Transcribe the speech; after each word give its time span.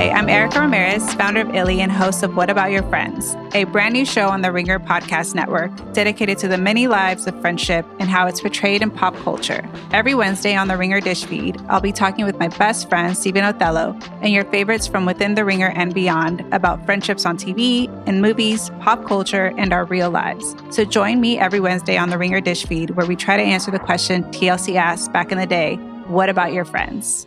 Hi, 0.00 0.08
I'm 0.12 0.30
Erica 0.30 0.60
Ramirez, 0.62 1.12
founder 1.12 1.42
of 1.42 1.54
Illy 1.54 1.82
and 1.82 1.92
host 1.92 2.22
of 2.22 2.34
What 2.34 2.48
About 2.48 2.70
Your 2.70 2.82
Friends, 2.84 3.36
a 3.54 3.64
brand 3.64 3.92
new 3.92 4.06
show 4.06 4.30
on 4.30 4.40
the 4.40 4.50
Ringer 4.50 4.78
Podcast 4.78 5.34
Network 5.34 5.70
dedicated 5.92 6.38
to 6.38 6.48
the 6.48 6.56
many 6.56 6.86
lives 6.86 7.26
of 7.26 7.38
friendship 7.42 7.84
and 7.98 8.08
how 8.08 8.26
it's 8.26 8.40
portrayed 8.40 8.80
in 8.80 8.90
pop 8.90 9.14
culture. 9.16 9.62
Every 9.92 10.14
Wednesday 10.14 10.56
on 10.56 10.68
the 10.68 10.78
Ringer 10.78 11.02
Dish 11.02 11.26
feed, 11.26 11.60
I'll 11.68 11.82
be 11.82 11.92
talking 11.92 12.24
with 12.24 12.38
my 12.38 12.48
best 12.48 12.88
friend, 12.88 13.14
Stephen 13.14 13.44
Othello, 13.44 13.94
and 14.22 14.32
your 14.32 14.46
favorites 14.46 14.86
from 14.86 15.04
within 15.04 15.34
the 15.34 15.44
Ringer 15.44 15.68
and 15.76 15.92
beyond 15.92 16.46
about 16.50 16.86
friendships 16.86 17.26
on 17.26 17.36
TV, 17.36 17.86
in 18.08 18.22
movies, 18.22 18.70
pop 18.80 19.04
culture, 19.04 19.52
and 19.58 19.70
our 19.70 19.84
real 19.84 20.10
lives. 20.10 20.56
So 20.70 20.86
join 20.86 21.20
me 21.20 21.38
every 21.38 21.60
Wednesday 21.60 21.98
on 21.98 22.08
the 22.08 22.16
Ringer 22.16 22.40
Dish 22.40 22.64
feed, 22.64 22.92
where 22.92 23.04
we 23.04 23.16
try 23.16 23.36
to 23.36 23.42
answer 23.42 23.70
the 23.70 23.78
question 23.78 24.24
TLC 24.32 24.76
asked 24.76 25.12
back 25.12 25.30
in 25.30 25.36
the 25.36 25.44
day 25.44 25.76
What 26.06 26.30
about 26.30 26.54
your 26.54 26.64
friends? 26.64 27.26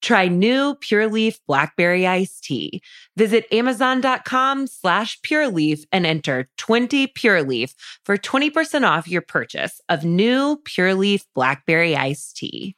Try 0.00 0.28
new 0.28 0.76
Pure 0.76 1.08
Leaf 1.08 1.40
Blackberry 1.46 2.06
Iced 2.06 2.44
Tea. 2.44 2.80
Visit 3.16 3.46
Amazon.com 3.52 4.66
slash 4.66 5.20
Pure 5.22 5.48
Leaf 5.48 5.84
and 5.90 6.06
enter 6.06 6.48
20 6.56 7.08
Pure 7.08 7.42
Leaf 7.42 7.74
for 8.04 8.16
20% 8.16 8.88
off 8.88 9.08
your 9.08 9.22
purchase 9.22 9.80
of 9.88 10.04
new 10.04 10.60
Pure 10.64 10.94
Leaf 10.94 11.24
Blackberry 11.34 11.96
Iced 11.96 12.36
Tea. 12.36 12.76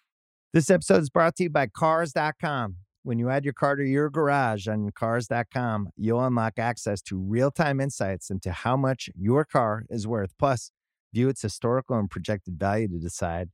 This 0.53 0.71
episode 0.71 1.03
is 1.03 1.11
brought 1.11 1.37
to 1.37 1.45
you 1.45 1.51
by 1.51 1.67
Cars.com. 1.69 2.77
When 3.03 3.19
you 3.19 3.31
add 3.31 3.45
your 3.45 3.55
car 3.55 3.77
to 3.77 3.85
your 3.85 4.11
garage 4.11 4.69
on 4.69 4.91
Cars.com, 4.91 5.91
you'll 5.97 6.25
unlock 6.25 6.59
access 6.59 7.01
to 7.03 7.19
real 7.19 7.51
time 7.51 7.81
insights 7.81 8.31
into 8.31 8.53
how 8.53 8.77
much 8.77 9.09
your 9.17 9.45
car 9.45 9.85
is 9.89 10.07
worth. 10.07 10.33
Plus, 10.39 10.71
view 11.15 11.29
its 11.29 11.41
historical 11.41 11.99
and 11.99 12.11
projected 12.11 12.59
value 12.59 12.89
to 12.89 12.99
decide 12.99 13.51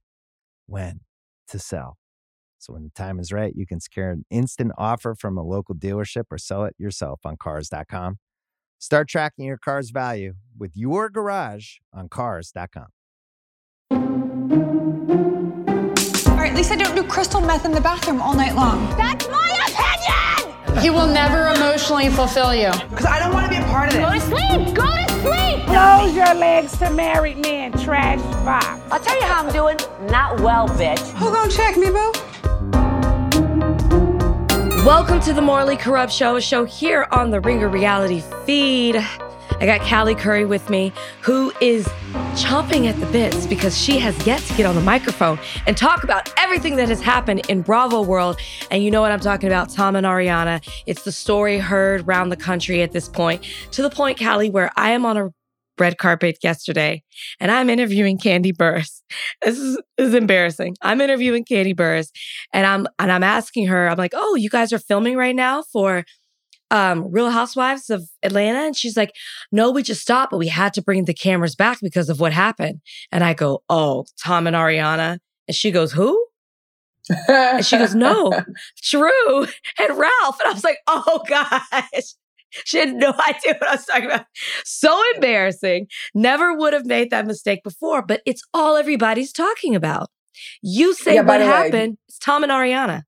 when 0.66 1.00
to 1.48 1.58
sell. 1.58 1.96
So 2.58 2.72
when 2.72 2.84
the 2.84 2.90
time 2.90 3.18
is 3.18 3.32
right, 3.32 3.54
you 3.54 3.66
can 3.66 3.80
secure 3.80 4.10
an 4.10 4.24
instant 4.30 4.72
offer 4.78 5.14
from 5.14 5.36
a 5.38 5.42
local 5.42 5.74
dealership 5.74 6.24
or 6.30 6.38
sell 6.38 6.64
it 6.64 6.74
yourself 6.78 7.20
on 7.24 7.36
cars.com. 7.36 8.18
Start 8.78 9.08
tracking 9.08 9.44
your 9.46 9.58
car's 9.58 9.90
value 9.90 10.34
with 10.58 10.72
your 10.76 11.08
garage 11.08 11.76
on 11.92 12.08
cars.com. 12.08 12.86
All 16.30 16.36
right, 16.36 16.50
at 16.50 16.56
least 16.56 16.72
I 16.72 16.76
don't 16.76 16.94
do 16.94 17.02
crystal 17.04 17.40
meth 17.40 17.64
in 17.64 17.72
the 17.72 17.80
bathroom 17.80 18.20
all 18.20 18.34
night 18.34 18.54
long. 18.54 18.88
That's 18.96 19.28
my 19.28 19.52
opinion! 19.68 20.82
He 20.82 20.90
will 20.90 21.06
never 21.06 21.48
emotionally 21.54 22.10
fulfill 22.10 22.54
you. 22.54 22.70
Because 22.90 23.06
I 23.06 23.18
don't 23.18 23.32
want 23.32 23.50
to 23.50 23.50
be 23.50 23.56
a 23.56 23.66
part 23.66 23.88
of 23.88 23.94
this. 23.94 24.04
Go 24.04 24.12
to 24.12 24.20
sleep! 24.20 24.74
Go 24.74 24.84
to 24.84 25.08
sleep! 25.20 25.64
Close 25.66 26.14
your 26.14 26.34
legs 26.34 26.76
to 26.78 26.90
married 26.90 27.38
men, 27.38 27.72
trash 27.72 28.20
box. 28.44 28.66
I'll 28.92 29.00
tell 29.00 29.16
you 29.18 29.24
how 29.24 29.44
I'm 29.46 29.52
doing. 29.52 29.78
Not 30.10 30.40
well, 30.40 30.68
bitch. 30.68 31.00
Who 31.12 31.32
gonna 31.32 31.50
check 31.50 31.76
me, 31.76 31.90
boo? 31.90 32.12
Welcome 34.86 35.18
to 35.22 35.32
the 35.32 35.42
Morally 35.42 35.76
Corrupt 35.76 36.12
Show, 36.12 36.36
a 36.36 36.40
show 36.40 36.64
here 36.64 37.08
on 37.10 37.32
the 37.32 37.40
Ringer 37.40 37.68
Reality 37.68 38.22
feed. 38.44 38.94
I 38.94 39.66
got 39.66 39.80
Callie 39.80 40.14
Curry 40.14 40.44
with 40.44 40.70
me, 40.70 40.92
who 41.22 41.52
is 41.60 41.88
chomping 42.36 42.86
at 42.86 42.94
the 43.00 43.06
bits 43.06 43.48
because 43.48 43.76
she 43.76 43.98
has 43.98 44.24
yet 44.24 44.40
to 44.42 44.54
get 44.54 44.64
on 44.64 44.76
the 44.76 44.80
microphone 44.80 45.40
and 45.66 45.76
talk 45.76 46.04
about 46.04 46.32
everything 46.36 46.76
that 46.76 46.88
has 46.88 47.02
happened 47.02 47.44
in 47.48 47.62
Bravo 47.62 48.00
world. 48.00 48.38
And 48.70 48.84
you 48.84 48.92
know 48.92 49.00
what 49.00 49.10
I'm 49.10 49.18
talking 49.18 49.48
about, 49.48 49.70
Tom 49.70 49.96
and 49.96 50.06
Ariana. 50.06 50.64
It's 50.86 51.02
the 51.02 51.10
story 51.10 51.58
heard 51.58 52.02
around 52.02 52.28
the 52.28 52.36
country 52.36 52.82
at 52.82 52.92
this 52.92 53.08
point, 53.08 53.44
to 53.72 53.82
the 53.82 53.90
point, 53.90 54.20
Callie, 54.20 54.50
where 54.50 54.70
I 54.76 54.92
am 54.92 55.04
on 55.04 55.16
a 55.16 55.32
red 55.78 55.98
carpet 55.98 56.38
yesterday 56.42 57.02
and 57.40 57.50
I'm 57.50 57.70
interviewing 57.70 58.18
Kandi 58.18 58.52
Burruss. 58.52 59.02
This 59.44 59.58
is, 59.58 59.76
this 59.96 60.08
is 60.08 60.14
embarrassing. 60.14 60.76
I'm 60.82 61.00
interviewing 61.00 61.44
Kandi 61.44 61.74
Burruss 61.74 62.10
and 62.52 62.66
I'm 62.66 62.86
and 62.98 63.12
I'm 63.12 63.22
asking 63.22 63.66
her, 63.68 63.88
I'm 63.88 63.98
like, 63.98 64.12
oh, 64.14 64.34
you 64.34 64.50
guys 64.50 64.72
are 64.72 64.78
filming 64.78 65.16
right 65.16 65.36
now 65.36 65.62
for 65.62 66.04
um, 66.70 67.10
Real 67.10 67.30
Housewives 67.30 67.90
of 67.90 68.08
Atlanta? 68.22 68.58
And 68.58 68.76
she's 68.76 68.96
like, 68.96 69.12
no, 69.52 69.70
we 69.70 69.82
just 69.82 70.02
stopped, 70.02 70.32
but 70.32 70.38
we 70.38 70.48
had 70.48 70.74
to 70.74 70.82
bring 70.82 71.04
the 71.04 71.14
cameras 71.14 71.54
back 71.54 71.78
because 71.80 72.08
of 72.08 72.18
what 72.18 72.32
happened. 72.32 72.80
And 73.12 73.22
I 73.22 73.34
go, 73.34 73.62
oh, 73.68 74.06
Tom 74.22 74.46
and 74.46 74.56
Ariana. 74.56 75.18
And 75.46 75.54
she 75.54 75.70
goes, 75.70 75.92
who? 75.92 76.26
and 77.28 77.64
she 77.64 77.78
goes, 77.78 77.94
no, 77.94 78.32
Drew 78.90 79.42
and 79.42 79.96
Ralph. 79.96 80.40
And 80.40 80.48
I 80.48 80.52
was 80.52 80.64
like, 80.64 80.78
oh 80.86 81.22
gosh. 81.28 82.14
She 82.64 82.78
had 82.78 82.94
no 82.94 83.08
idea 83.28 83.54
what 83.58 83.68
I 83.68 83.72
was 83.76 83.84
talking 83.84 84.06
about. 84.06 84.26
So 84.64 85.00
embarrassing. 85.14 85.86
Never 86.14 86.56
would 86.56 86.72
have 86.72 86.86
made 86.86 87.10
that 87.10 87.26
mistake 87.26 87.62
before, 87.64 88.02
but 88.04 88.22
it's 88.26 88.42
all 88.54 88.76
everybody's 88.76 89.32
talking 89.32 89.74
about. 89.74 90.08
You 90.62 90.94
say 90.94 91.14
Yeah, 91.16 91.22
what 91.22 91.38
the 91.38 91.44
way- 91.44 91.50
happened. 91.50 91.98
it's 92.08 92.18
Tom 92.18 92.42
and 92.42 92.52
Ariana. 92.52 93.02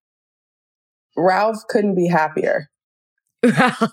Ralph 1.16 1.58
couldn't 1.68 1.94
be 1.96 2.06
happier. 2.08 2.68
Ralph, 3.44 3.92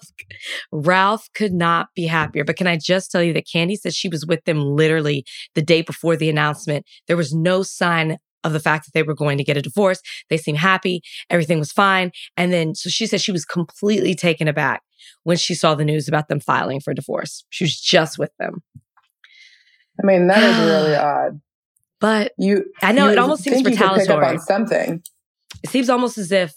Ralph 0.71 1.27
could 1.35 1.53
not 1.53 1.87
be 1.95 2.05
happier. 2.07 2.43
But 2.43 2.55
can 2.57 2.67
I 2.67 2.77
just 2.77 3.11
tell 3.11 3.21
you 3.23 3.33
that 3.33 3.47
Candy 3.51 3.75
said 3.75 3.93
she 3.93 4.09
was 4.09 4.25
with 4.25 4.43
them 4.45 4.59
literally 4.59 5.25
the 5.53 5.61
day 5.61 5.81
before 5.83 6.15
the 6.17 6.29
announcement. 6.29 6.85
There 7.07 7.17
was 7.17 7.33
no 7.33 7.61
sign 7.63 8.17
of 8.45 8.53
the 8.53 8.59
fact 8.59 8.85
that 8.85 8.91
they 8.93 9.03
were 9.03 9.13
going 9.15 9.37
to 9.37 9.43
get 9.43 9.57
a 9.57 9.61
divorce. 9.61 10.01
They 10.29 10.37
seemed 10.37 10.59
happy. 10.59 11.01
Everything 11.29 11.59
was 11.59 11.71
fine. 11.71 12.11
And 12.37 12.53
then, 12.53 12.75
so 12.75 12.89
she 12.89 13.05
said 13.07 13.19
she 13.21 13.31
was 13.33 13.43
completely 13.45 14.15
taken 14.15 14.47
aback 14.47 14.81
when 15.23 15.37
she 15.37 15.53
saw 15.55 15.75
the 15.75 15.83
news 15.85 16.07
about 16.07 16.29
them 16.29 16.39
filing 16.39 16.79
for 16.79 16.93
divorce. 16.93 17.43
She 17.49 17.63
was 17.65 17.79
just 17.79 18.17
with 18.17 18.31
them. 18.39 18.63
I 20.01 20.05
mean, 20.05 20.27
that 20.27 20.43
is 20.43 20.57
really 20.65 20.95
odd. 20.95 21.41
But 22.01 22.33
You, 22.37 22.65
I 22.83 22.91
know 22.91 23.05
you 23.07 23.13
it 23.13 23.17
almost 23.17 23.43
seems 23.43 23.55
think 23.57 23.67
you 23.67 23.71
could 23.71 23.79
pick 23.79 23.87
up 23.89 23.97
retaliatory. 23.97 24.37
something. 24.39 25.01
It 25.63 25.69
seems 25.69 25.89
almost 25.89 26.17
as 26.17 26.31
if 26.31 26.53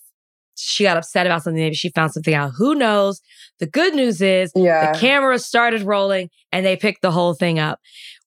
she 0.57 0.83
got 0.85 0.97
upset 0.97 1.25
about 1.27 1.43
something. 1.45 1.63
Maybe 1.63 1.77
she 1.77 1.91
found 1.91 2.13
something 2.13 2.35
out. 2.35 2.51
Who 2.59 2.75
knows? 2.75 3.21
The 3.61 3.67
good 3.67 3.95
news 3.95 4.21
is 4.21 4.51
Yeah. 4.57 4.93
the 4.93 4.99
camera 4.99 5.39
started 5.39 5.83
rolling 5.83 6.31
and 6.53 6.67
they 6.67 6.77
picked 6.77 7.03
the 7.03 7.13
whole 7.13 7.35
thing 7.35 7.59
up. 7.61 7.79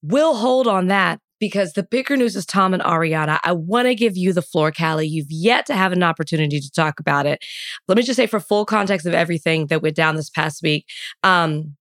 We'll 0.02 0.36
hold 0.36 0.68
on 0.68 0.88
that 0.88 1.20
because 1.42 1.74
the 1.74 1.84
bigger 1.84 2.16
news 2.16 2.36
is 2.36 2.46
Tom 2.46 2.74
and 2.74 2.84
Ariana. 2.84 3.40
I 3.44 3.52
want 3.52 3.88
to 3.88 3.96
give 3.96 4.16
you 4.16 4.32
the 4.32 4.44
floor, 4.44 4.72
Callie. 4.72 5.08
You've 5.08 5.32
yet 5.32 5.66
to 5.66 5.76
have 5.76 5.92
an 5.92 6.04
opportunity 6.04 6.62
to 6.62 6.72
talk 6.72 7.00
about 7.00 7.26
it. 7.26 7.44
Let 7.88 7.98
me 7.98 8.04
just 8.04 8.16
say, 8.16 8.28
for 8.28 8.40
full 8.40 8.64
context 8.64 9.08
of 9.08 9.14
everything 9.14 9.68
that 9.68 9.82
went 9.82 9.96
down 9.96 10.16
this 10.16 10.30
past 10.30 10.62
week, 10.62 10.86
um, 11.24 11.76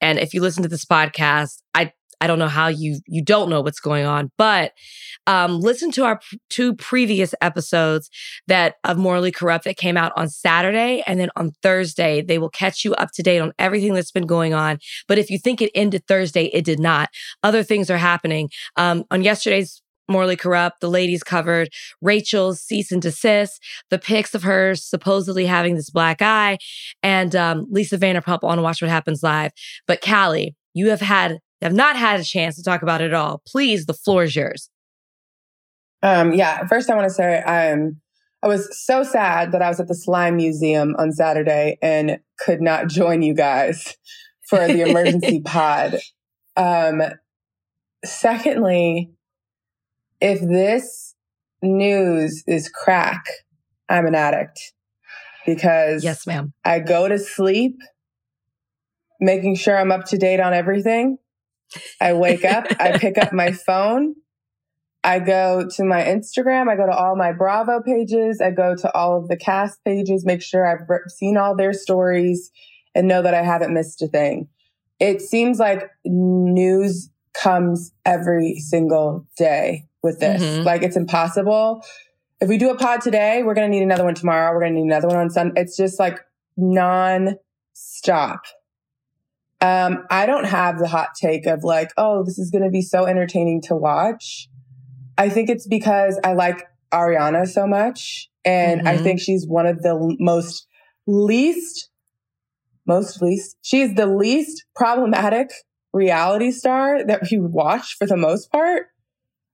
and 0.00 0.18
if 0.18 0.34
you 0.34 0.40
listen 0.42 0.64
to 0.64 0.68
this 0.68 0.84
podcast, 0.84 1.62
I 1.74 1.92
I 2.22 2.28
don't 2.28 2.38
know 2.38 2.46
how 2.46 2.68
you 2.68 3.00
you 3.08 3.20
don't 3.20 3.50
know 3.50 3.60
what's 3.62 3.80
going 3.80 4.06
on, 4.06 4.30
but 4.38 4.72
um, 5.26 5.58
listen 5.58 5.90
to 5.90 6.04
our 6.04 6.20
p- 6.20 6.38
two 6.48 6.72
previous 6.76 7.34
episodes 7.40 8.08
that 8.46 8.76
of 8.84 8.96
Morally 8.96 9.32
Corrupt 9.32 9.64
that 9.64 9.76
came 9.76 9.96
out 9.96 10.12
on 10.14 10.28
Saturday 10.28 11.02
and 11.04 11.18
then 11.18 11.30
on 11.34 11.50
Thursday. 11.64 12.22
They 12.22 12.38
will 12.38 12.48
catch 12.48 12.84
you 12.84 12.94
up 12.94 13.10
to 13.14 13.24
date 13.24 13.40
on 13.40 13.52
everything 13.58 13.94
that's 13.94 14.12
been 14.12 14.26
going 14.26 14.54
on. 14.54 14.78
But 15.08 15.18
if 15.18 15.30
you 15.30 15.38
think 15.38 15.60
it 15.60 15.72
ended 15.74 16.06
Thursday, 16.06 16.44
it 16.44 16.64
did 16.64 16.78
not. 16.78 17.08
Other 17.42 17.64
things 17.64 17.90
are 17.90 17.98
happening. 17.98 18.50
Um, 18.76 19.02
on 19.10 19.24
yesterday's 19.24 19.82
Morally 20.08 20.36
Corrupt, 20.36 20.80
the 20.80 20.90
ladies 20.90 21.24
covered 21.24 21.70
Rachel's 22.00 22.60
cease 22.60 22.92
and 22.92 23.02
desist, 23.02 23.60
the 23.90 23.98
pics 23.98 24.32
of 24.32 24.44
her 24.44 24.76
supposedly 24.76 25.46
having 25.46 25.74
this 25.74 25.90
black 25.90 26.22
eye, 26.22 26.58
and 27.02 27.34
um, 27.34 27.66
Lisa 27.68 27.98
Vanderpump 27.98 28.44
on 28.44 28.62
Watch 28.62 28.80
What 28.80 28.92
Happens 28.92 29.24
Live. 29.24 29.50
But 29.88 30.02
Callie, 30.02 30.54
you 30.72 30.90
have 30.90 31.00
had 31.00 31.40
have 31.62 31.74
not 31.74 31.96
had 31.96 32.20
a 32.20 32.24
chance 32.24 32.56
to 32.56 32.62
talk 32.62 32.82
about 32.82 33.00
it 33.00 33.06
at 33.06 33.14
all. 33.14 33.42
Please, 33.46 33.86
the 33.86 33.94
floor 33.94 34.24
is 34.24 34.34
yours. 34.34 34.70
Um, 36.02 36.32
yeah, 36.32 36.66
first 36.66 36.90
I 36.90 36.96
want 36.96 37.08
to 37.08 37.14
say 37.14 37.42
um, 37.42 38.00
I 38.42 38.48
was 38.48 38.68
so 38.84 39.04
sad 39.04 39.52
that 39.52 39.62
I 39.62 39.68
was 39.68 39.78
at 39.78 39.88
the 39.88 39.94
Slime 39.94 40.36
Museum 40.36 40.96
on 40.98 41.12
Saturday 41.12 41.78
and 41.80 42.18
could 42.38 42.60
not 42.60 42.88
join 42.88 43.22
you 43.22 43.34
guys 43.34 43.96
for 44.48 44.66
the 44.66 44.82
emergency 44.82 45.40
pod. 45.44 45.98
Um, 46.56 47.02
secondly, 48.04 49.12
if 50.20 50.40
this 50.40 51.14
news 51.62 52.42
is 52.46 52.68
crack, 52.68 53.24
I'm 53.88 54.06
an 54.06 54.14
addict 54.14 54.72
because 55.46 56.02
Yes, 56.02 56.26
ma'am. 56.26 56.52
I 56.64 56.80
go 56.80 57.08
to 57.08 57.18
sleep 57.18 57.76
making 59.20 59.54
sure 59.54 59.78
I'm 59.78 59.92
up 59.92 60.04
to 60.06 60.18
date 60.18 60.40
on 60.40 60.52
everything. 60.52 61.16
I 62.00 62.12
wake 62.14 62.44
up, 62.44 62.66
I 62.80 62.98
pick 63.04 63.18
up 63.18 63.32
my 63.32 63.52
phone, 63.52 64.14
I 65.04 65.18
go 65.18 65.68
to 65.76 65.84
my 65.84 66.02
Instagram, 66.02 66.68
I 66.68 66.76
go 66.76 66.86
to 66.86 66.92
all 66.96 67.16
my 67.16 67.32
Bravo 67.32 67.80
pages, 67.82 68.40
I 68.40 68.50
go 68.50 68.76
to 68.76 68.94
all 68.96 69.16
of 69.18 69.28
the 69.28 69.36
cast 69.36 69.82
pages, 69.84 70.24
make 70.24 70.42
sure 70.42 70.66
I've 70.66 70.86
seen 71.10 71.36
all 71.36 71.56
their 71.56 71.72
stories 71.72 72.50
and 72.94 73.08
know 73.08 73.22
that 73.22 73.34
I 73.34 73.42
haven't 73.42 73.72
missed 73.74 74.02
a 74.02 74.08
thing. 74.08 74.48
it 75.00 75.20
seems 75.20 75.58
like 75.58 75.90
news 76.04 77.10
comes 77.34 77.92
every 78.04 78.56
single 78.60 79.26
day 79.36 79.88
with 80.02 80.20
this. 80.20 80.40
Mhm. 80.40 80.64
Like 80.64 80.82
it's 80.82 80.96
impossible. 80.96 81.82
If 82.40 82.48
we 82.48 82.56
do 82.58 82.70
a 82.70 82.76
pod 82.76 83.00
today, 83.00 83.42
we're 83.42 83.54
going 83.54 83.68
to 83.68 83.76
need 83.76 83.82
another 83.82 84.04
one 84.04 84.14
tomorrow. 84.14 84.52
We're 84.52 84.60
going 84.60 84.74
to 84.74 84.80
need 84.80 84.86
another 84.86 85.08
one 85.08 85.16
on 85.16 85.30
Sunday. 85.30 85.60
It's 85.60 85.76
just 85.76 85.98
like 85.98 86.20
non 86.56 87.36
stop. 87.72 88.42
Um, 89.62 90.04
I 90.10 90.26
don't 90.26 90.44
have 90.46 90.78
the 90.78 90.88
hot 90.88 91.10
take 91.20 91.46
of 91.46 91.64
like, 91.64 91.92
oh, 91.96 92.24
this 92.24 92.38
is 92.38 92.50
going 92.50 92.64
to 92.64 92.70
be 92.70 92.82
so 92.82 93.06
entertaining 93.06 93.62
to 93.62 93.76
watch. 93.76 94.48
I 95.18 95.28
think 95.28 95.50
it's 95.50 95.66
because 95.68 96.20
I 96.24 96.34
like 96.34 96.66
Ariana 96.92 97.48
so 97.48 97.66
much. 97.66 98.28
And 98.44 98.82
I 98.88 98.98
Mhm. 98.98 99.04
think 99.04 99.20
she's 99.20 99.46
one 99.46 99.66
of 99.66 99.82
the 99.82 100.16
most 100.20 100.66
least, 101.06 101.90
most 102.86 103.22
least, 103.22 103.56
she's 103.62 103.94
the 103.94 104.06
least 104.06 104.64
problematic 104.74 105.50
reality 105.92 106.50
star 106.50 107.04
that 107.04 107.22
we 107.30 107.38
watch 107.38 107.96
for 107.98 108.06
the 108.06 108.16
most 108.16 108.50
part. 108.50 108.88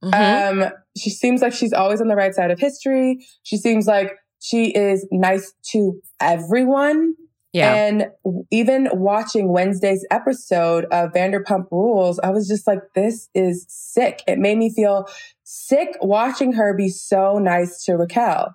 Mhm. 0.04 0.62
Um, 0.64 0.70
she 0.96 1.10
seems 1.10 1.42
like 1.42 1.52
she's 1.52 1.72
always 1.72 2.00
on 2.00 2.08
the 2.08 2.16
right 2.16 2.34
side 2.34 2.50
of 2.50 2.58
history. 2.58 3.26
She 3.42 3.56
seems 3.58 3.86
like 3.86 4.12
she 4.40 4.70
is 4.70 5.06
nice 5.12 5.52
to 5.72 6.00
everyone. 6.20 7.14
Yeah. 7.52 7.72
And 7.74 8.08
even 8.50 8.88
watching 8.92 9.52
Wednesday's 9.52 10.06
episode 10.10 10.84
of 10.92 11.12
Vanderpump 11.12 11.70
Rules, 11.70 12.18
I 12.18 12.30
was 12.30 12.46
just 12.46 12.66
like, 12.66 12.80
this 12.94 13.28
is 13.34 13.64
sick. 13.68 14.22
It 14.26 14.38
made 14.38 14.58
me 14.58 14.72
feel 14.72 15.06
sick 15.44 15.96
watching 16.02 16.52
her 16.52 16.74
be 16.74 16.88
so 16.90 17.38
nice 17.38 17.84
to 17.84 17.94
Raquel. 17.94 18.54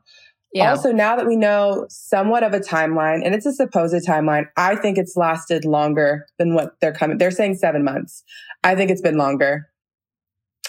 yeah. 0.53 0.69
Also, 0.69 0.91
now 0.91 1.15
that 1.15 1.25
we 1.25 1.35
know 1.35 1.87
somewhat 1.89 2.43
of 2.43 2.53
a 2.53 2.59
timeline, 2.59 3.25
and 3.25 3.33
it's 3.33 3.47
a 3.47 3.53
supposed 3.53 4.07
timeline, 4.07 4.45
I 4.57 4.75
think 4.75 4.99
it's 4.99 5.17
lasted 5.17 5.65
longer 5.65 6.27
than 6.37 6.53
what 6.53 6.79
they're 6.79 6.93
coming. 6.93 7.17
They're 7.17 7.31
saying 7.31 7.55
seven 7.55 7.83
months. 7.83 8.23
I 8.63 8.75
think 8.75 8.91
it's 8.91 9.01
been 9.01 9.17
longer. 9.17 9.69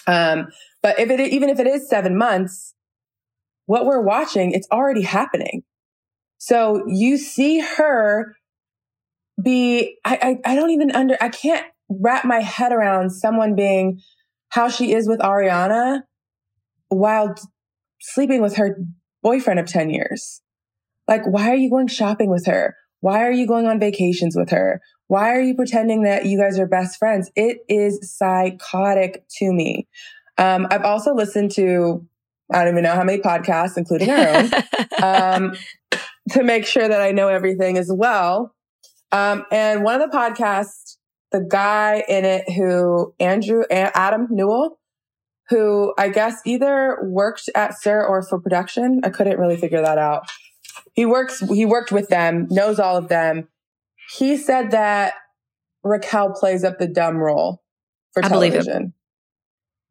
Um, 0.07 0.49
but 0.83 0.99
if 0.99 1.11
it 1.11 1.21
even 1.21 1.51
if 1.51 1.61
it 1.61 1.67
is 1.67 1.89
seven 1.89 2.17
months, 2.17 2.75
what 3.67 3.85
we're 3.85 4.03
watching, 4.03 4.53
it's 4.53 4.69
already 4.73 5.03
happening. 5.03 5.63
So 6.47 6.83
you 6.87 7.17
see 7.17 7.61
her 7.61 8.37
be. 9.43 9.97
I 10.05 10.39
I, 10.45 10.53
I 10.53 10.55
don't 10.55 10.73
even 10.73 10.91
under. 10.91 11.17
I 11.19 11.31
can't 11.31 11.65
wrap 11.89 12.27
my 12.27 12.41
head 12.41 12.71
around 12.71 13.13
someone 13.13 13.55
being 13.55 14.03
how 14.51 14.69
she 14.69 14.93
is 14.93 15.09
with 15.09 15.21
Ariana 15.21 16.03
while 16.89 17.35
sleeping 17.99 18.43
with 18.43 18.57
her 18.57 18.77
boyfriend 19.23 19.59
of 19.59 19.67
10 19.67 19.89
years. 19.89 20.43
Like, 21.09 21.25
why 21.25 21.49
are 21.49 21.57
you 21.57 21.71
going 21.71 21.87
shopping 21.87 22.29
with 22.29 22.45
her? 22.45 22.77
Why 23.01 23.23
are 23.23 23.33
you 23.33 23.47
going 23.47 23.67
on 23.67 23.81
vacations 23.81 24.37
with 24.37 24.51
her? 24.51 24.83
Why 25.07 25.35
are 25.35 25.41
you 25.41 25.55
pretending 25.55 26.03
that 26.03 26.27
you 26.27 26.39
guys 26.39 26.59
are 26.59 26.67
best 26.67 26.99
friends? 26.99 27.31
It 27.37 27.61
is 27.71 28.15
psychotic 28.17 29.25
to 29.39 29.51
me. 29.51 29.89
Um, 30.37 30.67
I've 30.71 30.85
also 30.85 31.15
listened 31.15 31.53
to, 31.53 32.07
I 32.53 32.65
don't 32.65 32.75
even 32.75 32.85
know 32.85 32.95
how 32.95 33.05
many 33.05 33.23
podcasts, 33.23 33.79
including 33.79 34.11
our 34.11 34.29
own, 34.29 34.51
um, 35.03 35.55
to 36.31 36.43
make 36.43 36.67
sure 36.67 36.89
that 36.89 37.01
I 37.01 37.13
know 37.13 37.29
everything 37.29 37.79
as 37.79 37.91
well. 37.93 38.55
Um, 39.13 39.45
and 39.51 39.85
one 39.85 40.01
of 40.01 40.11
the 40.11 40.17
podcasts, 40.17 40.97
the 41.31 41.41
guy 41.41 42.05
in 42.09 42.25
it 42.25 42.51
who 42.51 43.15
Andrew, 43.21 43.65
Adam 43.71 44.29
Newell, 44.31 44.79
who 45.49 45.93
I 45.99 46.09
guess 46.09 46.41
either 46.45 46.99
worked 47.03 47.51
at 47.55 47.79
SUR 47.79 48.07
or 48.07 48.23
for 48.23 48.41
production. 48.41 49.01
I 49.05 49.11
couldn't 49.11 49.39
really 49.39 49.57
figure 49.57 49.83
that 49.83 49.99
out. 49.99 50.31
He 50.95 51.05
works, 51.05 51.41
he 51.41 51.67
worked 51.67 51.93
with 51.93 52.09
them, 52.09 52.47
knows 52.51 52.79
all 52.79 52.97
of 52.97 53.09
them. 53.09 53.49
He 54.17 54.37
said 54.37 54.71
that 54.71 55.15
Raquel 55.83 56.33
plays 56.33 56.65
up 56.65 56.79
the 56.79 56.89
dumb 56.89 57.17
role 57.17 57.63
for 58.13 58.25
I 58.25 58.29
television. 58.29 58.95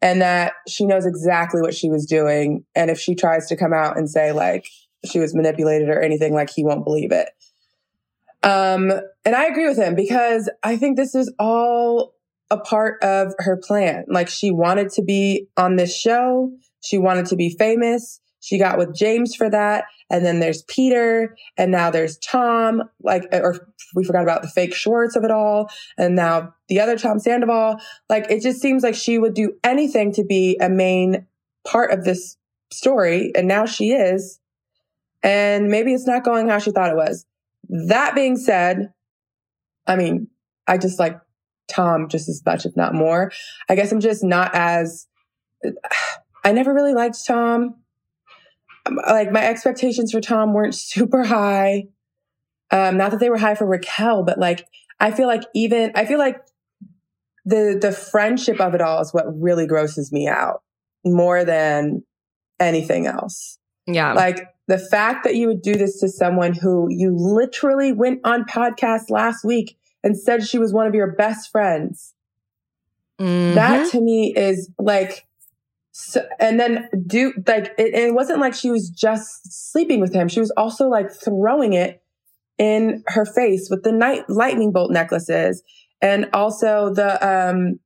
And 0.01 0.21
that 0.21 0.53
she 0.67 0.85
knows 0.85 1.05
exactly 1.05 1.61
what 1.61 1.73
she 1.73 1.89
was 1.89 2.05
doing. 2.05 2.65
And 2.75 2.89
if 2.89 2.99
she 2.99 3.15
tries 3.15 3.47
to 3.47 3.55
come 3.55 3.73
out 3.73 3.97
and 3.97 4.09
say 4.09 4.33
like 4.33 4.67
she 5.05 5.19
was 5.19 5.35
manipulated 5.35 5.89
or 5.89 6.01
anything, 6.01 6.33
like 6.33 6.49
he 6.49 6.63
won't 6.63 6.85
believe 6.85 7.11
it. 7.11 7.29
Um, 8.43 8.91
and 9.23 9.35
I 9.35 9.45
agree 9.45 9.67
with 9.67 9.77
him 9.77 9.95
because 9.95 10.49
I 10.63 10.75
think 10.75 10.97
this 10.97 11.15
is 11.15 11.33
all 11.39 12.13
a 12.49 12.57
part 12.57 13.01
of 13.01 13.33
her 13.39 13.57
plan. 13.57 14.05
Like 14.07 14.27
she 14.27 14.51
wanted 14.51 14.89
to 14.91 15.01
be 15.01 15.47
on 15.57 15.77
this 15.77 15.95
show. 15.95 16.51
She 16.81 16.97
wanted 16.97 17.27
to 17.27 17.35
be 17.35 17.49
famous. 17.49 18.19
She 18.41 18.59
got 18.59 18.77
with 18.77 18.93
James 18.93 19.33
for 19.35 19.49
that. 19.49 19.85
And 20.09 20.25
then 20.25 20.41
there's 20.41 20.63
Peter 20.63 21.37
and 21.57 21.71
now 21.71 21.89
there's 21.89 22.17
Tom, 22.17 22.83
like, 23.01 23.23
or 23.31 23.73
we 23.95 24.03
forgot 24.03 24.23
about 24.23 24.41
the 24.41 24.49
fake 24.49 24.75
Schwartz 24.75 25.15
of 25.15 25.23
it 25.23 25.31
all. 25.31 25.69
And 25.97 26.15
now 26.15 26.53
the 26.67 26.81
other 26.81 26.97
Tom 26.97 27.19
Sandoval. 27.19 27.77
Like 28.09 28.29
it 28.29 28.41
just 28.41 28.61
seems 28.61 28.83
like 28.83 28.95
she 28.95 29.17
would 29.17 29.33
do 29.33 29.53
anything 29.63 30.11
to 30.13 30.25
be 30.25 30.57
a 30.59 30.69
main 30.69 31.25
part 31.65 31.91
of 31.91 32.03
this 32.03 32.35
story. 32.71 33.31
And 33.35 33.47
now 33.47 33.65
she 33.65 33.91
is. 33.91 34.39
And 35.23 35.69
maybe 35.69 35.93
it's 35.93 36.05
not 36.05 36.23
going 36.23 36.49
how 36.49 36.59
she 36.59 36.71
thought 36.71 36.89
it 36.91 36.97
was. 36.97 37.25
That 37.69 38.13
being 38.13 38.35
said, 38.35 38.93
I 39.87 39.95
mean, 39.95 40.27
I 40.67 40.77
just 40.77 40.99
like 40.99 41.19
Tom 41.69 42.09
just 42.09 42.27
as 42.27 42.41
much, 42.45 42.65
if 42.65 42.75
not 42.75 42.93
more. 42.93 43.31
I 43.69 43.75
guess 43.75 43.91
I'm 43.91 44.01
just 44.01 44.23
not 44.23 44.51
as, 44.53 45.07
I 46.43 46.51
never 46.51 46.73
really 46.73 46.93
liked 46.93 47.25
Tom. 47.25 47.75
Um, 48.85 48.99
Like 49.07 49.31
my 49.31 49.45
expectations 49.45 50.11
for 50.11 50.19
Tom 50.19 50.53
weren't 50.53 50.75
super 50.75 51.23
high. 51.23 51.85
Um, 52.69 52.97
not 52.97 53.11
that 53.11 53.19
they 53.19 53.29
were 53.29 53.37
high 53.37 53.55
for 53.55 53.65
Raquel, 53.65 54.23
but 54.23 54.39
like, 54.39 54.67
I 54.99 55.11
feel 55.11 55.27
like 55.27 55.43
even, 55.53 55.91
I 55.95 56.05
feel 56.05 56.19
like 56.19 56.41
the, 57.45 57.77
the 57.79 57.91
friendship 57.91 58.59
of 58.59 58.73
it 58.73 58.81
all 58.81 59.01
is 59.01 59.13
what 59.13 59.25
really 59.39 59.67
grosses 59.67 60.11
me 60.11 60.27
out 60.27 60.63
more 61.05 61.43
than 61.45 62.03
anything 62.59 63.05
else. 63.05 63.57
yeah. 63.85 64.13
Like 64.13 64.52
the 64.67 64.77
fact 64.77 65.23
that 65.23 65.35
you 65.35 65.47
would 65.47 65.61
do 65.61 65.75
this 65.75 65.99
to 65.99 66.07
someone 66.07 66.53
who 66.53 66.87
you 66.89 67.13
literally 67.15 67.91
went 67.91 68.21
on 68.23 68.45
podcast 68.45 69.09
last 69.09 69.43
week 69.43 69.77
and 70.03 70.17
said 70.17 70.43
she 70.43 70.57
was 70.59 70.73
one 70.73 70.87
of 70.87 70.95
your 70.95 71.11
best 71.13 71.51
friends. 71.51 72.13
Mhm. 73.19 73.55
That 73.55 73.91
to 73.91 74.01
me 74.01 74.33
is 74.35 74.69
like, 74.79 75.25
so, 75.91 76.25
and 76.39 76.59
then 76.59 76.89
do 77.05 77.33
like, 77.45 77.73
it, 77.77 77.93
it 77.93 78.13
wasn't 78.13 78.39
like 78.39 78.53
she 78.53 78.71
was 78.71 78.89
just 78.89 79.71
sleeping 79.71 79.99
with 79.99 80.13
him. 80.13 80.27
She 80.27 80.39
was 80.39 80.51
also 80.51 80.87
like 80.87 81.11
throwing 81.11 81.73
it 81.73 82.01
in 82.57 83.03
her 83.07 83.25
face 83.25 83.69
with 83.69 83.83
the 83.83 83.91
night 83.91 84.29
lightning 84.29 84.71
bolt 84.71 84.91
necklaces 84.91 85.61
and 86.01 86.29
also 86.33 86.93
the, 86.93 87.25
um, 87.25 87.79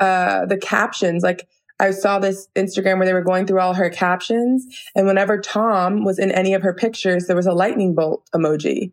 uh, 0.00 0.46
the 0.46 0.56
captions. 0.56 1.22
Like 1.22 1.46
I 1.80 1.90
saw 1.90 2.18
this 2.18 2.48
Instagram 2.54 2.98
where 2.98 3.06
they 3.06 3.12
were 3.12 3.22
going 3.22 3.46
through 3.46 3.60
all 3.60 3.74
her 3.74 3.90
captions 3.90 4.66
and 4.94 5.06
whenever 5.06 5.40
Tom 5.40 6.04
was 6.04 6.18
in 6.18 6.30
any 6.30 6.54
of 6.54 6.62
her 6.62 6.72
pictures, 6.72 7.26
there 7.26 7.36
was 7.36 7.46
a 7.46 7.52
lightning 7.52 7.94
bolt 7.94 8.28
emoji. 8.34 8.92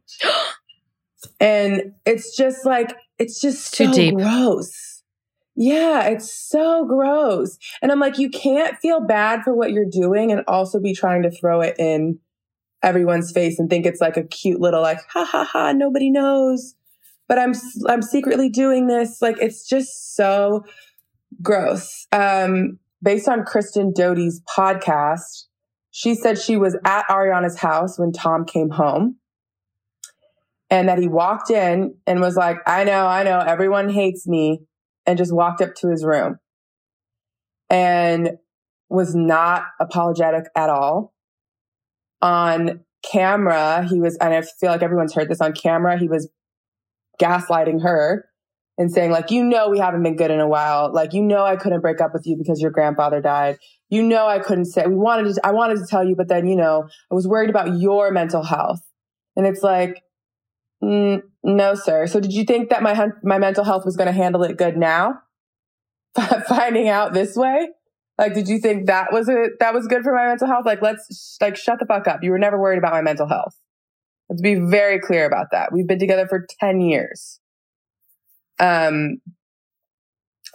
and 1.40 1.94
it's 2.06 2.36
just 2.36 2.66
like, 2.66 2.96
it's 3.20 3.40
just 3.40 3.74
Too 3.74 3.86
so 3.86 3.94
deep. 3.94 4.16
gross. 4.16 5.04
Yeah, 5.56 6.06
it's 6.06 6.34
so 6.34 6.86
gross. 6.86 7.58
And 7.82 7.92
I'm 7.92 8.00
like, 8.00 8.18
you 8.18 8.30
can't 8.30 8.78
feel 8.80 9.02
bad 9.02 9.44
for 9.44 9.54
what 9.54 9.72
you're 9.72 9.86
doing 9.86 10.32
and 10.32 10.42
also 10.48 10.80
be 10.80 10.94
trying 10.94 11.22
to 11.24 11.32
throw 11.32 11.62
it 11.62 11.76
in 11.78 12.20
everyone's 12.82 13.32
face 13.32 13.60
and 13.60 13.70
think 13.70 13.86
it's 13.86 14.02
like 14.02 14.18
a 14.18 14.24
cute 14.24 14.60
little 14.60 14.82
like, 14.82 15.00
ha 15.10 15.24
ha 15.24 15.44
ha, 15.44 15.72
nobody 15.72 16.10
knows. 16.10 16.74
But 17.28 17.38
I'm 17.38 17.54
I'm 17.88 18.02
secretly 18.02 18.50
doing 18.50 18.88
this. 18.88 19.22
Like 19.22 19.38
it's 19.40 19.68
just 19.68 20.16
so 20.16 20.66
gross. 21.42 22.08
Um, 22.12 22.80
based 23.02 23.28
on 23.28 23.46
Kristen 23.46 23.94
Doute's 23.94 24.42
podcast, 24.58 25.46
she 25.92 26.16
said 26.16 26.38
she 26.38 26.58
was 26.58 26.78
at 26.86 27.06
Ariana's 27.08 27.60
house 27.60 28.00
when 28.00 28.12
Tom 28.12 28.46
came 28.46 28.70
home. 28.70 29.18
And 30.70 30.88
that 30.88 31.00
he 31.00 31.10
walked 31.10 31.52
in 31.52 31.96
and 32.08 32.22
was 32.22 32.38
like, 32.38 32.58
I 32.66 32.86
know, 32.86 33.06
I 33.06 33.24
know, 33.24 33.40
everyone 33.40 33.90
hates 33.90 34.26
me, 34.26 34.62
and 35.06 35.18
just 35.18 35.34
walked 35.34 35.62
up 35.62 35.76
to 35.76 35.90
his 35.90 36.06
room 36.06 36.38
and 37.70 38.38
was 38.90 39.14
not 39.14 39.64
apologetic 39.82 40.46
at 40.56 40.70
all. 40.70 41.14
On 42.22 42.82
camera, 43.04 43.86
he 43.90 44.00
was, 44.00 44.16
and 44.18 44.34
I 44.34 44.42
feel 44.42 44.70
like 44.70 44.84
everyone's 44.84 45.14
heard 45.14 45.30
this 45.30 45.42
on 45.42 45.54
camera, 45.54 45.98
he 45.98 46.08
was 46.08 46.30
gaslighting 47.20 47.82
her 47.82 48.26
and 48.82 48.92
saying 48.92 49.12
like, 49.12 49.30
you 49.30 49.44
know, 49.44 49.70
we 49.70 49.78
haven't 49.78 50.02
been 50.02 50.16
good 50.16 50.32
in 50.32 50.40
a 50.40 50.48
while. 50.48 50.92
Like, 50.92 51.14
you 51.14 51.22
know, 51.22 51.46
I 51.46 51.56
couldn't 51.56 51.82
break 51.82 52.02
up 52.02 52.14
with 52.14 52.26
you 52.26 52.36
because 52.36 52.60
your 52.60 52.72
grandfather 52.72 53.22
died. 53.22 53.60
You 53.90 54.02
know, 54.02 54.26
I 54.28 54.40
couldn't 54.40 54.66
say, 54.66 54.88
we 54.88 54.96
wanted 54.96 55.36
to, 55.36 55.46
I 55.46 55.52
wanted 55.52 55.78
to 55.78 55.86
tell 55.86 56.04
you, 56.04 56.16
but 56.16 56.28
then, 56.28 56.48
you 56.48 56.56
know, 56.56 56.88
I 57.12 57.14
was 57.14 57.28
worried 57.28 57.52
about 57.52 57.78
your 57.78 58.10
mental 58.10 58.42
health. 58.42 58.82
And 59.36 59.46
it's 59.46 59.62
like, 59.62 60.02
mm, 60.84 61.22
no, 61.44 61.76
sir. 61.76 62.08
So 62.08 62.20
did 62.20 62.34
you 62.34 62.44
think 62.44 62.70
that 62.70 62.82
my, 62.82 63.10
my 63.24 63.38
mental 63.38 63.64
health 63.64 63.86
was 63.86 63.96
going 63.96 64.08
to 64.08 64.14
handle 64.14 64.44
it 64.44 64.58
good 64.58 64.78
now? 64.78 65.20
Finding 66.48 66.90
out 66.90 67.14
this 67.14 67.36
way? 67.36 67.70
Like, 68.18 68.34
did 68.34 68.48
you 68.48 68.58
think 68.58 68.88
that 68.88 69.14
was 69.14 69.30
it? 69.30 69.60
That 69.60 69.76
was 69.76 69.86
good 69.86 70.02
for 70.02 70.14
my 70.14 70.26
mental 70.26 70.48
health? 70.48 70.66
Like, 70.66 70.82
let's 70.82 71.38
like 71.40 71.56
shut 71.56 71.78
the 71.80 71.86
fuck 71.86 72.08
up. 72.08 72.24
You 72.24 72.32
were 72.32 72.40
never 72.40 72.60
worried 72.60 72.80
about 72.80 72.94
my 72.94 73.02
mental 73.02 73.28
health. 73.28 73.56
Let's 74.28 74.42
be 74.42 74.56
very 74.56 75.00
clear 75.00 75.26
about 75.26 75.48
that. 75.52 75.72
We've 75.72 75.88
been 75.88 76.00
together 76.00 76.26
for 76.28 76.48
10 76.60 76.82
years. 76.82 77.41
Um, 78.62 79.18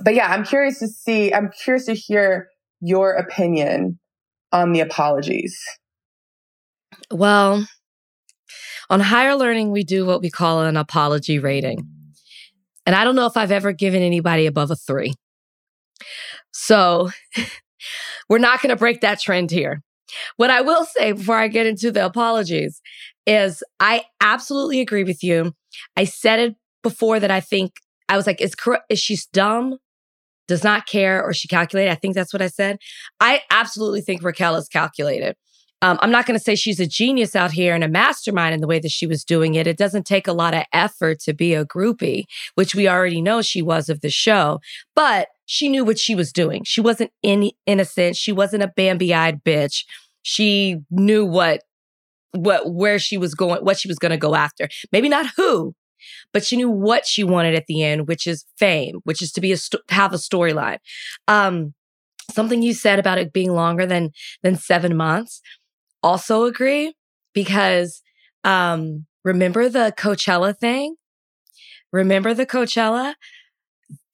but 0.00 0.14
yeah, 0.14 0.28
I'm 0.28 0.44
curious 0.44 0.78
to 0.78 0.88
see, 0.88 1.34
I'm 1.34 1.50
curious 1.64 1.86
to 1.86 1.94
hear 1.94 2.48
your 2.80 3.12
opinion 3.12 3.98
on 4.52 4.72
the 4.72 4.80
apologies. 4.80 5.58
Well, 7.10 7.66
on 8.88 9.00
higher 9.00 9.34
learning, 9.34 9.72
we 9.72 9.84
do 9.84 10.06
what 10.06 10.22
we 10.22 10.30
call 10.30 10.62
an 10.62 10.76
apology 10.76 11.38
rating. 11.38 11.88
And 12.84 12.94
I 12.94 13.02
don't 13.02 13.16
know 13.16 13.26
if 13.26 13.36
I've 13.36 13.50
ever 13.50 13.72
given 13.72 14.02
anybody 14.02 14.46
above 14.46 14.70
a 14.70 14.76
three. 14.76 15.14
So 16.52 17.10
we're 18.28 18.38
not 18.38 18.62
going 18.62 18.70
to 18.70 18.76
break 18.76 19.00
that 19.00 19.20
trend 19.20 19.50
here. 19.50 19.82
What 20.36 20.50
I 20.50 20.60
will 20.60 20.84
say 20.84 21.12
before 21.12 21.36
I 21.36 21.48
get 21.48 21.66
into 21.66 21.90
the 21.90 22.04
apologies 22.04 22.80
is 23.26 23.64
I 23.80 24.04
absolutely 24.20 24.80
agree 24.80 25.02
with 25.02 25.24
you. 25.24 25.52
I 25.96 26.04
said 26.04 26.38
it 26.38 26.56
before 26.82 27.18
that 27.18 27.30
I 27.30 27.40
think 27.40 27.72
I 28.08 28.16
was 28.16 28.26
like, 28.26 28.40
is, 28.40 28.54
is 28.88 28.98
she 28.98 29.18
dumb? 29.32 29.78
Does 30.48 30.62
not 30.62 30.86
care 30.86 31.22
or 31.22 31.32
she 31.32 31.48
calculated? 31.48 31.90
I 31.90 31.96
think 31.96 32.14
that's 32.14 32.32
what 32.32 32.42
I 32.42 32.46
said. 32.46 32.78
I 33.18 33.42
absolutely 33.50 34.00
think 34.00 34.22
Raquel 34.22 34.54
is 34.56 34.68
calculated. 34.68 35.34
Um, 35.82 35.98
I'm 36.00 36.10
not 36.10 36.24
going 36.24 36.38
to 36.38 36.42
say 36.42 36.54
she's 36.54 36.80
a 36.80 36.86
genius 36.86 37.36
out 37.36 37.52
here 37.52 37.74
and 37.74 37.84
a 37.84 37.88
mastermind 37.88 38.54
in 38.54 38.60
the 38.60 38.66
way 38.66 38.78
that 38.78 38.90
she 38.90 39.06
was 39.06 39.24
doing 39.24 39.54
it. 39.54 39.66
It 39.66 39.76
doesn't 39.76 40.06
take 40.06 40.26
a 40.26 40.32
lot 40.32 40.54
of 40.54 40.64
effort 40.72 41.20
to 41.20 41.34
be 41.34 41.52
a 41.52 41.66
groupie, 41.66 42.24
which 42.54 42.74
we 42.74 42.88
already 42.88 43.20
know 43.20 43.42
she 43.42 43.60
was 43.60 43.88
of 43.88 44.00
the 44.00 44.08
show, 44.08 44.60
but 44.94 45.28
she 45.44 45.68
knew 45.68 45.84
what 45.84 45.98
she 45.98 46.14
was 46.14 46.32
doing. 46.32 46.62
She 46.64 46.80
wasn't 46.80 47.10
in- 47.22 47.50
innocent. 47.66 48.16
She 48.16 48.32
wasn't 48.32 48.62
a 48.62 48.72
Bambi 48.74 49.12
eyed 49.12 49.44
bitch. 49.44 49.84
She 50.22 50.78
knew 50.90 51.26
what, 51.26 51.62
what, 52.32 52.72
where 52.72 52.98
she 52.98 53.18
was 53.18 53.34
going, 53.34 53.62
what 53.62 53.78
she 53.78 53.88
was 53.88 53.98
going 53.98 54.10
to 54.10 54.16
go 54.16 54.34
after. 54.34 54.68
Maybe 54.92 55.08
not 55.08 55.26
who, 55.36 55.74
but 56.32 56.44
she 56.44 56.56
knew 56.56 56.70
what 56.70 57.06
she 57.06 57.24
wanted 57.24 57.54
at 57.54 57.66
the 57.66 57.82
end, 57.82 58.08
which 58.08 58.26
is 58.26 58.44
fame, 58.56 59.00
which 59.04 59.22
is 59.22 59.32
to 59.32 59.40
be 59.40 59.52
a, 59.52 59.56
st- 59.56 59.82
have 59.90 60.12
a 60.12 60.16
storyline. 60.16 60.78
Um, 61.28 61.74
something 62.32 62.62
you 62.62 62.74
said 62.74 62.98
about 62.98 63.18
it 63.18 63.32
being 63.32 63.52
longer 63.52 63.86
than, 63.86 64.10
than 64.42 64.56
seven 64.56 64.96
months 64.96 65.40
also 66.02 66.44
agree 66.44 66.94
because 67.32 68.02
um, 68.44 69.06
remember 69.24 69.68
the 69.68 69.92
Coachella 69.96 70.56
thing? 70.56 70.96
Remember 71.92 72.32
the 72.34 72.46
Coachella? 72.46 73.14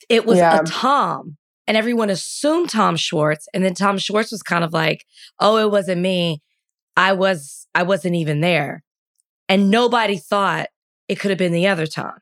It 0.08 0.26
was 0.26 0.38
yeah. 0.38 0.60
a 0.60 0.64
Tom, 0.64 1.36
and 1.66 1.76
everyone 1.76 2.10
assumed 2.10 2.70
Tom 2.70 2.96
Schwartz, 2.96 3.46
and 3.54 3.64
then 3.64 3.74
Tom 3.74 3.98
Schwartz 3.98 4.32
was 4.32 4.42
kind 4.42 4.64
of 4.64 4.72
like, 4.72 5.04
"Oh, 5.38 5.56
it 5.58 5.70
wasn't 5.70 6.00
me. 6.00 6.42
I 6.96 7.12
was 7.12 7.66
I 7.74 7.82
wasn't 7.82 8.16
even 8.16 8.40
there." 8.40 8.82
And 9.48 9.70
nobody 9.70 10.16
thought 10.16 10.68
it 11.12 11.20
could 11.20 11.30
have 11.30 11.38
been 11.38 11.52
the 11.52 11.68
other 11.68 11.86
Tom. 11.86 12.14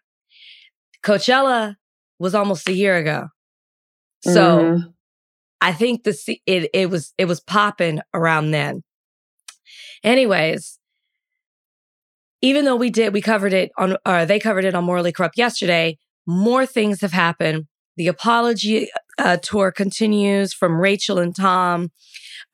Coachella 1.04 1.76
was 2.18 2.35
almost 2.35 2.68
a 2.68 2.73
year 2.73 2.97
ago. 2.97 3.28
So 4.23 4.59
mm-hmm. 4.59 4.88
I 5.61 5.73
think 5.73 6.02
the 6.02 6.38
it 6.44 6.68
it 6.75 6.90
was 6.90 7.14
it 7.16 7.26
was 7.26 7.40
popping 7.40 8.00
around 8.12 8.50
then. 8.50 8.82
Anyways, 10.02 10.78
even 12.42 12.64
though 12.64 12.76
we 12.76 12.90
did, 12.90 13.14
we 13.14 13.20
covered 13.20 13.52
it 13.52 13.70
on, 13.78 13.97
or 14.04 14.26
they 14.26 14.40
covered 14.40 14.64
it 14.64 14.75
on 14.75 14.85
Morally 14.85 15.12
Corrupt 15.12 15.38
yesterday, 15.38 15.97
more 16.26 16.66
things 16.66 17.00
have 17.00 17.12
happened. 17.12 17.66
The 17.97 18.09
apology 18.09 18.88
uh, 19.18 19.37
tour 19.37 19.70
continues 19.70 20.52
from 20.52 20.80
Rachel 20.80 21.18
and 21.18 21.37
Tom. 21.37 21.90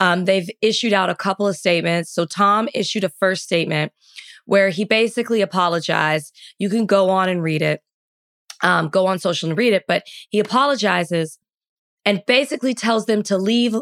Um, 0.01 0.27
they've 0.27 0.51
issued 0.61 0.93
out 0.93 1.09
a 1.09 1.15
couple 1.15 1.49
of 1.49 1.57
statements. 1.57 2.13
So 2.13 2.27
Tom 2.27 2.69
issued 2.75 3.05
a 3.05 3.09
first 3.09 3.45
statement 3.45 3.93
where 4.47 4.71
he 4.71 4.85
basically 4.85 5.43
apologized. 5.43 6.35
You 6.59 6.71
can 6.71 6.87
go 6.87 7.11
on 7.11 7.29
and 7.29 7.43
read 7.43 7.63
it, 7.63 7.83
um, 8.63 8.89
go 8.89 9.07
on 9.07 9.19
social 9.19 9.49
and 9.49 9.59
read 9.59 9.75
it, 9.75 9.85
but 9.87 10.05
he 10.31 10.39
apologizes 10.39 11.39
and 12.05 12.23
basically 12.27 12.75
tells 12.75 13.07
them 13.07 13.23
to 13.25 13.37
leave 13.37 13.77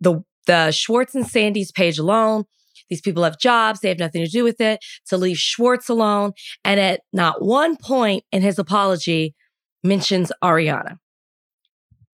the 0.00 0.22
the 0.46 0.70
Schwartz 0.70 1.14
and 1.14 1.26
Sandy's 1.26 1.70
page 1.70 1.98
alone. 1.98 2.44
These 2.88 3.02
people 3.02 3.22
have 3.22 3.38
jobs. 3.38 3.80
They 3.80 3.90
have 3.90 3.98
nothing 3.98 4.24
to 4.24 4.30
do 4.30 4.42
with 4.42 4.60
it. 4.60 4.80
To 5.08 5.18
leave 5.18 5.36
Schwartz 5.36 5.88
alone. 5.88 6.32
And 6.64 6.80
at 6.80 7.02
not 7.12 7.42
one 7.42 7.76
point 7.76 8.24
in 8.32 8.40
his 8.40 8.58
apology 8.58 9.34
mentions 9.84 10.32
Ariana. 10.42 10.96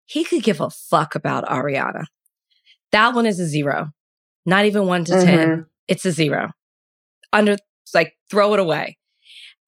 He 0.06 0.24
could 0.24 0.42
give 0.42 0.60
a 0.60 0.70
fuck 0.70 1.14
about 1.14 1.44
Ariana. 1.44 2.04
That 2.90 3.14
one 3.14 3.26
is 3.26 3.38
a 3.38 3.46
zero, 3.46 3.90
not 4.44 4.64
even 4.64 4.86
one 4.86 5.04
to 5.06 5.12
mm-hmm. 5.12 5.26
10. 5.26 5.66
It's 5.88 6.04
a 6.04 6.12
zero. 6.12 6.50
Under, 7.32 7.56
like, 7.94 8.14
throw 8.30 8.54
it 8.54 8.60
away. 8.60 8.98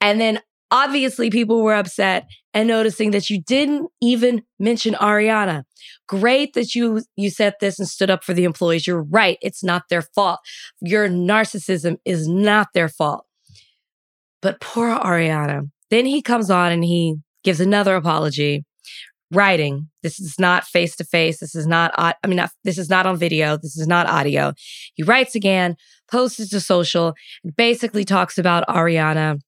And 0.01 0.21
then 0.21 0.41
Obviously, 0.75 1.31
people 1.31 1.63
were 1.63 1.75
upset 1.75 2.27
and 2.53 2.67
noticing 2.67 3.13
that 3.13 3.31
you 3.31 3.41
didn't 3.41 3.91
even 4.03 4.43
mention 4.59 4.95
Ariana. 4.95 5.63
Great 6.09 6.55
that 6.55 6.75
you 6.75 7.03
you 7.15 7.31
said 7.31 7.55
this 7.61 7.79
and 7.79 7.87
stood 7.87 8.11
up 8.11 8.25
for 8.25 8.35
the 8.35 8.43
employees. 8.43 8.85
You're 8.85 9.05
right. 9.05 9.39
It's 9.41 9.63
not 9.63 9.85
their 9.89 10.03
fault. 10.03 10.41
Your 10.81 11.09
narcissism 11.09 11.99
is 12.05 12.27
not 12.27 12.69
their 12.75 12.89
fault. 12.89 13.25
But 14.43 14.61
poor 14.61 14.89
Ariana. 14.89 15.71
Then 15.91 16.07
he 16.07 16.21
comes 16.21 16.51
on 16.51 16.73
and 16.73 16.83
he 16.83 17.19
gives 17.45 17.61
another 17.61 17.95
apology, 17.95 18.65
writing. 19.33 19.89
This 20.03 20.21
is 20.21 20.39
not 20.39 20.65
face 20.65 20.97
to 20.97 21.05
face. 21.05 21.41
This 21.41 21.55
is 21.55 21.67
not, 21.67 21.93
I 21.97 22.15
mean, 22.27 22.37
not, 22.37 22.51
this 22.63 22.79
is 22.79 22.89
not 22.89 23.07
on 23.07 23.17
video. 23.17 23.57
This 23.57 23.77
is 23.77 23.87
not 23.87 24.07
audio. 24.07 24.53
He 24.95 25.03
writes 25.03 25.35
again, 25.35 25.77
posts 26.11 26.41
it 26.41 26.51
to 26.51 26.61
social, 26.61 27.15
and 27.43 27.57
basically 27.57 28.05
talks 28.05 28.39
about 28.39 28.67
Ariana 28.69 29.41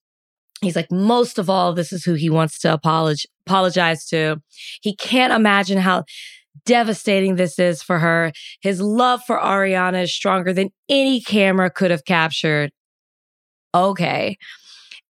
He's 0.62 0.76
like, 0.76 0.90
most 0.90 1.38
of 1.38 1.50
all, 1.50 1.74
this 1.74 1.92
is 1.92 2.04
who 2.04 2.14
he 2.14 2.30
wants 2.30 2.58
to 2.60 2.72
apologize, 2.72 3.26
apologize 3.46 4.06
to. 4.06 4.40
He 4.80 4.96
can't 4.96 5.32
imagine 5.32 5.78
how 5.78 6.04
devastating 6.64 7.36
this 7.36 7.58
is 7.58 7.82
for 7.82 7.98
her. 7.98 8.32
His 8.62 8.80
love 8.80 9.20
for 9.26 9.38
Ariana 9.38 10.04
is 10.04 10.14
stronger 10.14 10.52
than 10.54 10.70
any 10.88 11.20
camera 11.20 11.70
could 11.70 11.90
have 11.90 12.04
captured. 12.06 12.70
Okay. 13.74 14.38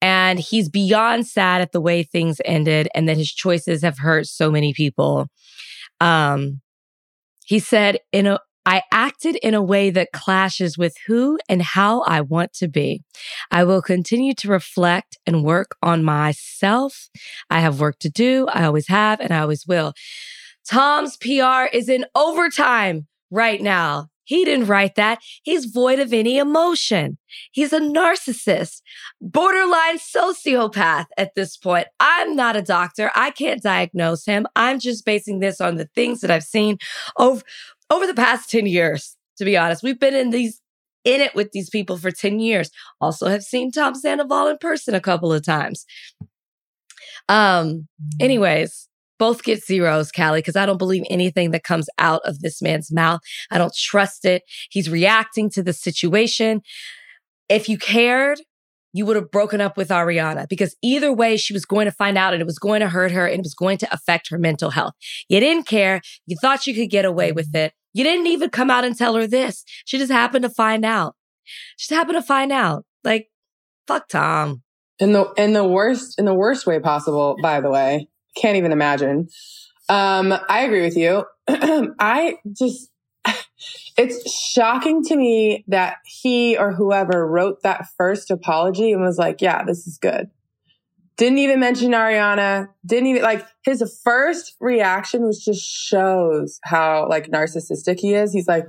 And 0.05 0.39
he's 0.39 0.69
beyond 0.69 1.25
sad 1.25 1.62
at 1.62 1.71
the 1.71 1.81
way 1.81 2.03
things 2.03 2.39
ended 2.45 2.88
and 2.93 3.09
that 3.09 3.17
his 3.17 3.33
choices 3.33 3.81
have 3.81 3.97
hurt 3.97 4.27
so 4.27 4.51
many 4.51 4.71
people. 4.71 5.29
Um, 6.00 6.62
he 7.43 7.57
said, 7.57 7.97
in 8.12 8.27
a 8.27 8.39
I 8.67 8.83
acted 8.91 9.35
in 9.38 9.55
a 9.55 9.63
way 9.63 9.89
that 9.89 10.12
clashes 10.13 10.77
with 10.77 10.95
who 11.07 11.39
and 11.50 11.59
how 11.59 12.01
I 12.01 12.21
want 12.21 12.53
to 12.53 12.67
be. 12.67 13.01
I 13.50 13.63
will 13.63 13.81
continue 13.81 14.35
to 14.35 14.47
reflect 14.47 15.17
and 15.25 15.43
work 15.43 15.75
on 15.81 16.03
myself. 16.03 17.09
I 17.50 17.62
have 17.62 17.79
work 17.79 17.97
to 18.00 18.09
do. 18.09 18.47
I 18.47 18.65
always 18.65 18.88
have 18.88 19.19
and 19.19 19.31
I 19.31 19.39
always 19.39 19.65
will. 19.65 19.93
Tom's 20.69 21.17
PR 21.17 21.65
is 21.74 21.89
in 21.89 22.05
overtime 22.13 23.07
right 23.31 23.62
now. 23.62 24.09
He 24.25 24.44
didn't 24.44 24.67
write 24.67 24.96
that. 24.96 25.20
He's 25.44 25.65
void 25.65 26.00
of 26.00 26.13
any 26.13 26.38
emotion. 26.38 27.17
He's 27.51 27.74
a 27.74 27.79
narcissist, 27.79 28.82
borderline 29.22 29.98
sociopath 29.98 31.05
at 31.17 31.36
this 31.36 31.58
point. 31.58 31.88
I'm 32.00 32.36
not 32.36 32.55
a 32.55 32.62
doctor. 32.62 33.12
I 33.15 33.32
can't 33.32 33.62
diagnose 33.62 34.25
him. 34.25 34.46
I'm 34.55 34.79
just 34.79 35.05
basing 35.05 35.39
this 35.39 35.62
on 35.62 35.75
the 35.75 35.89
things 35.96 36.22
that 36.22 36.32
I've 36.32 36.44
seen 36.44 36.77
over 37.17 37.41
over 37.91 38.08
the 38.08 38.15
past 38.15 38.50
10 38.50 38.65
years, 38.65 39.15
to 39.38 39.46
be 39.46 39.55
honest. 39.55 39.84
We've 39.84 40.00
been 40.00 40.15
in 40.15 40.32
these 40.32 40.60
in 41.03 41.22
it 41.22 41.36
with 41.36 41.51
these 41.51 41.70
people 41.70 41.98
for 41.98 42.12
10 42.12 42.39
years. 42.39 42.72
Also 43.00 43.27
have 43.27 43.44
seen 43.44 43.72
Tom 43.72 43.94
Sandoval 43.94 44.48
in 44.48 44.58
person 44.58 44.96
a 44.96 45.00
couple 45.00 45.32
of 45.32 45.46
times. 45.46 45.86
Um, 47.29 47.88
anyways, 48.20 48.89
both 49.17 49.43
get 49.43 49.63
zeros, 49.63 50.12
Callie, 50.12 50.39
because 50.39 50.55
I 50.55 50.65
don't 50.65 50.77
believe 50.77 51.03
anything 51.10 51.51
that 51.51 51.63
comes 51.63 51.88
out 52.00 52.22
of 52.25 52.39
this 52.39 52.62
man's 52.62 52.91
mouth. 52.91 53.22
I 53.51 53.57
don't 53.57 53.74
trust 53.75 54.25
it. 54.25 54.43
He's 54.69 54.89
reacting 54.89 55.50
to 55.51 55.63
the 55.63 55.74
situation. 55.74 56.62
If 57.50 57.69
you 57.69 57.77
cared, 57.77 58.39
you 58.95 59.05
would 59.05 59.17
have 59.17 59.29
broken 59.29 59.60
up 59.60 59.75
with 59.75 59.89
Ariana 59.89 60.48
because 60.48 60.74
either 60.81 61.12
way, 61.12 61.36
she 61.36 61.53
was 61.53 61.65
going 61.65 61.86
to 61.86 61.91
find 61.91 62.17
out 62.17 62.34
and 62.34 62.41
it 62.41 62.45
was 62.45 62.57
going 62.57 62.79
to 62.79 62.88
hurt 62.88 63.12
her 63.12 63.25
and 63.25 63.39
it 63.39 63.43
was 63.43 63.53
going 63.53 63.77
to 63.79 63.93
affect 63.93 64.29
her 64.29 64.38
mental 64.38 64.69
health. 64.69 64.93
You 65.27 65.41
didn't 65.41 65.67
care. 65.67 66.00
You 66.25 66.38
thought 66.39 66.65
you 66.65 66.74
could 66.74 66.89
get 66.89 67.03
away 67.03 67.34
with 67.34 67.53
it. 67.53 67.74
You 67.93 68.05
didn't 68.05 68.27
even 68.27 68.50
come 68.51 68.69
out 68.69 68.86
and 68.86 68.98
tell 68.98 69.15
her 69.15 69.27
this. 69.27 69.65
She 69.84 69.98
just 69.98 70.12
happened 70.12 70.43
to 70.43 70.50
find 70.50 70.86
out. 70.86 71.15
She 71.75 71.89
just 71.89 71.98
happened 71.98 72.17
to 72.17 72.22
find 72.22 72.53
out. 72.53 72.86
Like, 73.03 73.27
fuck 73.86 74.07
Tom. 74.07 74.63
In 74.98 75.12
the 75.12 75.29
in 75.38 75.51
the 75.51 75.67
worst 75.67 76.17
in 76.17 76.24
the 76.24 76.34
worst 76.34 76.65
way 76.65 76.79
possible, 76.79 77.36
by 77.41 77.60
the 77.60 77.69
way. 77.69 78.07
Can't 78.35 78.57
even 78.57 78.71
imagine. 78.71 79.29
Um, 79.89 80.33
I 80.49 80.61
agree 80.61 80.81
with 80.81 80.97
you. 80.97 81.25
I 81.47 82.37
just 82.51 82.89
it's 83.97 84.31
shocking 84.31 85.03
to 85.03 85.15
me 85.15 85.63
that 85.67 85.97
he 86.05 86.57
or 86.57 86.73
whoever 86.73 87.27
wrote 87.27 87.63
that 87.63 87.87
first 87.97 88.31
apology 88.31 88.91
and 88.91 89.01
was 89.01 89.17
like, 89.17 89.41
yeah, 89.41 89.63
this 89.63 89.87
is 89.87 89.97
good. 89.97 90.29
Didn't 91.17 91.37
even 91.37 91.61
mention 91.61 91.91
Ariana. 91.91 92.69
Didn't 92.85 93.07
even 93.07 93.21
like 93.21 93.45
his 93.63 93.99
first 94.03 94.55
reaction 94.59 95.23
was 95.23 95.43
just 95.43 95.63
shows 95.63 96.59
how 96.63 97.07
like 97.09 97.27
narcissistic 97.27 97.99
he 97.99 98.13
is. 98.13 98.33
He's 98.33 98.47
like, 98.47 98.65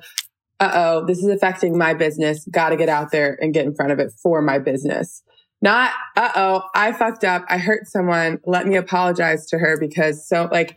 uh 0.61 0.71
oh, 0.73 1.07
this 1.07 1.19
is 1.19 1.29
affecting 1.29 1.77
my 1.77 1.93
business. 1.93 2.47
Got 2.51 2.71
to 2.71 2.77
get 2.77 2.89
out 2.89 3.11
there 3.11 3.37
and 3.41 3.53
get 3.53 3.67
in 3.67 3.75
front 3.75 3.93
of 3.93 3.99
it 3.99 4.13
for 4.23 4.41
my 4.43 4.59
business. 4.59 5.23
Not, 5.63 5.93
uh 6.17 6.31
oh, 6.37 6.63
I 6.75 6.93
fucked 6.93 7.25
up. 7.25 7.45
I 7.49 7.59
hurt 7.59 7.87
someone. 7.87 8.41
Let 8.45 8.67
me 8.67 8.77
apologize 8.77 9.47
to 9.47 9.59
her 9.59 9.79
because 9.79 10.29
so, 10.29 10.49
like, 10.51 10.77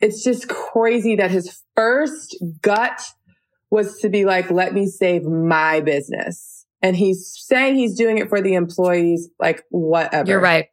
it's 0.00 0.22
just 0.24 0.48
crazy 0.48 1.16
that 1.16 1.30
his 1.30 1.62
first 1.76 2.36
gut 2.60 3.00
was 3.70 3.98
to 4.00 4.08
be 4.08 4.24
like, 4.24 4.50
let 4.50 4.74
me 4.74 4.86
save 4.86 5.22
my 5.24 5.80
business. 5.80 6.66
And 6.82 6.96
he's 6.96 7.32
saying 7.46 7.76
he's 7.76 7.96
doing 7.96 8.18
it 8.18 8.28
for 8.28 8.42
the 8.42 8.54
employees, 8.54 9.30
like, 9.38 9.64
whatever. 9.70 10.28
You're 10.28 10.40
right. 10.40 10.66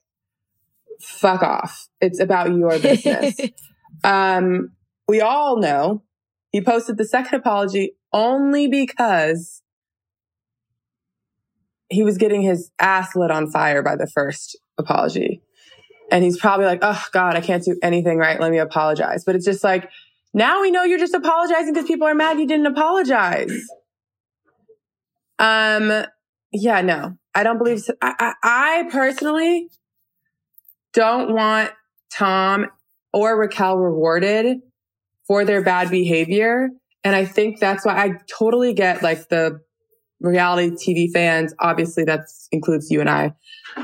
Fuck 1.00 1.44
off. 1.44 1.88
It's 2.02 2.20
about 2.20 2.52
your 2.54 2.78
business. 2.80 3.40
um, 4.04 4.72
we 5.08 5.22
all 5.22 5.60
know 5.60 6.04
he 6.52 6.62
posted 6.62 6.98
the 6.98 7.06
second 7.06 7.40
apology 7.40 7.94
only 8.12 8.68
because 8.68 9.62
he 11.90 12.04
was 12.04 12.18
getting 12.18 12.42
his 12.42 12.72
ass 12.80 13.16
lit 13.16 13.32
on 13.32 13.50
fire 13.50 13.82
by 13.82 13.96
the 13.96 14.08
first 14.08 14.58
apology. 14.78 15.42
And 16.12 16.24
he's 16.24 16.40
probably 16.40 16.66
like, 16.66 16.80
oh 16.82 17.04
God, 17.12 17.36
I 17.36 17.42
can't 17.42 17.64
do 17.64 17.78
anything 17.84 18.18
right. 18.18 18.40
Let 18.40 18.52
me 18.52 18.58
apologize. 18.58 19.24
But 19.26 19.36
it's 19.36 19.46
just 19.46 19.64
like, 19.64 19.90
now 20.34 20.62
we 20.62 20.72
know 20.72 20.84
you're 20.84 21.00
just 21.00 21.14
apologizing 21.14 21.74
because 21.74 21.88
people 21.88 22.08
are 22.08 22.16
mad 22.16 22.40
you 22.40 22.48
didn't 22.48 22.68
apologize. 22.68 23.52
Um, 25.38 26.06
yeah, 26.52 26.82
no, 26.82 27.18
I 27.34 27.44
don't 27.44 27.58
believe 27.58 27.82
so. 27.82 27.94
I, 28.02 28.14
I, 28.20 28.34
I 28.44 28.90
personally 28.92 29.70
don't 30.94 31.34
want 31.34 31.72
Tom 32.12 32.68
or 33.14 33.40
Raquel 33.40 33.78
rewarded 33.78 34.58
for 35.28 35.46
their 35.46 35.64
bad 35.64 35.90
behavior. 35.90 36.70
And 37.04 37.16
I 37.16 37.26
think 37.26 37.60
that's 37.60 37.86
why 37.86 38.04
I 38.04 38.14
totally 38.38 38.74
get 38.74 39.02
like 39.02 39.30
the 39.30 39.62
reality 40.22 40.72
TV 40.72 41.12
fans. 41.12 41.54
Obviously 41.60 42.04
that 42.06 42.26
includes 42.52 42.90
you 42.92 43.02
and 43.02 43.10
I, 43.10 43.34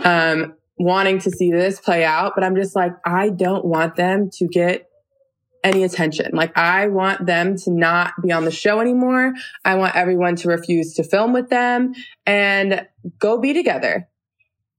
um, 0.04 0.56
wanting 0.78 1.20
to 1.20 1.32
see 1.32 1.52
this 1.52 1.80
play 1.80 2.04
out. 2.04 2.34
But 2.36 2.44
I'm 2.44 2.56
just 2.56 2.76
like, 2.76 2.94
I 3.06 3.30
don't 3.30 3.66
want 3.66 3.96
them 3.96 4.30
to 4.36 4.48
get 4.48 4.90
any 5.64 5.84
attention. 5.84 6.32
Like 6.34 6.56
I 6.58 6.88
want 6.88 7.26
them 7.26 7.58
to 7.58 7.72
not 7.72 8.14
be 8.22 8.32
on 8.32 8.46
the 8.46 8.52
show 8.52 8.80
anymore. 8.80 9.34
I 9.66 9.76
want 9.76 9.96
everyone 9.96 10.36
to 10.38 10.48
refuse 10.48 10.94
to 10.94 11.04
film 11.04 11.34
with 11.34 11.50
them 11.50 11.94
and 12.26 12.88
go 13.18 13.40
be 13.40 13.54
together. 13.54 14.08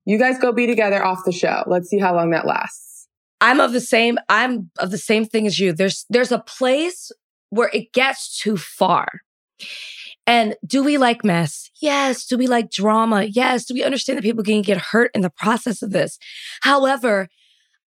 You 0.04 0.18
guys 0.18 0.38
go 0.38 0.52
be 0.52 0.68
together 0.68 1.04
off 1.04 1.24
the 1.24 1.32
show. 1.32 1.64
Let's 1.66 1.88
see 1.88 1.98
how 1.98 2.14
long 2.14 2.30
that 2.30 2.46
lasts. 2.46 3.08
I'm 3.40 3.60
of 3.60 3.72
the 3.72 3.80
same 3.80 4.18
I'm 4.28 4.70
of 4.78 4.90
the 4.90 4.98
same 4.98 5.24
thing 5.24 5.46
as 5.46 5.58
you. 5.58 5.72
There's 5.72 6.06
there's 6.08 6.32
a 6.32 6.38
place 6.38 7.10
where 7.50 7.70
it 7.72 7.92
gets 7.92 8.38
too 8.38 8.56
far. 8.56 9.08
And 10.26 10.56
do 10.66 10.82
we 10.82 10.98
like 10.98 11.24
mess? 11.24 11.70
Yes. 11.80 12.26
Do 12.26 12.36
we 12.36 12.46
like 12.46 12.70
drama? 12.70 13.24
Yes. 13.24 13.64
Do 13.64 13.74
we 13.74 13.84
understand 13.84 14.18
that 14.18 14.22
people 14.22 14.42
can 14.42 14.62
get 14.62 14.78
hurt 14.78 15.10
in 15.14 15.20
the 15.20 15.30
process 15.30 15.82
of 15.82 15.92
this? 15.92 16.18
However, 16.62 17.28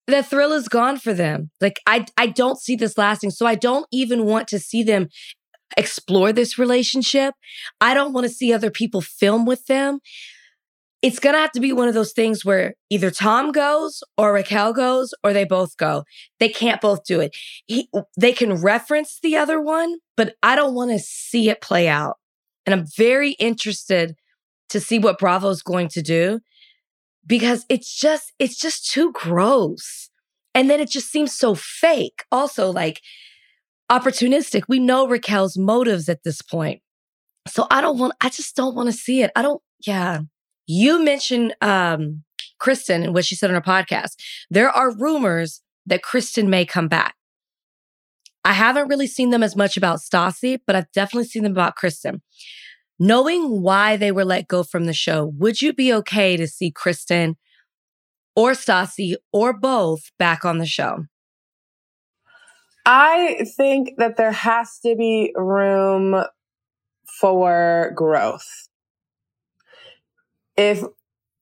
the 0.08 0.24
thrill 0.24 0.53
is 0.53 0.67
gone 0.67 0.98
for 0.98 1.13
them. 1.13 1.51
Like 1.62 1.79
I 1.86 2.05
I 2.17 2.27
don't 2.27 2.60
see 2.60 2.75
this 2.75 2.98
lasting. 2.98 3.31
So 3.31 3.46
I 3.46 3.55
don't 3.55 3.86
even 3.91 4.25
want 4.25 4.48
to 4.50 4.60
see 4.60 4.84
them 4.84 5.10
explore 5.77 6.34
this 6.34 6.58
relationship. 6.58 7.36
I 7.79 7.93
don't 7.93 8.13
want 8.13 8.25
to 8.25 8.34
see 8.34 8.53
other 8.53 8.72
people 8.72 9.01
film 9.01 9.46
with 9.46 9.65
them. 9.67 10.00
It's 11.01 11.19
going 11.19 11.34
to 11.34 11.39
have 11.39 11.53
to 11.53 11.62
be 11.62 11.72
one 11.72 11.88
of 11.88 11.93
those 11.93 12.12
things 12.12 12.43
where 12.43 12.74
either 12.89 13.10
Tom 13.10 13.53
goes 13.53 14.03
or 14.17 14.34
Raquel 14.34 14.74
goes 14.74 15.13
or 15.24 15.31
they 15.31 15.46
both 15.46 15.77
go. 15.77 16.03
They 16.41 16.50
can't 16.50 16.81
both 16.81 17.05
do 17.05 17.22
it. 17.22 17.34
He, 17.67 17.89
they 18.17 18.34
can 18.34 18.55
reference 18.55 19.17
the 19.24 19.38
other 19.38 19.62
one, 19.62 20.00
but 20.17 20.36
I 20.43 20.58
don't 20.58 20.74
want 20.74 20.91
to 20.91 21.00
see 21.00 21.50
it 21.50 21.62
play 21.62 21.88
out. 21.88 22.17
And 22.66 22.74
I'm 22.74 22.86
very 22.98 23.32
interested 23.34 24.16
to 24.70 24.80
see 24.80 25.00
what 25.00 25.18
Bravo's 25.18 25.62
going 25.62 25.88
to 25.89 26.01
do 26.01 26.39
because 27.25 27.66
it's 27.70 27.98
just, 27.98 28.34
it's 28.39 28.58
just 28.58 28.92
too 28.92 29.12
gross. 29.13 30.10
And 30.54 30.70
then 30.70 30.80
it 30.80 30.89
just 30.89 31.12
seems 31.12 31.34
so 31.34 31.56
fake. 31.56 32.24
Also, 32.32 32.72
like 32.72 33.01
opportunistic. 33.91 34.63
We 34.67 34.80
know 34.80 35.08
Raquel's 35.08 35.58
motives 35.58 36.10
at 36.10 36.24
this 36.24 36.41
point. 36.41 36.82
So 37.48 37.65
I 37.72 37.82
don't 37.82 37.98
want, 37.98 38.13
I 38.22 38.30
just 38.30 38.56
don't 38.56 38.76
want 38.76 38.88
to 38.88 38.93
see 38.93 39.22
it. 39.22 39.32
I 39.36 39.41
don't, 39.41 39.62
yeah. 39.86 40.19
You 40.67 41.04
mentioned 41.04 41.56
um, 41.62 42.24
Kristen 42.60 43.04
and 43.04 43.13
what 43.13 43.26
she 43.26 43.36
said 43.36 43.50
on 43.50 43.56
her 43.56 43.62
podcast. 43.62 44.15
There 44.50 44.69
are 44.69 44.95
rumors 44.95 45.62
that 45.86 46.04
Kristen 46.04 46.50
may 46.50 46.65
come 46.65 46.88
back. 46.88 47.15
I 48.43 48.54
haven't 48.54 48.88
really 48.88 49.08
seen 49.08 49.30
them 49.30 49.43
as 49.43 49.56
much 49.56 49.78
about 49.78 49.99
Stassi, 49.99 50.60
but 50.65 50.75
I've 50.75 50.91
definitely 50.91 51.28
seen 51.28 51.43
them 51.43 51.52
about 51.52 51.75
Kristen. 51.75 52.21
Knowing 52.97 53.62
why 53.62 53.95
they 53.95 54.12
were 54.12 54.25
let 54.25 54.47
go 54.47 54.63
from 54.63 54.86
the 54.86 54.93
show, 54.93 55.32
would 55.38 55.62
you 55.62 55.73
be 55.73 55.93
okay 55.93 56.36
to 56.36 56.47
see 56.47 56.71
Kristen 56.71 57.38
or 58.36 58.52
Stassi 58.52 59.15
or 59.32 59.54
both 59.54 60.12
back 60.17 60.45
on 60.45 60.58
the 60.58 60.65
show? 60.65 61.06
I 62.86 63.45
think 63.56 63.91
that 63.97 64.17
there 64.17 64.32
has 64.32 64.80
to 64.84 64.95
be 64.95 65.32
room 65.36 66.23
for 67.19 67.91
growth. 67.95 68.47
If 70.58 70.84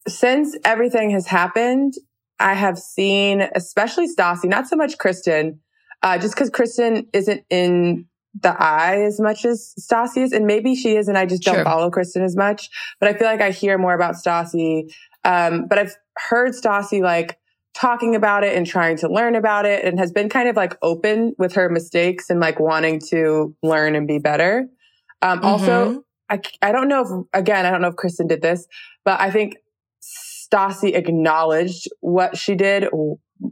since 0.07 0.55
everything 0.63 1.11
has 1.11 1.27
happened, 1.27 1.93
I 2.39 2.53
have 2.53 2.77
seen, 2.77 3.47
especially 3.55 4.07
Stassi, 4.07 4.45
not 4.45 4.67
so 4.67 4.75
much 4.75 4.97
Kristen, 4.97 5.59
uh, 6.03 6.17
just 6.17 6.35
because 6.35 6.49
Kristen 6.49 7.07
isn't 7.13 7.43
in 7.49 8.05
the 8.41 8.55
eye 8.61 9.01
as 9.01 9.19
much 9.19 9.45
as 9.45 9.73
Stassi 9.79 10.23
is, 10.23 10.31
and 10.31 10.45
maybe 10.45 10.75
she 10.75 10.95
is, 10.95 11.07
and 11.07 11.17
I 11.17 11.25
just 11.25 11.43
don't 11.43 11.55
sure. 11.55 11.63
follow 11.63 11.89
Kristen 11.89 12.23
as 12.23 12.35
much. 12.35 12.69
But 12.99 13.09
I 13.09 13.17
feel 13.17 13.27
like 13.27 13.41
I 13.41 13.51
hear 13.51 13.77
more 13.77 13.93
about 13.93 14.15
Stassi. 14.15 14.91
Um, 15.23 15.67
but 15.67 15.77
I've 15.79 15.95
heard 16.29 16.51
Stassi 16.51 17.01
like 17.01 17.37
talking 17.73 18.15
about 18.15 18.43
it 18.43 18.55
and 18.55 18.65
trying 18.65 18.97
to 18.97 19.11
learn 19.11 19.35
about 19.35 19.65
it, 19.65 19.85
and 19.85 19.99
has 19.99 20.11
been 20.11 20.29
kind 20.29 20.49
of 20.49 20.55
like 20.55 20.77
open 20.81 21.33
with 21.37 21.53
her 21.53 21.69
mistakes 21.69 22.29
and 22.29 22.39
like 22.39 22.59
wanting 22.59 22.99
to 23.09 23.55
learn 23.63 23.95
and 23.95 24.07
be 24.07 24.19
better. 24.19 24.67
Um, 25.21 25.39
mm-hmm. 25.39 25.47
Also, 25.47 26.03
I 26.29 26.39
I 26.61 26.71
don't 26.71 26.87
know 26.87 27.01
if 27.01 27.39
again 27.41 27.65
I 27.65 27.71
don't 27.71 27.81
know 27.81 27.89
if 27.89 27.95
Kristen 27.95 28.27
did 28.27 28.41
this, 28.41 28.67
but 29.03 29.19
I 29.19 29.31
think 29.31 29.55
Stassi 30.03 30.95
acknowledged 30.95 31.87
what 31.99 32.37
she 32.37 32.55
did 32.55 32.87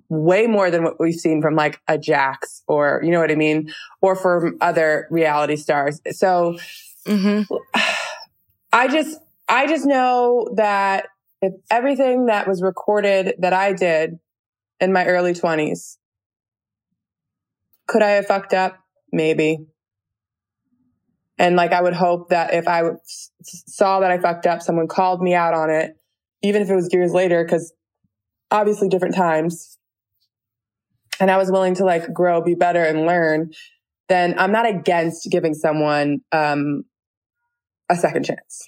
way 0.10 0.48
more 0.48 0.72
than 0.72 0.84
what 0.84 1.00
we've 1.00 1.16
seen 1.16 1.42
from 1.42 1.56
like 1.56 1.80
a 1.88 1.98
Jax 1.98 2.64
or, 2.68 3.02
you 3.04 3.12
know 3.12 3.20
what 3.20 3.32
I 3.32 3.36
mean? 3.36 3.74
Or 4.02 4.16
from 4.16 4.58
other 4.62 5.08
reality 5.10 5.56
stars. 5.56 6.02
So 6.12 6.58
mm-hmm. 7.06 7.54
I 8.74 8.88
just, 8.88 9.20
I 9.48 9.68
just 9.68 9.86
know 9.86 10.50
that 10.56 11.08
if 11.42 11.54
everything 11.70 12.28
that 12.28 12.48
was 12.48 12.62
recorded 12.62 13.36
that 13.40 13.54
I 13.54 13.74
did 13.74 14.20
in 14.80 14.92
my 14.92 15.06
early 15.06 15.34
20s, 15.34 15.98
could 17.88 18.02
I 18.02 18.12
have 18.12 18.26
fucked 18.26 18.54
up? 18.54 18.80
Maybe. 19.12 19.60
And 21.38 21.56
like, 21.56 21.74
I 21.74 21.82
would 21.82 21.94
hope 21.94 22.30
that 22.30 22.54
if 22.54 22.68
I 22.68 22.84
saw 23.44 24.00
that 24.00 24.12
I 24.12 24.18
fucked 24.18 24.48
up, 24.48 24.62
someone 24.62 24.88
called 24.88 25.22
me 25.22 25.36
out 25.36 25.54
on 25.54 25.70
it, 25.70 25.98
even 26.42 26.62
if 26.62 26.70
it 26.70 26.76
was 26.76 26.90
years 26.94 27.12
later, 27.12 27.44
because 27.44 27.74
obviously 28.52 28.90
different 28.90 29.16
times 29.16 29.78
and 31.20 31.32
I 31.32 31.38
was 31.38 31.52
willing 31.52 31.76
to 31.76 31.86
like 31.86 32.14
grow, 32.14 32.42
be 32.42 32.56
better 32.56 32.84
and 32.84 33.06
learn, 33.06 33.52
then 34.10 34.38
I'm 34.38 34.52
not 34.52 34.68
against 34.68 35.30
giving 35.32 35.54
someone 35.54 36.20
um, 36.32 36.84
a 37.90 37.96
second 37.96 38.26
chance. 38.26 38.68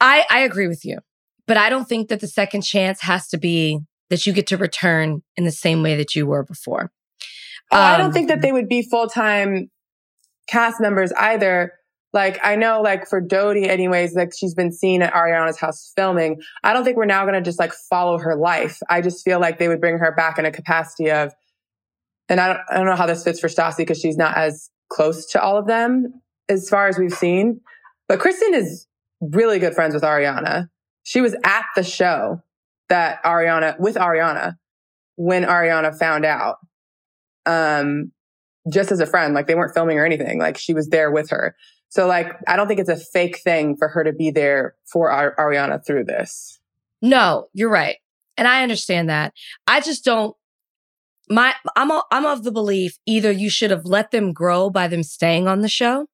I, 0.00 0.24
I 0.30 0.40
agree 0.40 0.68
with 0.68 0.84
you, 0.84 0.98
but 1.46 1.56
I 1.56 1.68
don't 1.68 1.88
think 1.88 2.08
that 2.08 2.20
the 2.20 2.26
second 2.26 2.62
chance 2.62 3.02
has 3.02 3.28
to 3.28 3.38
be 3.38 3.80
that 4.08 4.26
you 4.26 4.32
get 4.32 4.46
to 4.48 4.56
return 4.56 5.22
in 5.36 5.44
the 5.44 5.52
same 5.52 5.82
way 5.82 5.96
that 5.96 6.14
you 6.14 6.26
were 6.26 6.42
before. 6.42 6.90
Um, 7.72 7.80
I 7.80 7.96
don't 7.96 8.12
think 8.12 8.28
that 8.28 8.42
they 8.42 8.50
would 8.50 8.68
be 8.68 8.82
full 8.82 9.06
time 9.06 9.70
cast 10.48 10.80
members 10.80 11.12
either 11.12 11.72
like 12.12 12.40
I 12.42 12.56
know 12.56 12.80
like 12.82 13.08
for 13.08 13.20
Doute 13.20 13.56
anyways, 13.58 14.14
like 14.14 14.32
she's 14.36 14.54
been 14.54 14.72
seen 14.72 15.02
at 15.02 15.12
Ariana's 15.12 15.58
house 15.58 15.92
filming. 15.94 16.40
I 16.64 16.72
don't 16.72 16.84
think 16.84 16.96
we're 16.96 17.04
now 17.04 17.24
to 17.24 17.40
just 17.40 17.58
like 17.58 17.72
follow 17.72 18.18
her 18.18 18.34
life. 18.34 18.78
I 18.88 19.00
just 19.00 19.24
feel 19.24 19.38
like 19.38 19.58
they 19.58 19.68
would 19.68 19.80
bring 19.80 19.98
her 19.98 20.12
back 20.12 20.38
in 20.38 20.44
a 20.44 20.50
capacity 20.50 21.10
of, 21.10 21.32
and 22.28 22.40
I 22.40 22.48
don't, 22.48 22.60
I 22.70 22.76
don't 22.76 22.86
know 22.86 22.96
how 22.96 23.06
this 23.06 23.22
fits 23.22 23.38
for 23.38 23.48
Stassi 23.48 23.78
because 23.78 24.00
she's 24.00 24.16
not 24.16 24.36
as 24.36 24.70
close 24.88 25.26
to 25.32 25.42
all 25.42 25.56
of 25.56 25.66
them 25.66 26.20
as 26.48 26.68
far 26.68 26.88
as 26.88 26.98
we've 26.98 27.12
seen. 27.12 27.60
But 28.08 28.18
Kristen 28.18 28.54
is 28.54 28.88
really 29.20 29.60
good 29.60 29.74
friends 29.74 29.94
with 29.94 30.02
Ariana. 30.02 30.68
She 31.04 31.20
was 31.20 31.36
at 31.44 31.64
the 31.76 31.84
show 31.84 32.42
that 32.88 33.22
Ariana 33.22 33.78
with 33.78 33.94
Ariana 33.94 34.56
when 35.14 35.44
Ariana 35.44 35.96
found 35.96 36.24
out. 36.24 36.56
Um, 37.46 38.12
just 38.68 38.92
as 38.92 39.00
a 39.00 39.06
friend, 39.06 39.32
like 39.32 39.46
they 39.46 39.54
weren't 39.54 39.74
filming 39.74 39.98
or 39.98 40.04
anything. 40.04 40.38
Like 40.38 40.58
she 40.58 40.74
was 40.74 40.88
there 40.88 41.10
with 41.10 41.30
her. 41.30 41.56
So 41.90 42.06
like, 42.06 42.32
I 42.48 42.56
don't 42.56 42.68
think 42.68 42.80
it's 42.80 42.88
a 42.88 42.96
fake 42.96 43.40
thing 43.40 43.76
for 43.76 43.88
her 43.88 44.04
to 44.04 44.12
be 44.12 44.30
there 44.30 44.76
for 44.86 45.10
Ar- 45.12 45.36
Ariana 45.38 45.84
through 45.86 46.04
this. 46.04 46.60
No, 47.02 47.48
you're 47.54 47.70
right. 47.70 47.98
And 48.38 48.48
I 48.48 48.62
understand 48.64 49.10
that. 49.10 49.34
I 49.68 49.80
just 49.80 50.04
don't 50.04 50.36
my 51.30 51.54
I'm 51.76 51.90
a, 51.92 52.02
I'm 52.12 52.26
of 52.26 52.44
the 52.44 52.52
belief 52.52 52.98
either 53.06 53.30
you 53.32 53.50
should 53.50 53.70
have 53.70 53.84
let 53.86 54.10
them 54.12 54.32
grow 54.32 54.70
by 54.70 54.88
them 54.88 55.02
staying 55.04 55.48
on 55.48 55.60
the 55.60 55.68
show 55.68 56.06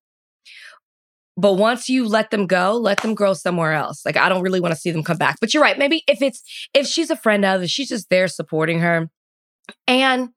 But 1.36 1.54
once 1.54 1.88
you 1.88 2.08
let 2.08 2.30
them 2.30 2.46
go, 2.46 2.76
let 2.76 3.02
them 3.02 3.14
grow 3.14 3.34
somewhere 3.34 3.72
else. 3.72 4.04
Like 4.06 4.16
I 4.16 4.28
don't 4.28 4.42
really 4.42 4.60
want 4.60 4.74
to 4.74 4.80
see 4.80 4.90
them 4.90 5.02
come 5.04 5.18
back. 5.18 5.36
But 5.40 5.52
you're 5.54 5.62
right. 5.62 5.78
Maybe 5.78 6.02
if 6.08 6.22
it's 6.22 6.42
if 6.74 6.86
she's 6.86 7.10
a 7.10 7.16
friend 7.16 7.44
of, 7.44 7.62
if 7.62 7.70
she's 7.70 7.88
just 7.90 8.08
there 8.10 8.28
supporting 8.28 8.80
her. 8.80 9.10
And 9.86 10.30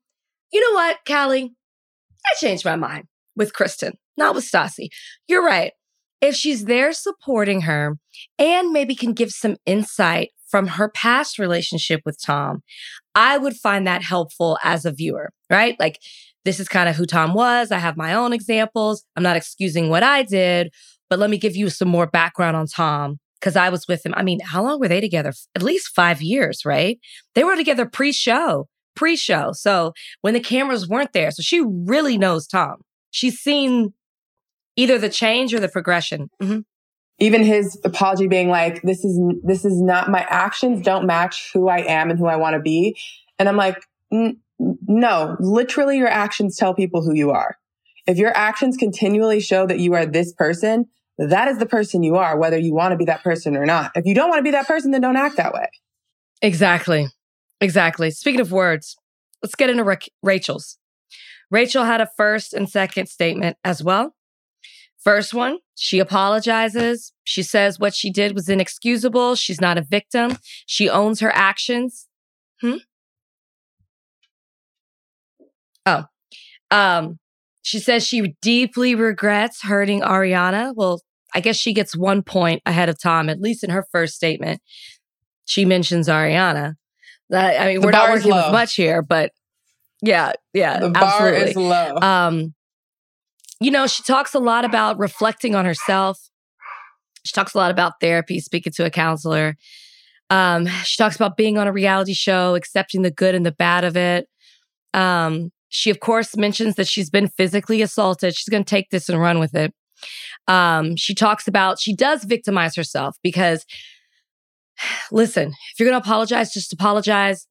you 0.51 0.61
know 0.61 0.75
what, 0.75 0.97
Callie? 1.07 1.53
I 2.25 2.35
changed 2.39 2.65
my 2.65 2.75
mind 2.75 3.05
with 3.35 3.53
Kristen, 3.53 3.93
not 4.19 4.35
with 4.35 4.45
Stassi. 4.45 4.89
You're 5.27 5.45
right. 5.45 5.71
If 6.21 6.35
she's 6.35 6.65
there 6.65 6.93
supporting 6.93 7.61
her 7.61 7.97
and 8.37 8.71
maybe 8.71 8.93
can 8.93 9.13
give 9.13 9.31
some 9.31 9.55
insight 9.65 10.29
from 10.49 10.67
her 10.67 10.89
past 10.89 11.39
relationship 11.39 12.01
with 12.05 12.21
Tom, 12.21 12.61
I 13.15 13.37
would 13.37 13.55
find 13.55 13.87
that 13.87 14.03
helpful 14.03 14.57
as 14.63 14.85
a 14.85 14.91
viewer, 14.91 15.31
right? 15.49 15.75
Like, 15.79 15.99
this 16.45 16.59
is 16.59 16.67
kind 16.67 16.89
of 16.89 16.95
who 16.95 17.05
Tom 17.05 17.33
was. 17.33 17.71
I 17.71 17.79
have 17.79 17.97
my 17.97 18.13
own 18.13 18.33
examples. 18.33 19.03
I'm 19.15 19.23
not 19.23 19.35
excusing 19.35 19.89
what 19.89 20.03
I 20.03 20.23
did, 20.23 20.73
but 21.09 21.19
let 21.19 21.29
me 21.29 21.37
give 21.37 21.55
you 21.55 21.69
some 21.69 21.89
more 21.89 22.07
background 22.07 22.55
on 22.55 22.67
Tom 22.67 23.19
because 23.39 23.55
I 23.55 23.69
was 23.69 23.87
with 23.87 24.05
him. 24.05 24.13
I 24.15 24.23
mean, 24.23 24.39
how 24.41 24.63
long 24.63 24.79
were 24.79 24.87
they 24.87 25.01
together? 25.01 25.33
At 25.55 25.63
least 25.63 25.93
five 25.95 26.21
years, 26.21 26.65
right? 26.65 26.99
They 27.35 27.43
were 27.43 27.55
together 27.55 27.85
pre 27.85 28.11
show, 28.11 28.67
pre 28.95 29.15
show. 29.15 29.51
So 29.53 29.93
when 30.21 30.33
the 30.33 30.39
cameras 30.39 30.87
weren't 30.87 31.13
there, 31.13 31.31
so 31.31 31.41
she 31.41 31.61
really 31.61 32.17
knows 32.17 32.47
Tom. 32.47 32.77
She's 33.11 33.39
seen 33.39 33.93
either 34.79 34.97
the 34.97 35.09
change 35.09 35.53
or 35.53 35.59
the 35.59 35.67
progression. 35.67 36.29
Mm-hmm. 36.41 36.59
Even 37.19 37.43
his 37.43 37.77
apology 37.83 38.27
being 38.27 38.47
like 38.47 38.81
this 38.81 39.03
is 39.03 39.19
this 39.43 39.65
is 39.65 39.81
not 39.81 40.09
my 40.09 40.25
actions 40.29 40.81
don't 40.81 41.05
match 41.05 41.51
who 41.53 41.67
i 41.67 41.79
am 41.79 42.09
and 42.09 42.17
who 42.17 42.27
i 42.27 42.37
want 42.37 42.53
to 42.53 42.61
be. 42.61 42.97
And 43.37 43.49
i'm 43.49 43.57
like 43.57 43.83
no 44.11 45.35
literally 45.39 45.97
your 45.97 46.07
actions 46.07 46.55
tell 46.55 46.73
people 46.73 47.03
who 47.03 47.13
you 47.13 47.31
are. 47.31 47.57
If 48.07 48.17
your 48.17 48.35
actions 48.35 48.77
continually 48.77 49.41
show 49.41 49.67
that 49.67 49.79
you 49.79 49.93
are 49.95 50.05
this 50.05 50.33
person 50.33 50.85
that 51.17 51.49
is 51.49 51.57
the 51.57 51.65
person 51.65 52.01
you 52.01 52.15
are 52.15 52.37
whether 52.37 52.57
you 52.57 52.73
want 52.73 52.93
to 52.93 52.97
be 52.97 53.05
that 53.05 53.21
person 53.21 53.57
or 53.57 53.65
not. 53.65 53.91
If 53.95 54.05
you 54.05 54.15
don't 54.15 54.29
want 54.29 54.39
to 54.39 54.43
be 54.43 54.51
that 54.51 54.67
person 54.67 54.91
then 54.91 55.01
don't 55.01 55.17
act 55.17 55.35
that 55.35 55.53
way. 55.53 55.67
Exactly. 56.41 57.07
Exactly. 57.59 58.11
Speaking 58.11 58.39
of 58.39 58.53
words 58.53 58.95
let's 59.43 59.55
get 59.55 59.69
into 59.69 59.83
Ra- 59.83 59.97
rachel's. 60.23 60.77
Rachel 61.51 61.83
had 61.83 61.99
a 61.99 62.09
first 62.15 62.53
and 62.53 62.69
second 62.69 63.07
statement 63.07 63.57
as 63.65 63.83
well 63.83 64.13
First 65.03 65.33
one, 65.33 65.59
she 65.75 65.99
apologizes. 65.99 67.13
She 67.23 67.41
says 67.41 67.79
what 67.79 67.93
she 67.93 68.11
did 68.11 68.35
was 68.35 68.49
inexcusable. 68.49 69.35
She's 69.35 69.61
not 69.61 69.77
a 69.77 69.81
victim. 69.81 70.37
She 70.65 70.89
owns 70.89 71.21
her 71.21 71.31
actions. 71.33 72.07
Hmm? 72.61 72.77
Oh. 75.85 76.03
Um, 76.69 77.19
she 77.61 77.79
says 77.79 78.05
she 78.05 78.35
deeply 78.41 78.93
regrets 78.93 79.63
hurting 79.63 80.01
Ariana. 80.01 80.73
Well, 80.75 81.01
I 81.33 81.39
guess 81.39 81.55
she 81.55 81.73
gets 81.73 81.95
one 81.95 82.23
point 82.23 82.61
ahead 82.65 82.89
of 82.89 82.99
Tom, 83.01 83.29
at 83.29 83.39
least 83.39 83.63
in 83.63 83.69
her 83.69 83.85
first 83.91 84.15
statement. 84.15 84.61
She 85.45 85.65
mentions 85.65 86.07
Ariana. 86.07 86.75
That 87.29 87.61
I 87.61 87.65
mean, 87.67 87.81
the 87.81 87.87
we're 87.87 87.91
not 87.91 88.09
working 88.09 88.33
with 88.33 88.51
much 88.51 88.75
here, 88.75 89.01
but 89.01 89.31
yeah, 90.01 90.33
yeah, 90.53 90.79
the 90.79 90.91
absolutely. 90.95 90.99
bar 90.99 91.33
is 91.33 91.55
low. 91.55 91.95
Um, 92.01 92.55
you 93.59 93.71
know, 93.71 93.87
she 93.87 94.03
talks 94.03 94.33
a 94.33 94.39
lot 94.39 94.65
about 94.65 94.97
reflecting 94.99 95.55
on 95.55 95.65
herself. 95.65 96.29
She 97.25 97.33
talks 97.33 97.53
a 97.53 97.57
lot 97.57 97.71
about 97.71 97.99
therapy, 97.99 98.39
speaking 98.39 98.71
to 98.73 98.85
a 98.85 98.89
counselor. 98.89 99.55
Um, 100.29 100.67
she 100.83 100.95
talks 100.97 101.15
about 101.15 101.35
being 101.35 101.57
on 101.57 101.67
a 101.67 101.73
reality 101.73 102.13
show, 102.13 102.55
accepting 102.55 103.01
the 103.01 103.11
good 103.11 103.35
and 103.35 103.45
the 103.45 103.51
bad 103.51 103.83
of 103.83 103.97
it. 103.97 104.27
Um, 104.93 105.51
she, 105.69 105.89
of 105.89 105.99
course, 105.99 106.37
mentions 106.37 106.75
that 106.75 106.87
she's 106.87 107.09
been 107.09 107.27
physically 107.27 107.81
assaulted. 107.81 108.35
She's 108.35 108.49
going 108.49 108.63
to 108.63 108.69
take 108.69 108.89
this 108.89 109.09
and 109.09 109.19
run 109.19 109.39
with 109.39 109.53
it. 109.55 109.73
Um, 110.47 110.95
she 110.95 111.13
talks 111.13 111.47
about 111.47 111.79
she 111.79 111.93
does 111.93 112.23
victimize 112.23 112.75
herself 112.75 113.17
because, 113.21 113.65
listen, 115.11 115.49
if 115.49 115.79
you're 115.79 115.89
going 115.89 115.99
to 115.99 116.05
apologize, 116.05 116.53
just 116.53 116.71
apologize. 116.71 117.45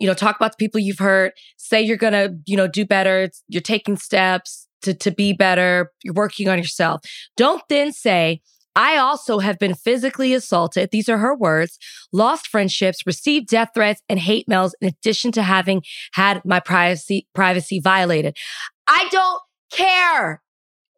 You 0.00 0.08
know, 0.08 0.14
talk 0.14 0.34
about 0.34 0.52
the 0.52 0.56
people 0.58 0.80
you've 0.80 0.98
hurt. 0.98 1.34
Say 1.56 1.80
you're 1.80 1.96
going 1.96 2.14
to, 2.14 2.36
you 2.46 2.56
know, 2.56 2.66
do 2.66 2.84
better. 2.84 3.30
You're 3.48 3.62
taking 3.62 3.96
steps 3.96 4.66
to, 4.82 4.94
to 4.94 5.10
be 5.10 5.32
better. 5.32 5.90
You're 6.02 6.14
working 6.14 6.48
on 6.48 6.58
yourself. 6.58 7.00
Don't 7.36 7.62
then 7.68 7.92
say, 7.92 8.40
I 8.76 8.96
also 8.96 9.38
have 9.38 9.58
been 9.58 9.74
physically 9.74 10.34
assaulted. 10.34 10.90
These 10.90 11.08
are 11.08 11.18
her 11.18 11.34
words. 11.34 11.78
Lost 12.12 12.48
friendships, 12.48 13.06
received 13.06 13.48
death 13.48 13.70
threats 13.74 14.02
and 14.08 14.18
hate 14.18 14.48
mails 14.48 14.74
in 14.80 14.88
addition 14.88 15.32
to 15.32 15.42
having 15.42 15.82
had 16.14 16.42
my 16.44 16.60
privacy 16.60 17.28
privacy 17.34 17.80
violated. 17.80 18.36
I 18.88 19.08
don't 19.10 19.40
care, 19.72 20.42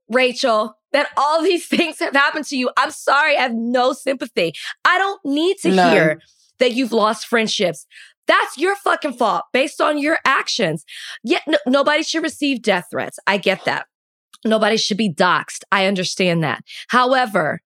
Rachel, 0.08 0.74
that 0.92 1.08
all 1.16 1.42
these 1.42 1.66
things 1.68 1.98
have 1.98 2.14
happened 2.14 2.46
to 2.46 2.56
you. 2.56 2.70
I'm 2.76 2.90
sorry. 2.90 3.36
I 3.36 3.42
have 3.42 3.54
no 3.54 3.92
sympathy. 3.92 4.52
I 4.84 4.98
don't 4.98 5.20
need 5.24 5.58
to 5.58 5.70
None. 5.70 5.92
hear 5.92 6.20
that 6.58 6.72
you've 6.72 6.92
lost 6.92 7.26
friendships. 7.26 7.86
That's 8.26 8.58
your 8.58 8.76
fucking 8.76 9.14
fault 9.14 9.44
based 9.52 9.80
on 9.80 9.98
your 9.98 10.18
actions. 10.24 10.84
Yet 11.22 11.42
no, 11.46 11.58
nobody 11.66 12.02
should 12.02 12.22
receive 12.22 12.62
death 12.62 12.86
threats. 12.90 13.18
I 13.26 13.38
get 13.38 13.64
that. 13.64 13.86
Nobody 14.44 14.76
should 14.76 14.96
be 14.96 15.12
doxxed. 15.12 15.62
I 15.72 15.86
understand 15.86 16.42
that. 16.44 16.62
However, 16.88 17.60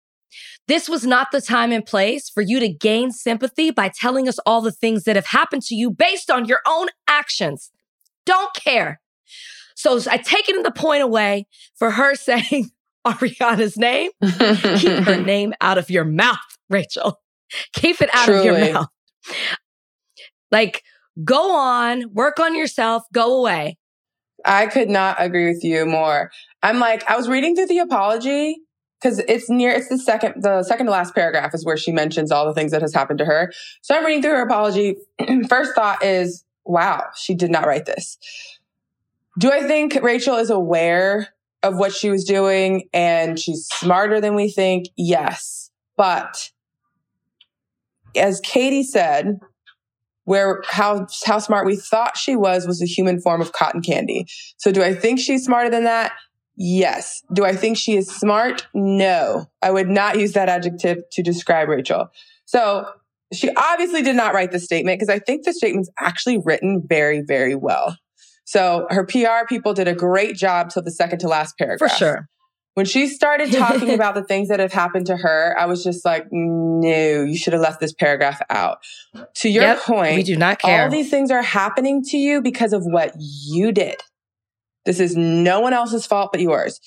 this 0.68 0.88
was 0.88 1.06
not 1.06 1.30
the 1.32 1.42
time 1.42 1.72
and 1.72 1.86
place 1.86 2.30
for 2.30 2.42
you 2.42 2.60
to 2.60 2.70
gain 2.70 3.12
sympathy 3.12 3.72
by 3.72 3.90
telling 3.90 4.28
us 4.28 4.38
all 4.46 4.62
the 4.62 4.72
things 4.72 5.04
that 5.06 5.16
have 5.16 5.26
happened 5.26 5.64
to 5.64 5.76
you 5.76 5.90
based 5.90 6.30
on 6.30 6.46
your 6.46 6.60
own 6.68 6.88
actions. 7.08 7.72
Don't 8.26 8.54
care. 8.54 9.02
So 9.76 10.00
I 10.10 10.18
taken 10.18 10.62
the 10.62 10.72
point 10.72 11.02
away 11.02 11.48
for 11.76 11.92
her 11.92 12.14
saying 12.16 12.70
Ariana's 13.06 13.78
name. 13.78 14.12
Keep 14.22 15.06
her 15.06 15.22
name 15.26 15.54
out 15.62 15.78
of 15.78 15.90
your 15.90 16.06
mouth, 16.06 16.38
Rachel. 16.70 17.20
Keep 17.74 18.02
it 18.02 18.10
out 18.14 18.26
Truly. 18.26 18.50
of 18.50 18.56
your 18.56 18.74
mouth. 18.74 18.88
Like, 20.52 20.84
go 21.24 21.56
on, 21.56 22.14
work 22.14 22.40
on 22.40 22.56
yourself, 22.56 23.04
go 23.14 23.40
away. 23.40 23.78
I 24.46 24.68
could 24.68 24.90
not 24.90 25.18
agree 25.20 25.48
with 25.48 25.64
you 25.64 25.86
more. 25.86 26.32
I'm 26.64 26.80
like, 26.80 27.10
I 27.10 27.18
was 27.18 27.28
reading 27.28 27.56
through 27.56 27.68
the 27.68 27.80
apology 27.80 28.58
because 29.02 29.20
it's 29.20 29.50
near, 29.50 29.72
it's 29.72 29.90
the 29.90 29.98
second, 29.98 30.42
the 30.44 30.64
second 30.64 30.88
to 30.88 30.92
last 30.92 31.14
paragraph 31.14 31.54
is 31.54 31.66
where 31.66 31.78
she 31.78 31.92
mentions 31.92 32.32
all 32.32 32.46
the 32.46 32.54
things 32.54 32.72
that 32.72 32.82
has 32.82 32.94
happened 32.94 33.20
to 33.20 33.26
her. 33.26 33.52
So 33.82 33.96
I'm 33.96 34.06
reading 34.06 34.22
through 34.22 34.32
her 34.32 34.44
apology. 34.44 34.98
First 35.50 35.76
thought 35.76 36.04
is, 36.04 36.44
wow, 36.66 37.04
she 37.16 37.34
did 37.34 37.52
not 37.52 37.66
write 37.66 37.86
this. 37.86 38.18
Do 39.38 39.52
I 39.52 39.64
think 39.64 39.98
Rachel 40.02 40.36
is 40.36 40.50
aware 40.50 41.30
of 41.64 41.78
what 41.78 41.94
she 41.94 42.10
was 42.10 42.24
doing 42.24 42.90
and 42.94 43.40
she's 43.40 43.68
smarter 43.68 44.20
than 44.20 44.36
we 44.36 44.50
think? 44.50 44.88
Yes. 44.98 45.72
But 45.96 46.52
as 48.16 48.42
Katie 48.42 48.84
said, 48.84 49.40
where 50.30 50.62
how 50.70 51.08
how 51.26 51.40
smart 51.40 51.66
we 51.66 51.76
thought 51.76 52.16
she 52.16 52.36
was 52.36 52.68
was 52.68 52.84
a 52.84 52.86
human 52.86 53.20
form 53.20 53.42
of 53.42 53.52
cotton 53.52 53.82
candy. 53.82 54.28
So 54.58 54.72
do 54.72 54.84
I 54.84 54.94
think 54.94 55.20
she's 55.20 55.44
smarter 55.44 55.72
than 55.72 55.86
that? 55.86 56.12
Yes. 56.56 57.24
Do 57.34 57.46
I 57.46 57.56
think 57.56 57.78
she 57.78 57.98
is 57.98 58.08
smart? 58.08 58.68
No. 58.76 59.48
I 59.64 59.72
would 59.72 59.90
not 59.90 60.20
use 60.20 60.34
that 60.34 60.48
adjective 60.48 61.00
to 61.14 61.24
describe 61.24 61.68
Rachel. 61.68 62.10
So 62.46 62.86
she 63.34 63.50
obviously 63.56 64.04
did 64.04 64.16
not 64.16 64.36
write 64.36 64.52
the 64.52 64.60
statement 64.60 65.00
because 65.00 65.10
I 65.10 65.18
think 65.18 65.46
the 65.46 65.54
statement's 65.54 65.90
actually 66.00 66.38
written 66.38 66.84
very, 66.88 67.24
very 67.26 67.56
well. 67.56 67.98
So 68.46 68.86
her 68.92 69.08
PR 69.08 69.48
people 69.48 69.74
did 69.74 69.88
a 69.88 69.96
great 69.96 70.36
job 70.36 70.70
till 70.70 70.84
the 70.84 70.92
second 70.92 71.20
to 71.20 71.28
last 71.28 71.58
paragraph. 71.58 71.90
For 71.90 71.98
sure. 71.98 72.30
When 72.76 72.86
she 72.86 73.08
started 73.08 73.52
talking 73.52 73.90
about 73.94 74.16
the 74.16 74.24
things 74.24 74.50
that 74.50 74.60
have 74.60 74.72
happened 74.72 75.08
to 75.08 75.18
her, 75.18 75.56
I 75.58 75.66
was 75.66 75.84
just 75.84 76.06
like, 76.06 76.28
no, 76.32 77.24
you 77.24 77.38
should 77.38 77.54
have 77.54 77.62
left 77.62 77.80
this 77.80 77.94
paragraph 77.94 78.42
out. 78.50 78.80
To 79.36 79.50
your 79.50 79.64
yep, 79.64 79.80
point, 79.82 80.16
we 80.16 80.24
do 80.24 80.38
not 80.38 80.60
care. 80.60 80.84
All 80.84 80.90
these 80.90 81.10
things 81.10 81.32
are 81.32 81.42
happening 81.42 82.04
to 82.06 82.18
you 82.18 82.42
because 82.42 82.74
of 82.74 82.84
what 82.86 83.14
you 83.18 83.72
did. 83.72 83.96
This 84.86 85.00
is 85.00 85.16
no 85.16 85.60
one 85.60 85.74
else's 85.74 86.06
fault 86.06 86.30
but 86.32 86.42
yours 86.42 86.80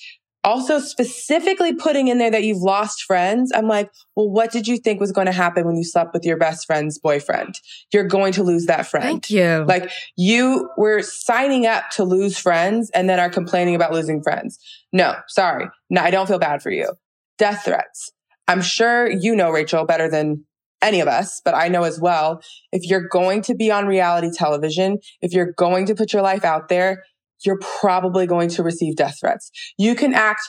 also 0.43 0.79
specifically 0.79 1.73
putting 1.73 2.07
in 2.07 2.17
there 2.17 2.31
that 2.31 2.43
you've 2.43 2.61
lost 2.61 3.03
friends, 3.03 3.51
I'm 3.53 3.67
like, 3.67 3.89
well, 4.15 4.29
what 4.29 4.51
did 4.51 4.67
you 4.67 4.77
think 4.77 4.99
was 4.99 5.11
going 5.11 5.27
to 5.27 5.31
happen 5.31 5.65
when 5.65 5.75
you 5.75 5.83
slept 5.83 6.13
with 6.13 6.25
your 6.25 6.37
best 6.37 6.65
friend's 6.65 6.99
boyfriend? 6.99 7.55
You're 7.91 8.07
going 8.07 8.33
to 8.33 8.43
lose 8.43 8.65
that 8.65 8.87
friend. 8.87 9.05
Thank 9.05 9.29
you. 9.29 9.65
Like 9.67 9.89
you 10.17 10.69
were 10.77 11.01
signing 11.01 11.65
up 11.65 11.89
to 11.91 12.03
lose 12.03 12.37
friends 12.37 12.89
and 12.93 13.09
then 13.09 13.19
are 13.19 13.29
complaining 13.29 13.75
about 13.75 13.93
losing 13.93 14.21
friends. 14.21 14.59
No, 14.91 15.15
sorry. 15.27 15.67
No, 15.89 16.01
I 16.01 16.11
don't 16.11 16.27
feel 16.27 16.39
bad 16.39 16.61
for 16.61 16.71
you. 16.71 16.91
Death 17.37 17.63
threats. 17.65 18.11
I'm 18.47 18.61
sure 18.61 19.09
you 19.09 19.35
know, 19.35 19.49
Rachel, 19.49 19.85
better 19.85 20.09
than 20.09 20.45
any 20.81 20.99
of 20.99 21.07
us, 21.07 21.41
but 21.43 21.55
I 21.55 21.69
know 21.69 21.83
as 21.83 21.99
well. 21.99 22.41
If 22.71 22.85
you're 22.85 23.07
going 23.07 23.41
to 23.43 23.55
be 23.55 23.71
on 23.71 23.87
reality 23.87 24.29
television, 24.31 24.99
if 25.21 25.31
you're 25.31 25.53
going 25.53 25.85
to 25.85 25.95
put 25.95 26.11
your 26.11 26.21
life 26.21 26.43
out 26.43 26.67
there, 26.67 27.03
you're 27.45 27.59
probably 27.79 28.25
going 28.25 28.49
to 28.49 28.63
receive 28.63 28.95
death 28.95 29.17
threats. 29.19 29.51
You 29.77 29.95
can 29.95 30.13
act 30.13 30.41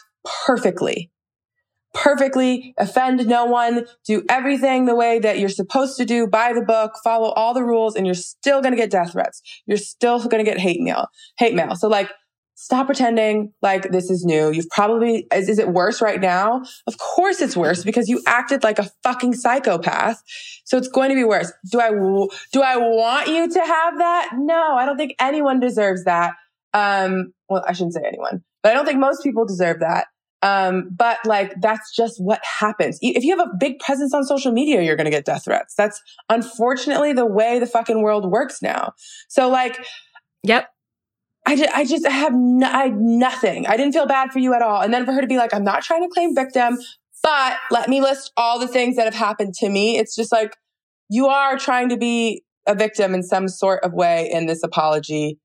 perfectly, 0.46 1.10
perfectly, 1.92 2.74
offend 2.78 3.26
no 3.26 3.44
one, 3.44 3.86
do 4.06 4.24
everything 4.28 4.86
the 4.86 4.94
way 4.94 5.18
that 5.18 5.38
you're 5.38 5.48
supposed 5.48 5.96
to 5.96 6.04
do 6.04 6.26
by 6.26 6.52
the 6.52 6.62
book, 6.62 6.92
follow 7.02 7.30
all 7.30 7.54
the 7.54 7.64
rules, 7.64 7.94
and 7.94 8.06
you're 8.06 8.14
still 8.14 8.60
going 8.60 8.72
to 8.72 8.80
get 8.80 8.90
death 8.90 9.12
threats. 9.12 9.40
You're 9.66 9.76
still 9.76 10.18
going 10.18 10.44
to 10.44 10.50
get 10.50 10.58
hate 10.58 10.80
mail, 10.80 11.06
hate 11.38 11.54
mail. 11.54 11.76
So 11.76 11.88
like, 11.88 12.10
stop 12.56 12.86
pretending 12.86 13.52
like 13.62 13.90
this 13.90 14.10
is 14.10 14.24
new. 14.24 14.50
You've 14.50 14.68
probably, 14.70 15.26
is, 15.34 15.48
is, 15.48 15.58
it 15.58 15.68
worse 15.68 16.00
right 16.00 16.20
now? 16.20 16.62
Of 16.86 16.98
course 16.98 17.40
it's 17.40 17.56
worse 17.56 17.84
because 17.84 18.08
you 18.08 18.22
acted 18.26 18.62
like 18.62 18.78
a 18.78 18.90
fucking 19.02 19.34
psychopath. 19.34 20.22
So 20.64 20.78
it's 20.78 20.88
going 20.88 21.10
to 21.10 21.16
be 21.16 21.24
worse. 21.24 21.52
Do 21.70 21.80
I, 21.80 21.90
do 21.90 22.62
I 22.62 22.76
want 22.76 23.28
you 23.28 23.50
to 23.50 23.60
have 23.60 23.98
that? 23.98 24.30
No, 24.36 24.76
I 24.76 24.86
don't 24.86 24.96
think 24.96 25.14
anyone 25.18 25.60
deserves 25.60 26.04
that. 26.04 26.34
Um, 26.74 27.32
well, 27.48 27.64
I 27.66 27.72
shouldn't 27.72 27.94
say 27.94 28.02
anyone, 28.06 28.42
but 28.62 28.72
I 28.72 28.74
don't 28.74 28.84
think 28.84 28.98
most 28.98 29.22
people 29.22 29.46
deserve 29.46 29.80
that. 29.80 30.08
Um, 30.42 30.90
but 30.94 31.16
like, 31.24 31.54
that's 31.62 31.96
just 31.96 32.16
what 32.18 32.42
happens. 32.60 32.98
If 33.00 33.24
you 33.24 33.34
have 33.38 33.48
a 33.48 33.52
big 33.58 33.78
presence 33.78 34.12
on 34.12 34.24
social 34.24 34.52
media, 34.52 34.82
you're 34.82 34.96
going 34.96 35.06
to 35.06 35.10
get 35.10 35.24
death 35.24 35.44
threats. 35.46 35.74
That's 35.74 35.98
unfortunately 36.28 37.14
the 37.14 37.24
way 37.24 37.58
the 37.58 37.66
fucking 37.66 38.02
world 38.02 38.30
works 38.30 38.60
now. 38.60 38.92
So 39.28 39.48
like, 39.48 39.82
yep. 40.42 40.68
I 41.46 41.56
just, 41.56 41.74
I 41.74 41.84
just 41.86 42.06
have 42.06 42.34
no, 42.34 42.66
I 42.66 42.88
nothing. 42.94 43.66
I 43.66 43.78
didn't 43.78 43.92
feel 43.92 44.06
bad 44.06 44.32
for 44.32 44.38
you 44.38 44.52
at 44.52 44.60
all. 44.60 44.82
And 44.82 44.92
then 44.92 45.06
for 45.06 45.12
her 45.12 45.22
to 45.22 45.26
be 45.26 45.38
like, 45.38 45.54
I'm 45.54 45.64
not 45.64 45.82
trying 45.82 46.02
to 46.02 46.08
claim 46.12 46.34
victim, 46.34 46.78
but 47.22 47.56
let 47.70 47.88
me 47.88 48.02
list 48.02 48.32
all 48.36 48.58
the 48.58 48.68
things 48.68 48.96
that 48.96 49.04
have 49.04 49.14
happened 49.14 49.54
to 49.60 49.68
me. 49.70 49.96
It's 49.96 50.14
just 50.14 50.32
like, 50.32 50.56
you 51.08 51.26
are 51.26 51.56
trying 51.58 51.88
to 51.90 51.96
be 51.96 52.42
a 52.66 52.74
victim 52.74 53.14
in 53.14 53.22
some 53.22 53.48
sort 53.48 53.82
of 53.82 53.92
way 53.92 54.28
in 54.30 54.46
this 54.46 54.62
apology. 54.62 55.38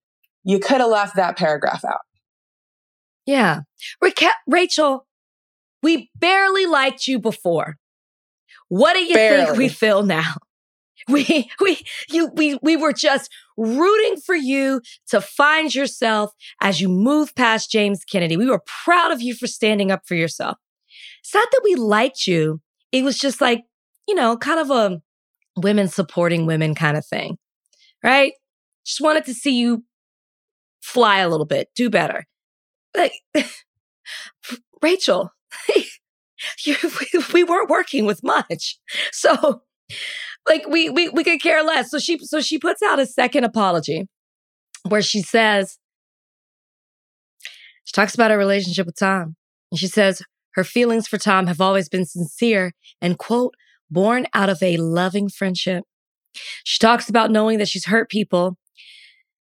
You 0.50 0.58
could 0.58 0.82
have 0.82 0.90
left 0.90 1.16
that 1.16 1.38
paragraph 1.38 1.86
out. 1.86 2.00
Yeah. 3.28 3.60
Rachel, 4.48 5.06
we 5.84 6.10
barely 6.16 6.66
liked 6.66 7.08
you 7.08 7.20
before. 7.20 7.76
What 8.68 8.94
do 8.94 9.00
you 9.00 9.14
barely. 9.14 9.46
think 9.46 9.58
we 9.60 9.70
feel 9.70 10.04
now? 10.04 10.34
We, 11.08 11.50
we, 11.60 11.80
you, 12.12 12.30
we, 12.36 12.60
we 12.62 12.76
were 12.76 12.94
just 12.94 13.32
rooting 13.58 14.18
for 14.18 14.36
you 14.36 14.82
to 15.08 15.20
find 15.22 15.74
yourself 15.74 16.32
as 16.62 16.82
you 16.82 16.88
move 16.88 17.34
past 17.34 17.72
James 17.72 18.04
Kennedy. 18.04 18.38
We 18.38 18.48
were 18.48 18.62
proud 18.68 19.12
of 19.12 19.20
you 19.20 19.34
for 19.34 19.48
standing 19.48 19.90
up 19.90 20.02
for 20.06 20.14
yourself. 20.14 20.58
It's 21.22 21.34
not 21.34 21.50
that 21.50 21.62
we 21.64 21.74
liked 21.74 22.28
you. 22.28 22.62
It 22.92 23.04
was 23.04 23.18
just 23.18 23.42
like, 23.42 23.64
you 24.08 24.14
know, 24.14 24.38
kind 24.38 24.60
of 24.60 24.70
a 24.70 25.02
women 25.58 25.88
supporting 25.88 26.46
women 26.46 26.76
kind 26.76 26.96
of 26.96 27.04
thing, 27.04 27.40
right? 28.04 28.34
Just 28.86 29.02
wanted 29.02 29.26
to 29.26 29.34
see 29.34 29.58
you 29.58 29.86
fly 30.82 31.20
a 31.20 31.30
little 31.30 31.46
bit, 31.46 31.70
do 31.76 31.90
better. 31.90 32.26
Like, 32.96 33.14
Rachel, 34.82 35.32
you, 36.66 36.76
we, 36.84 37.24
we 37.34 37.44
weren't 37.44 37.70
working 37.70 38.06
with 38.06 38.24
much. 38.24 38.80
So 39.12 39.62
like 40.48 40.68
we 40.68 40.90
we 40.90 41.10
we 41.10 41.24
could 41.24 41.42
care 41.42 41.64
less. 41.64 41.92
So 41.92 42.00
she 42.00 42.18
so 42.20 42.42
she 42.42 42.58
puts 42.58 42.82
out 42.82 43.00
a 43.00 43.06
second 43.06 43.44
apology 43.44 44.08
where 44.88 45.02
she 45.02 45.22
says 45.22 45.78
she 47.84 47.92
talks 47.94 48.14
about 48.14 48.32
her 48.32 48.38
relationship 48.38 48.86
with 48.86 48.98
Tom. 48.98 49.36
And 49.72 49.80
she 49.80 49.88
says 49.88 50.22
her 50.54 50.64
feelings 50.64 51.08
for 51.08 51.18
Tom 51.18 51.48
have 51.48 51.60
always 51.60 51.90
been 51.90 52.06
sincere 52.06 52.74
and 53.02 53.18
quote 53.18 53.56
born 53.90 54.28
out 54.34 54.50
of 54.50 54.62
a 54.62 54.78
loving 54.78 55.30
friendship. 55.30 55.84
She 56.64 56.80
talks 56.80 57.10
about 57.10 57.32
knowing 57.32 57.58
that 57.58 57.68
she's 57.68 57.86
hurt 57.86 58.10
people 58.10 58.58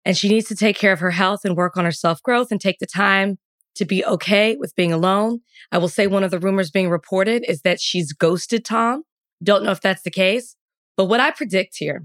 and 0.04 0.16
she 0.16 0.28
needs 0.28 0.48
to 0.48 0.56
take 0.56 0.76
care 0.76 0.92
of 0.92 1.00
her 1.00 1.10
health 1.10 1.44
and 1.44 1.56
work 1.56 1.76
on 1.76 1.84
her 1.84 1.92
self-growth 1.92 2.48
and 2.50 2.60
take 2.60 2.78
the 2.78 2.86
time 2.86 3.38
to 3.74 3.84
be 3.84 4.04
okay 4.04 4.56
with 4.56 4.74
being 4.76 4.92
alone. 4.92 5.40
I 5.70 5.78
will 5.78 5.88
say 5.88 6.06
one 6.06 6.24
of 6.24 6.30
the 6.30 6.38
rumors 6.38 6.70
being 6.70 6.90
reported 6.90 7.44
is 7.48 7.62
that 7.62 7.80
she's 7.80 8.12
ghosted 8.12 8.64
Tom. 8.64 9.04
Don't 9.42 9.64
know 9.64 9.70
if 9.70 9.80
that's 9.80 10.02
the 10.02 10.10
case, 10.10 10.56
but 10.96 11.06
what 11.06 11.20
I 11.20 11.30
predict 11.30 11.76
here, 11.78 12.04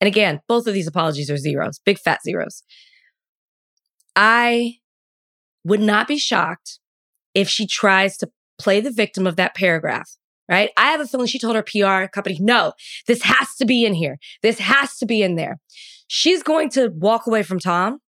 and 0.00 0.08
again, 0.08 0.40
both 0.48 0.66
of 0.66 0.74
these 0.74 0.86
apologies 0.86 1.30
are 1.30 1.36
zeros, 1.36 1.78
big 1.84 1.98
fat 1.98 2.20
zeros. 2.22 2.62
I 4.16 4.76
would 5.64 5.80
not 5.80 6.08
be 6.08 6.18
shocked 6.18 6.80
if 7.34 7.48
she 7.48 7.66
tries 7.66 8.16
to 8.18 8.30
play 8.58 8.80
the 8.80 8.90
victim 8.90 9.26
of 9.26 9.36
that 9.36 9.54
paragraph, 9.54 10.10
right? 10.50 10.70
I 10.76 10.90
have 10.90 11.00
a 11.00 11.06
feeling 11.06 11.26
she 11.26 11.38
told 11.38 11.56
her 11.56 11.62
PR 11.62 12.08
company, 12.08 12.38
no, 12.40 12.72
this 13.06 13.22
has 13.22 13.54
to 13.58 13.64
be 13.64 13.84
in 13.84 13.94
here. 13.94 14.18
This 14.42 14.58
has 14.58 14.98
to 14.98 15.06
be 15.06 15.22
in 15.22 15.36
there. 15.36 15.58
She's 16.12 16.42
going 16.42 16.70
to 16.70 16.88
walk 16.88 17.28
away 17.28 17.44
from 17.44 17.60
Tom 17.60 18.00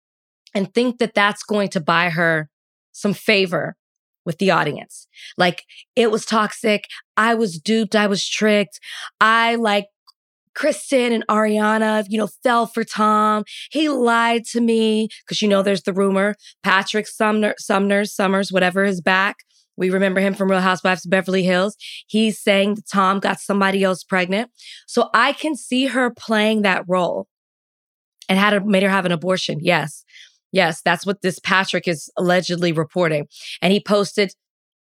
and 0.55 0.73
think 0.73 1.01
that 1.01 1.13
that's 1.13 1.43
going 1.43 1.69
to 1.69 1.81
buy 1.83 2.09
her 2.09 2.49
some 2.93 3.13
favor 3.13 3.77
with 4.25 4.39
the 4.39 4.51
audience. 4.51 5.07
Like 5.37 5.65
it 5.95 6.11
was 6.11 6.25
toxic. 6.25 6.85
I 7.19 7.35
was 7.35 7.59
duped. 7.59 7.95
I 7.95 8.07
was 8.07 8.27
tricked. 8.27 8.81
I 9.21 9.57
like 9.57 9.85
Kristen 10.55 11.13
and 11.13 11.27
Ariana, 11.27 12.07
you 12.09 12.17
know, 12.17 12.31
fell 12.43 12.67
for 12.67 12.85
Tom. 12.85 13.45
He 13.71 13.91
lied 13.91 14.47
to 14.53 14.63
me 14.63 15.09
because 15.23 15.43
you 15.43 15.49
know 15.49 15.63
there's 15.63 15.83
the 15.83 15.93
rumor 15.93 16.37
Patrick 16.63 17.07
Sumner, 17.07 17.55
Sumner, 17.59 18.07
Summers, 18.07 18.51
whatever 18.51 18.83
is 18.83 19.03
back. 19.03 19.37
We 19.77 19.91
remember 19.91 20.23
him 20.23 20.33
from 20.33 20.51
Real 20.51 20.61
Housewives 20.61 21.05
of 21.05 21.11
Beverly 21.11 21.43
Hills. 21.43 21.77
He's 22.07 22.41
saying 22.41 22.77
that 22.77 22.89
Tom 22.91 23.21
got 23.21 23.41
somebody 23.41 23.85
else 23.85 24.03
pregnant. 24.03 24.51
So 24.87 25.11
I 25.13 25.35
can 25.35 25.55
see 25.55 25.89
her 25.89 26.11
playing 26.11 26.63
that 26.63 26.85
role 26.89 27.29
and 28.31 28.39
had 28.39 28.55
a, 28.55 28.65
made 28.65 28.83
her 28.83 28.89
have 28.89 29.05
an 29.05 29.13
abortion. 29.13 29.59
Yes. 29.61 30.05
Yes, 30.53 30.81
that's 30.83 31.05
what 31.05 31.21
this 31.23 31.39
Patrick 31.39 31.87
is 31.87 32.11
allegedly 32.17 32.73
reporting. 32.73 33.27
And 33.61 33.73
he 33.73 33.81
posted 33.81 34.33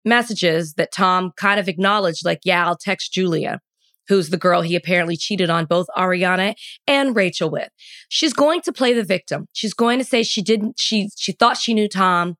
messages 0.04 0.74
that 0.74 0.92
Tom 0.92 1.32
kind 1.36 1.58
of 1.58 1.68
acknowledged, 1.68 2.24
like, 2.24 2.40
yeah, 2.44 2.64
I'll 2.66 2.76
text 2.76 3.12
Julia, 3.12 3.60
who's 4.06 4.30
the 4.30 4.38
girl 4.38 4.62
he 4.62 4.76
apparently 4.76 5.16
cheated 5.16 5.50
on 5.50 5.66
both 5.66 5.86
Ariana 5.96 6.54
and 6.86 7.14
Rachel 7.16 7.50
with. 7.50 7.68
She's 8.08 8.32
going 8.32 8.62
to 8.62 8.72
play 8.72 8.94
the 8.94 9.04
victim. 9.04 9.46
She's 9.52 9.74
going 9.74 9.98
to 9.98 10.04
say 10.04 10.22
she 10.22 10.40
didn't, 10.40 10.76
she, 10.78 11.10
she 11.16 11.32
thought 11.32 11.58
she 11.58 11.74
knew 11.74 11.88
Tom, 11.88 12.36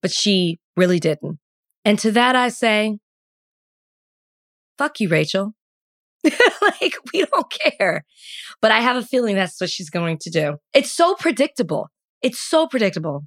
but 0.00 0.10
she 0.10 0.58
really 0.76 0.98
didn't. 0.98 1.38
And 1.84 1.98
to 1.98 2.12
that 2.12 2.36
I 2.36 2.48
say, 2.48 2.98
fuck 4.78 5.00
you, 5.00 5.08
Rachel. 5.10 5.54
like, 6.62 6.94
we 7.12 7.24
don't 7.24 7.50
care. 7.50 8.04
But 8.60 8.70
I 8.70 8.80
have 8.80 8.96
a 8.96 9.02
feeling 9.02 9.36
that's 9.36 9.60
what 9.60 9.70
she's 9.70 9.90
going 9.90 10.18
to 10.18 10.30
do. 10.30 10.56
It's 10.72 10.90
so 10.90 11.14
predictable. 11.14 11.88
It's 12.22 12.38
so 12.38 12.66
predictable. 12.66 13.24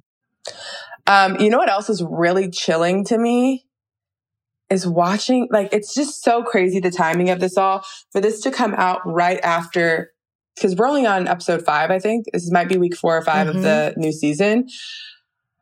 Um, 1.06 1.38
you 1.40 1.50
know 1.50 1.58
what 1.58 1.70
else 1.70 1.90
is 1.90 2.02
really 2.08 2.50
chilling 2.50 3.04
to 3.06 3.18
me? 3.18 3.64
Is 4.68 4.86
watching, 4.86 5.48
like, 5.52 5.72
it's 5.72 5.94
just 5.94 6.24
so 6.24 6.42
crazy 6.42 6.80
the 6.80 6.90
timing 6.90 7.30
of 7.30 7.38
this 7.38 7.56
all 7.56 7.84
for 8.10 8.20
this 8.20 8.40
to 8.40 8.50
come 8.50 8.74
out 8.74 9.00
right 9.04 9.38
after, 9.44 10.10
because 10.56 10.74
we're 10.74 10.88
only 10.88 11.06
on 11.06 11.28
episode 11.28 11.64
five, 11.64 11.90
I 11.90 12.00
think. 12.00 12.24
This 12.32 12.50
might 12.50 12.68
be 12.68 12.76
week 12.76 12.96
four 12.96 13.16
or 13.16 13.22
5 13.22 13.46
mm-hmm. 13.46 13.56
of 13.58 13.62
the 13.62 13.94
new 13.96 14.10
season. 14.10 14.66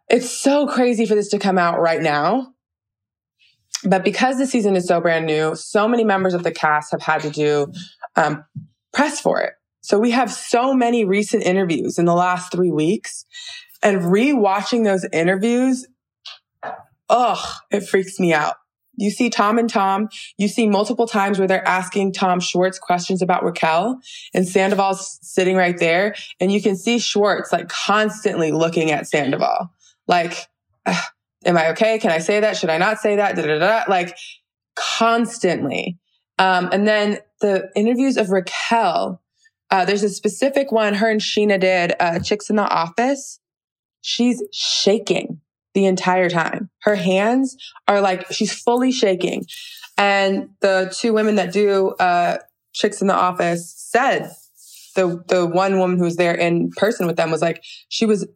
It's 0.09 0.31
so 0.31 0.67
crazy 0.67 1.05
for 1.05 1.15
this 1.15 1.29
to 1.31 1.39
come 1.39 1.59
out 1.59 1.81
right 1.81 2.01
now. 2.01 2.54
But 3.85 4.05
because 4.05 4.39
the 4.39 4.47
season 4.47 4.77
is 4.77 4.87
so 4.87 5.01
brand 5.01 5.27
new, 5.27 5.55
so 5.55 5.87
many 5.87 6.05
members 6.05 6.35
of 6.35 6.43
the 6.43 6.53
cast 6.53 6.93
have 6.93 7.03
had 7.03 7.21
to 7.23 7.31
do 7.31 7.73
um, 8.17 8.45
press 8.93 9.21
for 9.21 9.41
it. 9.41 9.53
So 9.83 9.99
we 9.99 10.13
have 10.13 10.33
so 10.33 10.73
many 10.73 11.05
recent 11.05 11.43
interviews 11.43 11.99
in 11.99 12.07
the 12.07 12.15
last 12.15 12.51
three 12.51 12.71
weeks 12.71 13.27
and 13.83 14.01
rewatching 14.01 14.85
those 14.85 15.07
interviews. 15.13 15.87
Ugh, 17.11 17.47
it 17.71 17.83
freaks 17.83 18.19
me 18.19 18.33
out. 18.33 18.55
You 18.97 19.11
see 19.11 19.29
Tom 19.29 19.59
and 19.59 19.69
Tom, 19.69 20.09
you 20.39 20.49
see 20.49 20.69
multiple 20.69 21.07
times 21.07 21.39
where 21.39 21.49
they're 21.49 21.67
asking 21.67 22.13
Tom 22.13 22.41
Schwartz 22.41 22.79
questions 22.79 23.23
about 23.23 23.45
Raquel 23.45 23.99
and 24.33 24.49
Sandoval's 24.49 25.19
sitting 25.21 25.57
right 25.57 25.77
there. 25.79 26.15
And 26.41 26.53
you 26.53 26.63
can 26.63 26.77
see 26.77 26.99
Schwartz 26.99 27.53
like 27.53 27.69
constantly 27.69 28.53
looking 28.53 28.91
at 28.91 29.07
Sandoval. 29.07 29.71
Like, 30.07 30.47
am 31.45 31.57
I 31.57 31.71
okay? 31.71 31.99
Can 31.99 32.11
I 32.11 32.19
say 32.19 32.41
that? 32.41 32.57
Should 32.57 32.71
I 32.71 32.79
not 32.79 32.99
say 32.99 33.17
that? 33.17 33.37
Da, 33.37 33.43
da, 33.43 33.59
da, 33.59 33.85
like 33.89 34.17
constantly. 34.77 35.99
Um, 36.39 36.69
and 36.73 36.87
then 36.87 37.19
the 37.41 37.71
interviews 37.77 38.17
of 38.17 38.31
Raquel, 38.31 39.23
uh, 39.71 39.85
there's 39.85 40.03
a 40.03 40.09
specific 40.09 40.73
one 40.73 40.95
her 40.95 41.11
and 41.11 41.21
Scheana 41.21 41.61
did, 41.61 41.95
uh, 42.01 42.19
Chicks 42.19 42.51
in 42.51 42.57
the 42.57 42.69
Office. 42.69 43.39
She's 44.01 44.43
shaking 44.53 45.41
the 45.75 45.87
entire 45.87 46.29
time. 46.29 46.71
Her 46.83 46.95
hands 46.95 47.57
are 47.89 48.01
like, 48.01 48.31
she's 48.33 48.53
fully 48.53 48.93
shaking. 48.93 49.47
And 49.97 50.51
the 50.61 50.93
two 50.97 51.13
women 51.13 51.37
that 51.37 51.53
do, 51.53 51.91
uh, 52.01 52.39
Chicks 52.73 53.01
in 53.01 53.07
the 53.07 53.15
Office 53.15 53.73
said, 53.77 54.35
the, 54.97 55.23
the 55.29 55.47
one 55.47 55.79
woman 55.79 55.99
who 55.99 56.05
was 56.05 56.17
there 56.17 56.35
in 56.35 56.71
person 56.77 57.07
with 57.07 57.17
them 57.17 57.31
was 57.31 57.43
like, 57.43 57.63
she 57.89 58.07
was 58.07 58.27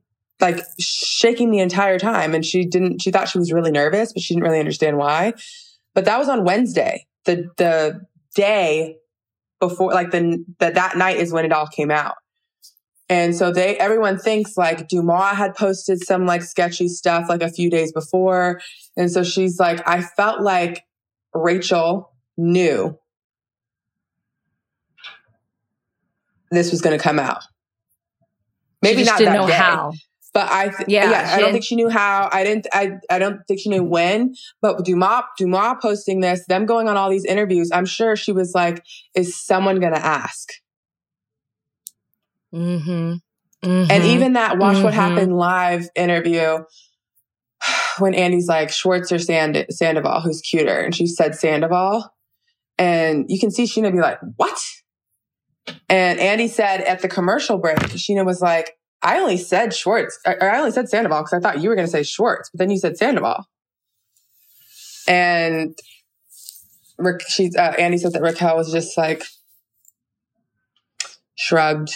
like 0.40 0.61
shaking 0.79 1.51
the 1.51 1.59
entire 1.59 1.98
time. 1.98 2.35
And 2.35 2.44
she 2.44 2.64
didn't, 2.64 3.03
she 3.03 3.11
thought 3.11 3.29
she 3.29 3.38
was 3.38 3.53
really 3.53 3.70
nervous, 3.70 4.12
but 4.12 4.22
she 4.22 4.35
didn't 4.35 4.44
really 4.44 4.61
understand 4.61 4.96
why. 4.96 5.35
But 5.94 6.05
that 6.05 6.18
was 6.18 6.29
on 6.29 6.44
Wednesday, 6.44 7.07
the, 7.24 7.51
the 7.57 8.01
day 8.35 8.98
before, 9.61 9.92
like 9.92 10.11
the, 10.11 10.44
that 10.59 10.74
that 10.74 10.96
night 10.96 11.16
is 11.16 11.33
when 11.33 11.44
it 11.44 11.53
all 11.53 11.66
came 11.66 11.90
out. 11.90 12.14
And 13.11 13.35
so 13.35 13.51
they, 13.51 13.77
everyone 13.79 14.18
thinks 14.18 14.57
like 14.57 14.87
Deuxmoi 14.88 15.33
had 15.33 15.55
posted 15.55 16.05
some 16.05 16.27
like 16.27 16.42
sketchy 16.42 16.88
stuff 16.88 17.24
like 17.29 17.42
a 17.42 17.51
few 17.51 17.70
days 17.70 17.90
before. 17.90 18.61
And 18.96 19.11
so 19.11 19.24
she's 19.24 19.59
like, 19.59 19.87
I 19.88 20.03
felt 20.03 20.42
like 20.42 20.85
Rachel 21.33 22.12
knew 22.37 22.98
this 26.51 26.70
was 26.70 26.81
going 26.81 26.96
to 26.96 27.03
come 27.03 27.18
out. 27.18 27.42
Maybe 28.83 29.05
not 29.05 29.18
didn't 29.18 29.35
know 29.35 29.46
day, 29.46 29.55
how. 29.55 29.92
But 30.38 30.53
I, 30.53 30.68
th- 30.68 30.88
Yeah, 30.88 31.11
yeah, 31.11 31.35
I 31.35 31.40
don't 31.40 31.51
think 31.51 31.64
she 31.64 31.74
knew 31.74 31.88
how. 31.88 32.29
I 32.33 32.44
didn't. 32.44 32.68
I, 32.72 32.92
I 33.11 33.18
don't 33.18 33.40
think 33.48 33.59
she 33.59 33.70
knew 33.70 33.83
when. 33.83 34.37
But 34.62 34.79
Deuxmoi, 34.85 35.24
Deuxmoi 35.40 35.81
posting 35.83 36.20
this, 36.20 36.46
them 36.46 36.64
going 36.64 36.87
on 36.87 36.96
all 36.96 37.11
these 37.11 37.24
interviews. 37.24 37.72
I'm 37.72 37.87
sure 37.87 38.14
she 38.14 38.31
was 38.31 38.55
like, 38.55 38.85
"Is 39.16 39.37
someone 39.37 39.81
going 39.81 39.94
to 39.94 40.07
ask?" 40.07 40.48
Mm-hmm. 42.55 43.14
And 43.64 44.05
even 44.05 44.35
that 44.35 44.59
"Watch 44.59 44.81
What 44.85 44.92
Mhm. 44.92 44.96
Happened" 44.96 45.37
live 45.37 45.88
interview, 45.96 46.59
when 47.98 48.14
Andy's 48.14 48.46
like 48.46 48.70
Schwartz 48.70 49.11
or 49.11 49.18
Sand- 49.18 49.66
Sandoval, 49.70 50.20
who's 50.20 50.40
cuter, 50.40 50.79
and 50.79 50.94
she 50.94 51.09
said 51.09 51.35
Sandoval, 51.35 52.14
and 52.79 53.27
you 53.29 53.40
can 53.40 53.51
see 53.51 53.64
Scheana 53.64 53.90
be 53.90 53.98
like, 53.98 54.20
"What?" 54.37 54.57
And 55.88 56.20
Andy 56.20 56.46
said 56.46 56.83
at 56.83 57.03
the 57.03 57.09
commercial 57.09 57.59
break, 57.59 57.79
Scheana 57.79 58.24
was 58.24 58.40
like, 58.40 58.77
"I 59.02 59.18
only 59.18 59.37
said 59.37 59.74
Schwartz, 59.74 60.18
or 60.26 60.42
I 60.42 60.58
only 60.58 60.70
said 60.70 60.88
Sandoval 60.88 61.22
because 61.22 61.32
I 61.32 61.40
thought 61.40 61.62
you 61.62 61.68
were 61.68 61.74
going 61.74 61.87
to 61.87 61.92
say 61.92 62.02
Schwartz, 62.02 62.50
but 62.50 62.58
then 62.58 62.70
you 62.70 62.78
said 62.78 62.96
Sandoval." 62.96 63.46
And 65.06 65.78
Rick, 66.98 67.22
she's 67.28 67.56
uh, 67.56 67.74
Andy 67.78 67.98
said 67.98 68.12
that 68.12 68.22
Raquel 68.22 68.56
was 68.56 68.70
just 68.70 68.96
like 68.98 69.22
shrugged. 71.37 71.92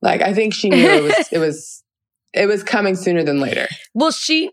Like 0.00 0.22
I 0.22 0.32
think 0.32 0.54
she 0.54 0.70
knew 0.70 0.88
it 0.88 1.02
was 1.02 1.28
it 1.32 1.38
was 1.38 1.82
it 2.32 2.46
was 2.46 2.62
coming 2.62 2.96
sooner 2.96 3.22
than 3.22 3.40
later. 3.40 3.68
Well, 3.94 4.10
she, 4.10 4.50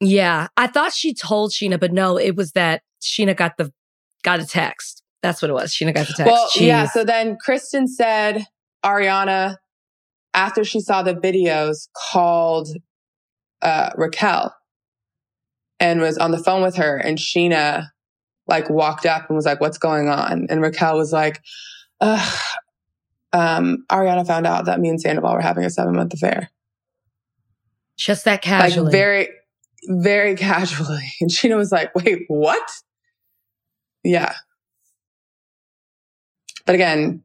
yeah, 0.00 0.48
I 0.56 0.66
thought 0.66 0.92
she 0.92 1.14
told 1.14 1.52
Scheana, 1.52 1.78
but 1.78 1.92
no, 1.92 2.16
it 2.16 2.36
was 2.36 2.52
that 2.52 2.82
Scheana 3.02 3.36
got 3.36 3.56
the 3.56 3.72
got 4.22 4.40
a 4.40 4.46
text. 4.46 5.02
That's 5.22 5.42
what 5.42 5.50
it 5.50 5.54
was. 5.54 5.72
Scheana 5.72 5.94
got 5.94 6.06
the 6.06 6.12
text. 6.12 6.30
Well, 6.30 6.48
yeah. 6.56 6.86
So 6.86 7.04
then 7.04 7.36
Kristen 7.42 7.88
said 7.88 8.46
Ariana, 8.84 9.56
after 10.36 10.62
she 10.62 10.80
saw 10.80 11.02
the 11.02 11.14
videos, 11.14 11.88
called 12.12 12.68
uh, 13.62 13.90
Raquel 13.96 14.54
and 15.80 16.00
was 16.00 16.18
on 16.18 16.30
the 16.30 16.38
phone 16.38 16.62
with 16.62 16.76
her. 16.76 16.96
And 16.96 17.18
Scheana 17.18 17.88
like 18.46 18.70
walked 18.70 19.06
up 19.06 19.28
and 19.28 19.36
was 19.36 19.46
like, 19.46 19.60
"What's 19.60 19.78
going 19.78 20.08
on?" 20.08 20.46
And 20.48 20.62
Raquel 20.62 20.96
was 20.96 21.12
like, 21.12 21.42
Ugh, 22.00 22.38
um, 23.32 23.84
"Ariana 23.90 24.26
found 24.26 24.46
out 24.46 24.66
that 24.66 24.78
me 24.78 24.90
and 24.90 25.00
Sandoval 25.00 25.34
were 25.34 25.40
having 25.40 25.64
a 25.64 25.70
seven 25.70 25.96
month 25.96 26.14
affair." 26.14 26.50
just 27.96 28.26
that 28.26 28.42
casually. 28.42 28.86
Like 28.86 28.92
very, 28.92 29.28
very 29.88 30.36
casually. 30.36 31.12
And 31.20 31.30
Scheana 31.30 31.56
was 31.56 31.72
like, 31.72 31.94
"Wait, 31.94 32.24
what?" 32.28 32.68
Yeah. 34.04 34.34
But 36.64 36.74
again, 36.74 37.22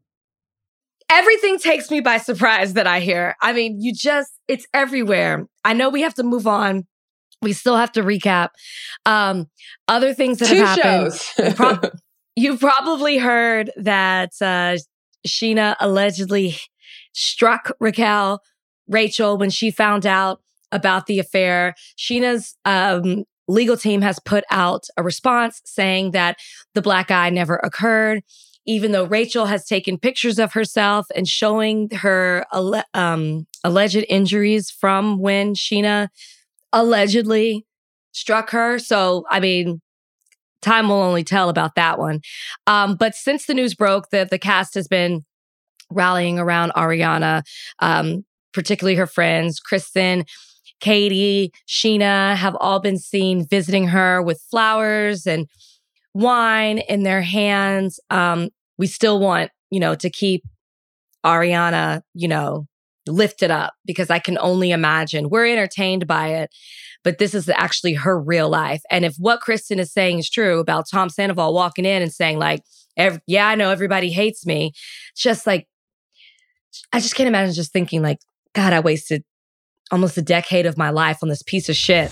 Everything 1.11 1.59
takes 1.59 1.91
me 1.91 1.99
by 1.99 2.17
surprise 2.17 2.73
that 2.73 2.87
I 2.87 3.01
hear. 3.01 3.35
I 3.41 3.53
mean, 3.53 3.81
you 3.81 3.93
just, 3.93 4.31
it's 4.47 4.65
everywhere. 4.73 5.45
I 5.65 5.73
know 5.73 5.89
we 5.89 6.01
have 6.01 6.13
to 6.15 6.23
move 6.23 6.47
on. 6.47 6.87
We 7.41 7.53
still 7.53 7.75
have 7.75 7.91
to 7.93 8.01
recap. 8.01 8.49
Um, 9.05 9.47
other 9.87 10.13
things 10.13 10.37
that 10.39 10.49
two 10.49 10.57
have 10.57 10.79
happened. 10.79 11.13
shows. 11.13 11.55
Pro- 11.55 11.79
You've 12.35 12.59
probably 12.61 13.17
heard 13.17 13.71
that 13.75 14.31
uh, 14.39 14.77
Scheana 15.27 15.75
allegedly 15.79 16.55
struck 17.13 17.71
Raquel, 17.79 18.41
Rachel, 18.87 19.37
when 19.37 19.49
she 19.49 19.69
found 19.69 20.05
out 20.05 20.41
about 20.71 21.07
the 21.07 21.19
affair. 21.19 21.75
Scheana's 21.97 22.55
um, 22.63 23.25
legal 23.47 23.75
team 23.75 24.01
has 24.01 24.19
put 24.19 24.43
out 24.49 24.85
a 24.97 25.03
response 25.03 25.61
saying 25.65 26.11
that 26.11 26.37
the 26.73 26.81
black 26.81 27.11
eye 27.11 27.29
never 27.29 27.57
occurred, 27.57 28.23
even 28.65 28.91
though 28.91 29.05
Rachel 29.05 29.45
has 29.45 29.65
taken 29.65 29.97
pictures 29.97 30.39
of 30.39 30.53
herself 30.53 31.07
and 31.15 31.27
showing 31.27 31.89
her 31.91 32.45
um, 32.93 33.47
alleged 33.63 34.05
injuries 34.07 34.69
from 34.69 35.19
when 35.19 35.53
Scheana 35.53 36.09
allegedly 36.71 37.65
struck 38.11 38.51
her. 38.51 38.77
So, 38.77 39.25
I 39.29 39.39
mean, 39.39 39.81
time 40.61 40.89
will 40.89 41.01
only 41.01 41.23
tell 41.23 41.49
about 41.49 41.75
that 41.75 41.97
one. 41.97 42.21
Um, 42.67 42.95
but 42.95 43.15
since 43.15 43.45
the 43.45 43.53
news 43.53 43.73
broke 43.73 44.09
that 44.11 44.29
the 44.29 44.39
cast 44.39 44.75
has 44.75 44.87
been 44.87 45.23
rallying 45.89 46.39
around 46.39 46.71
Ariana, 46.73 47.43
um, 47.79 48.25
particularly 48.53 48.95
her 48.95 49.07
friends, 49.07 49.59
Kristen, 49.59 50.25
Katie, 50.79 51.51
Scheana 51.67 52.35
have 52.35 52.55
all 52.59 52.79
been 52.79 52.97
seen 52.97 53.45
visiting 53.47 53.87
her 53.87 54.21
with 54.21 54.43
flowers 54.49 55.25
and 55.25 55.47
wine 56.13 56.79
in 56.79 57.03
their 57.03 57.21
hands. 57.21 57.99
Um, 58.09 58.49
we 58.77 58.87
still 58.87 59.19
want, 59.19 59.51
you 59.69 59.79
know, 59.79 59.95
to 59.95 60.09
keep 60.09 60.43
Ariana, 61.25 62.01
you 62.13 62.27
know, 62.27 62.67
lifted 63.07 63.51
up 63.51 63.73
because 63.85 64.09
I 64.09 64.19
can 64.19 64.37
only 64.39 64.71
imagine 64.71 65.29
we're 65.29 65.47
entertained 65.47 66.07
by 66.07 66.29
it 66.29 66.51
but 67.03 67.17
this 67.17 67.33
is 67.33 67.49
actually 67.49 67.93
her 67.93 68.19
real 68.19 68.49
life. 68.49 68.81
And 68.89 69.05
if 69.05 69.15
what 69.17 69.41
Kristen 69.41 69.79
is 69.79 69.91
saying 69.91 70.19
is 70.19 70.29
true 70.29 70.59
about 70.59 70.85
Tom 70.89 71.09
Sandoval 71.09 71.53
walking 71.53 71.85
in 71.85 72.01
and 72.01 72.13
saying, 72.13 72.37
like, 72.37 72.63
yeah, 73.25 73.47
I 73.47 73.55
know 73.55 73.71
everybody 73.71 74.11
hates 74.11 74.45
me, 74.45 74.73
just 75.15 75.47
like, 75.47 75.67
I 76.93 76.99
just 76.99 77.15
can't 77.15 77.27
imagine 77.27 77.53
just 77.53 77.73
thinking, 77.73 78.01
like, 78.01 78.19
God, 78.53 78.73
I 78.73 78.79
wasted 78.79 79.23
almost 79.91 80.17
a 80.17 80.21
decade 80.21 80.65
of 80.65 80.77
my 80.77 80.89
life 80.89 81.19
on 81.21 81.29
this 81.29 81.43
piece 81.43 81.69
of 81.69 81.75
shit. 81.75 82.11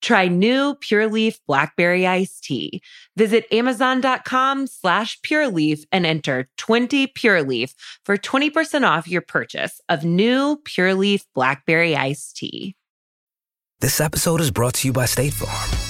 Try 0.00 0.28
new 0.28 0.74
Pure 0.76 1.08
Leaf 1.08 1.38
Blackberry 1.46 2.06
Iced 2.06 2.44
Tea. 2.44 2.82
Visit 3.16 3.46
Amazon.com 3.52 4.66
slash 4.66 5.20
Pure 5.22 5.48
Leaf 5.48 5.84
and 5.92 6.06
enter 6.06 6.48
20 6.56 7.08
Pure 7.08 7.42
Leaf 7.44 7.74
for 8.04 8.16
20% 8.16 8.88
off 8.88 9.08
your 9.08 9.22
purchase 9.22 9.80
of 9.88 10.04
new 10.04 10.60
Pure 10.64 10.94
Leaf 10.94 11.24
Blackberry 11.34 11.96
Iced 11.96 12.36
Tea. 12.36 12.74
This 13.80 14.00
episode 14.00 14.40
is 14.40 14.50
brought 14.50 14.74
to 14.74 14.88
you 14.88 14.92
by 14.92 15.06
State 15.06 15.32
Farm. 15.32 15.89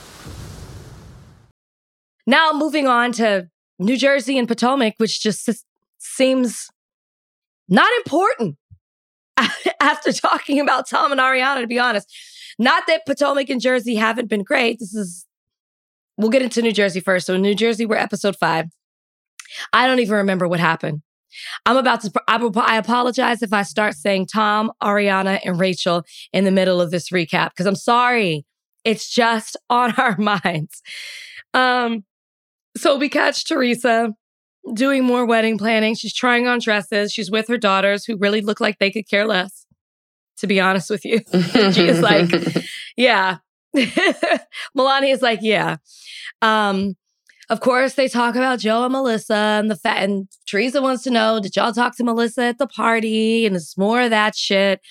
Now, 2.31 2.53
moving 2.53 2.87
on 2.87 3.11
to 3.13 3.49
New 3.77 3.97
Jersey 3.97 4.37
and 4.37 4.47
Potomac, 4.47 4.93
which 4.99 5.19
just 5.19 5.49
seems 5.97 6.69
not 7.67 7.91
important 7.97 8.55
after 9.81 10.13
talking 10.13 10.61
about 10.61 10.87
Tom 10.87 11.11
and 11.11 11.19
Ariana, 11.19 11.59
to 11.59 11.67
be 11.67 11.77
honest. 11.77 12.09
Not 12.57 12.83
that 12.87 13.05
Potomac 13.05 13.49
and 13.49 13.59
Jersey 13.59 13.95
haven't 13.95 14.29
been 14.29 14.43
great. 14.43 14.79
This 14.79 14.95
is, 14.95 15.25
we'll 16.15 16.29
get 16.29 16.41
into 16.41 16.61
New 16.61 16.71
Jersey 16.71 17.01
first. 17.01 17.25
So, 17.25 17.35
New 17.35 17.53
Jersey, 17.53 17.85
we're 17.85 17.97
episode 17.97 18.37
five. 18.37 18.67
I 19.73 19.85
don't 19.85 19.99
even 19.99 20.15
remember 20.15 20.47
what 20.47 20.61
happened. 20.61 21.01
I'm 21.65 21.75
about 21.75 21.99
to, 21.99 22.13
I, 22.29 22.37
I 22.37 22.77
apologize 22.77 23.43
if 23.43 23.51
I 23.51 23.63
start 23.63 23.95
saying 23.95 24.27
Tom, 24.27 24.71
Ariana, 24.81 25.41
and 25.43 25.59
Rachel 25.59 26.05
in 26.31 26.45
the 26.45 26.51
middle 26.51 26.79
of 26.79 26.91
this 26.91 27.09
recap 27.09 27.49
because 27.49 27.65
I'm 27.65 27.75
sorry. 27.75 28.45
It's 28.85 29.13
just 29.13 29.57
on 29.69 29.91
our 29.97 30.17
minds. 30.17 30.81
Um, 31.53 32.05
So 32.81 32.97
we 32.97 33.09
catch 33.09 33.47
Teresa 33.47 34.11
doing 34.73 35.03
more 35.03 35.23
wedding 35.23 35.59
planning. 35.59 35.93
She's 35.93 36.15
trying 36.15 36.47
on 36.47 36.57
dresses. 36.57 37.13
She's 37.13 37.29
with 37.29 37.47
her 37.47 37.57
daughters 37.57 38.05
who 38.05 38.17
really 38.17 38.41
look 38.41 38.59
like 38.59 38.79
they 38.79 38.89
could 38.89 39.07
care 39.07 39.27
less, 39.27 39.67
to 40.37 40.47
be 40.47 40.59
honest 40.59 40.89
with 40.89 41.05
you. 41.05 41.19
she 41.73 41.87
is 41.87 42.01
like, 42.01 42.31
yeah. 42.97 43.37
Milani 43.75 45.13
is 45.13 45.21
like, 45.21 45.39
yeah. 45.43 45.77
Um, 46.41 46.95
of 47.51 47.59
course, 47.59 47.93
they 47.93 48.07
talk 48.07 48.35
about 48.35 48.57
Joe 48.57 48.83
and 48.85 48.93
Melissa 48.93 49.35
and 49.35 49.69
the 49.69 49.75
fact, 49.75 50.01
and 50.01 50.27
Teresa 50.47 50.81
wants 50.81 51.03
to 51.03 51.11
know, 51.11 51.39
did 51.39 51.55
y'all 51.55 51.73
talk 51.73 51.95
to 51.97 52.03
Melissa 52.03 52.45
at 52.45 52.57
the 52.57 52.65
party? 52.65 53.45
And 53.45 53.55
it's 53.55 53.77
more 53.77 54.01
of 54.01 54.09
that 54.09 54.35
shit. 54.35 54.81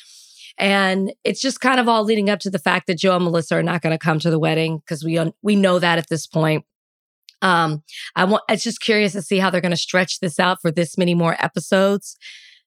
And 0.58 1.12
it's 1.24 1.40
just 1.40 1.60
kind 1.60 1.80
of 1.80 1.88
all 1.88 2.04
leading 2.04 2.30
up 2.30 2.38
to 2.40 2.50
the 2.50 2.58
fact 2.60 2.86
that 2.86 2.98
Joe 2.98 3.16
and 3.16 3.24
Melissa 3.24 3.56
are 3.56 3.64
not 3.64 3.82
going 3.82 3.94
to 3.94 3.98
come 3.98 4.20
to 4.20 4.30
the 4.30 4.38
wedding 4.38 4.78
because 4.78 5.02
we 5.02 5.18
we 5.42 5.56
know 5.56 5.80
that 5.80 5.98
at 5.98 6.08
this 6.08 6.28
point. 6.28 6.64
Um, 7.42 7.82
I 8.16 8.24
want. 8.24 8.44
It's 8.48 8.62
just 8.62 8.80
curious 8.80 9.12
to 9.12 9.22
see 9.22 9.38
how 9.38 9.50
they're 9.50 9.60
going 9.60 9.70
to 9.70 9.76
stretch 9.76 10.20
this 10.20 10.38
out 10.38 10.60
for 10.60 10.70
this 10.70 10.98
many 10.98 11.14
more 11.14 11.36
episodes. 11.38 12.16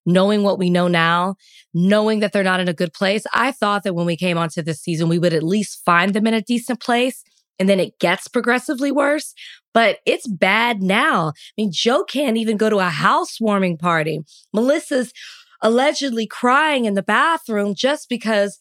Knowing 0.05 0.43
what 0.43 0.59
we 0.59 0.69
know 0.69 0.89
now, 0.89 1.35
knowing 1.73 2.19
that 2.19 2.33
they're 2.33 2.43
not 2.43 2.59
in 2.59 2.67
a 2.67 2.73
good 2.73 2.91
place, 2.91 3.23
I 3.33 3.53
thought 3.53 3.83
that 3.83 3.95
when 3.95 4.05
we 4.05 4.17
came 4.17 4.37
onto 4.37 4.61
this 4.61 4.81
season, 4.81 5.07
we 5.07 5.17
would 5.17 5.33
at 5.33 5.43
least 5.43 5.81
find 5.85 6.13
them 6.13 6.27
in 6.27 6.33
a 6.33 6.41
decent 6.41 6.81
place, 6.81 7.23
and 7.57 7.69
then 7.69 7.79
it 7.79 7.99
gets 7.99 8.27
progressively 8.27 8.91
worse. 8.91 9.33
But 9.73 9.99
it's 10.05 10.27
bad 10.27 10.81
now. 10.81 11.29
I 11.29 11.33
mean, 11.57 11.71
Joe 11.71 12.03
can't 12.03 12.37
even 12.37 12.57
go 12.57 12.69
to 12.69 12.79
a 12.79 12.89
housewarming 12.89 13.77
party. 13.77 14.19
Melissa's 14.53 15.13
allegedly 15.61 16.27
crying 16.27 16.85
in 16.85 16.93
the 16.93 17.01
bathroom 17.01 17.73
just 17.73 18.09
because 18.09 18.59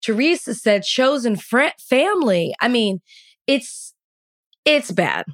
Teresa 0.00 0.54
said 0.54 0.84
chosen 0.84 1.36
fr- 1.36 1.76
family. 1.78 2.54
I 2.60 2.68
mean, 2.68 3.00
it's 3.46 3.94
it's 4.64 4.90
bad. 4.90 5.26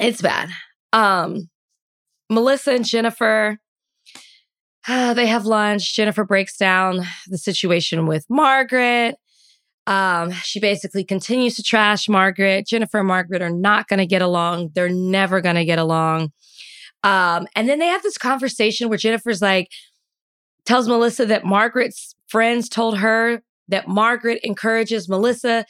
It's 0.00 0.22
bad. 0.22 0.50
Um, 0.92 1.48
Melissa 2.30 2.72
and 2.72 2.84
Jennifer, 2.84 3.58
uh, 4.86 5.14
they 5.14 5.26
have 5.26 5.46
lunch. 5.46 5.94
Jennifer 5.94 6.24
breaks 6.24 6.56
down 6.56 7.04
the 7.26 7.38
situation 7.38 8.06
with 8.06 8.26
Margaret. 8.28 9.16
Um, 9.86 10.32
she 10.32 10.60
basically 10.60 11.02
continues 11.02 11.56
to 11.56 11.62
trash 11.62 12.08
Margaret. 12.08 12.66
Jennifer 12.66 12.98
and 12.98 13.08
Margaret 13.08 13.40
are 13.40 13.50
not 13.50 13.88
going 13.88 13.98
to 13.98 14.06
get 14.06 14.20
along. 14.20 14.70
They're 14.74 14.90
never 14.90 15.40
going 15.40 15.56
to 15.56 15.64
get 15.64 15.78
along. 15.78 16.32
Um, 17.02 17.46
and 17.56 17.68
then 17.68 17.78
they 17.78 17.86
have 17.86 18.02
this 18.02 18.18
conversation 18.18 18.88
where 18.88 18.98
Jennifer's 18.98 19.40
like, 19.40 19.68
tells 20.68 20.86
Melissa 20.86 21.24
that 21.24 21.46
Margaret's 21.46 22.14
friends 22.26 22.68
told 22.68 22.98
her 22.98 23.40
that 23.68 23.88
Margaret 23.88 24.38
encourages 24.44 25.08
Melissa 25.08 25.64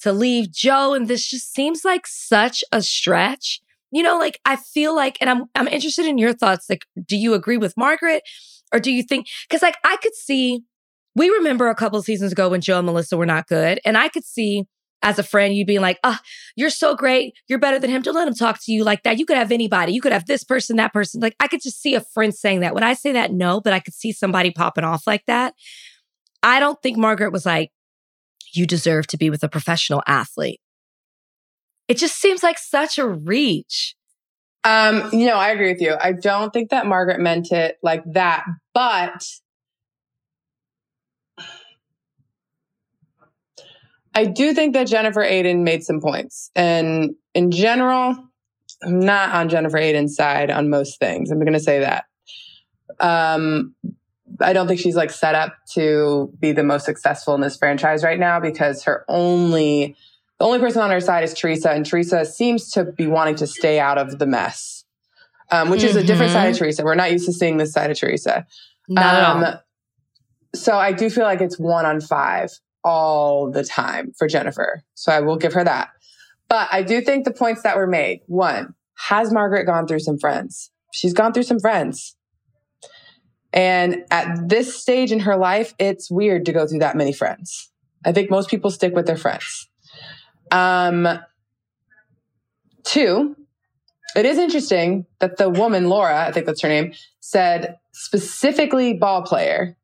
to 0.00 0.12
leave 0.12 0.52
Joe. 0.52 0.94
And 0.94 1.08
this 1.08 1.28
just 1.28 1.52
seems 1.52 1.84
like 1.84 2.06
such 2.06 2.62
a 2.70 2.80
stretch. 2.80 3.60
You 3.96 4.02
know, 4.02 4.18
like 4.18 4.38
I 4.44 4.56
feel 4.56 4.94
like, 4.94 5.16
and 5.22 5.30
I'm 5.30 5.44
I'm 5.54 5.68
interested 5.68 6.04
in 6.04 6.18
your 6.18 6.34
thoughts. 6.34 6.66
Like, 6.68 6.84
do 7.06 7.16
you 7.16 7.32
agree 7.32 7.56
with 7.56 7.74
Margaret? 7.78 8.22
Or 8.70 8.78
do 8.78 8.92
you 8.92 9.02
think 9.02 9.26
because 9.48 9.62
like 9.62 9.78
I 9.84 9.96
could 9.96 10.14
see 10.14 10.64
we 11.14 11.30
remember 11.30 11.68
a 11.68 11.74
couple 11.74 12.02
seasons 12.02 12.32
ago 12.32 12.50
when 12.50 12.60
Joe 12.60 12.76
and 12.76 12.84
Melissa 12.84 13.16
were 13.16 13.24
not 13.24 13.46
good. 13.46 13.80
And 13.86 13.96
I 13.96 14.08
could 14.08 14.24
see 14.24 14.64
as 15.00 15.18
a 15.18 15.22
friend, 15.22 15.54
you 15.54 15.64
being 15.64 15.80
like, 15.80 15.98
oh, 16.04 16.18
you're 16.56 16.68
so 16.68 16.94
great. 16.94 17.32
You're 17.48 17.58
better 17.58 17.78
than 17.78 17.88
him. 17.88 18.02
Don't 18.02 18.14
let 18.14 18.28
him 18.28 18.34
talk 18.34 18.58
to 18.64 18.72
you 18.72 18.84
like 18.84 19.02
that. 19.04 19.18
You 19.18 19.24
could 19.24 19.38
have 19.38 19.50
anybody. 19.50 19.92
You 19.92 20.02
could 20.02 20.12
have 20.12 20.26
this 20.26 20.44
person, 20.44 20.76
that 20.76 20.92
person. 20.92 21.22
Like 21.22 21.34
I 21.40 21.48
could 21.48 21.62
just 21.62 21.80
see 21.80 21.94
a 21.94 22.02
friend 22.02 22.34
saying 22.34 22.60
that. 22.60 22.74
Would 22.74 22.82
I 22.82 22.92
say 22.92 23.12
that? 23.12 23.32
No, 23.32 23.62
but 23.62 23.72
I 23.72 23.80
could 23.80 23.94
see 23.94 24.12
somebody 24.12 24.50
popping 24.50 24.84
off 24.84 25.06
like 25.06 25.24
that. 25.26 25.54
I 26.42 26.60
don't 26.60 26.80
think 26.82 26.98
Margaret 26.98 27.32
was 27.32 27.46
like, 27.46 27.70
you 28.52 28.66
deserve 28.66 29.06
to 29.06 29.16
be 29.16 29.30
with 29.30 29.42
a 29.42 29.48
professional 29.48 30.02
athlete. 30.06 30.60
It 31.88 31.98
just 31.98 32.16
seems 32.20 32.42
like 32.42 32.58
such 32.58 32.98
a 32.98 33.06
reach. 33.06 33.94
Um, 34.64 35.08
you 35.12 35.26
know, 35.26 35.36
I 35.36 35.50
agree 35.50 35.72
with 35.72 35.80
you. 35.80 35.94
I 36.00 36.12
don't 36.12 36.52
think 36.52 36.70
that 36.70 36.86
Margaret 36.86 37.20
meant 37.20 37.52
it 37.52 37.76
like 37.82 38.02
that, 38.12 38.44
but 38.74 39.24
I 44.12 44.24
do 44.24 44.54
think 44.54 44.72
that 44.72 44.88
Jennifer 44.88 45.22
Aydin 45.22 45.62
made 45.62 45.84
some 45.84 46.00
points. 46.00 46.50
And 46.56 47.10
in 47.34 47.50
general, 47.50 48.16
I'm 48.82 48.98
not 48.98 49.32
on 49.34 49.48
Jennifer 49.48 49.78
Aydin's 49.78 50.16
side 50.16 50.50
on 50.50 50.70
most 50.70 50.98
things. 50.98 51.30
I'm 51.30 51.38
going 51.38 51.52
to 51.52 51.60
say 51.60 51.80
that. 51.80 52.06
Um, 52.98 53.74
I 54.40 54.52
don't 54.52 54.66
think 54.66 54.80
she's 54.80 54.96
like 54.96 55.10
set 55.10 55.34
up 55.34 55.54
to 55.74 56.32
be 56.40 56.52
the 56.52 56.64
most 56.64 56.86
successful 56.86 57.34
in 57.34 57.40
this 57.40 57.56
franchise 57.56 58.02
right 58.02 58.18
now 58.18 58.40
because 58.40 58.82
her 58.84 59.04
only 59.08 59.96
the 60.38 60.44
only 60.44 60.58
person 60.58 60.82
on 60.82 60.90
her 60.90 61.00
side 61.00 61.24
is 61.24 61.34
Teresa, 61.34 61.70
and 61.70 61.84
Teresa 61.86 62.24
seems 62.24 62.70
to 62.72 62.84
be 62.84 63.06
wanting 63.06 63.36
to 63.36 63.46
stay 63.46 63.80
out 63.80 63.98
of 63.98 64.18
the 64.18 64.26
mess, 64.26 64.84
um, 65.50 65.70
which 65.70 65.80
mm-hmm. 65.80 65.90
is 65.90 65.96
a 65.96 66.04
different 66.04 66.32
side 66.32 66.48
of 66.48 66.54
mm-hmm. 66.54 66.64
Teresa. 66.64 66.84
We're 66.84 66.94
not 66.94 67.12
used 67.12 67.26
to 67.26 67.32
seeing 67.32 67.56
this 67.56 67.72
side 67.72 67.90
of 67.90 67.98
Teresa. 67.98 68.46
Not 68.88 69.44
um, 69.44 69.58
so 70.54 70.76
I 70.76 70.92
do 70.92 71.10
feel 71.10 71.24
like 71.24 71.40
it's 71.40 71.58
one 71.58 71.86
on 71.86 72.00
five 72.00 72.50
all 72.84 73.50
the 73.50 73.64
time 73.64 74.12
for 74.18 74.28
Jennifer. 74.28 74.84
So 74.94 75.12
I 75.12 75.20
will 75.20 75.36
give 75.36 75.52
her 75.54 75.64
that. 75.64 75.88
But 76.48 76.68
I 76.70 76.82
do 76.82 77.00
think 77.00 77.24
the 77.24 77.32
points 77.32 77.62
that 77.62 77.76
were 77.76 77.86
made 77.86 78.20
one, 78.26 78.74
has 79.08 79.32
Margaret 79.32 79.64
gone 79.64 79.86
through 79.86 80.00
some 80.00 80.18
friends? 80.18 80.70
She's 80.92 81.12
gone 81.12 81.32
through 81.32 81.42
some 81.42 81.60
friends. 81.60 82.16
And 83.52 84.04
at 84.10 84.48
this 84.48 84.80
stage 84.80 85.12
in 85.12 85.20
her 85.20 85.36
life, 85.36 85.74
it's 85.78 86.10
weird 86.10 86.46
to 86.46 86.52
go 86.52 86.66
through 86.66 86.78
that 86.80 86.96
many 86.96 87.12
friends. 87.12 87.70
I 88.04 88.12
think 88.12 88.30
most 88.30 88.48
people 88.48 88.70
stick 88.70 88.94
with 88.94 89.06
their 89.06 89.16
friends. 89.16 89.68
Um, 90.56 91.06
two, 92.82 93.36
it 94.14 94.24
is 94.24 94.38
interesting 94.38 95.04
that 95.18 95.36
the 95.36 95.50
woman, 95.50 95.90
Laura, 95.90 96.26
I 96.26 96.32
think 96.32 96.46
that's 96.46 96.62
her 96.62 96.68
name, 96.68 96.94
said 97.20 97.76
specifically 97.92 98.94
ball 98.94 99.22
player. 99.22 99.76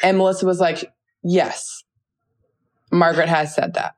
And 0.00 0.18
Melissa 0.18 0.46
was 0.46 0.60
like, 0.60 0.92
yes. 1.24 1.82
Margaret 2.92 3.28
has 3.28 3.52
said 3.52 3.74
that. 3.74 3.96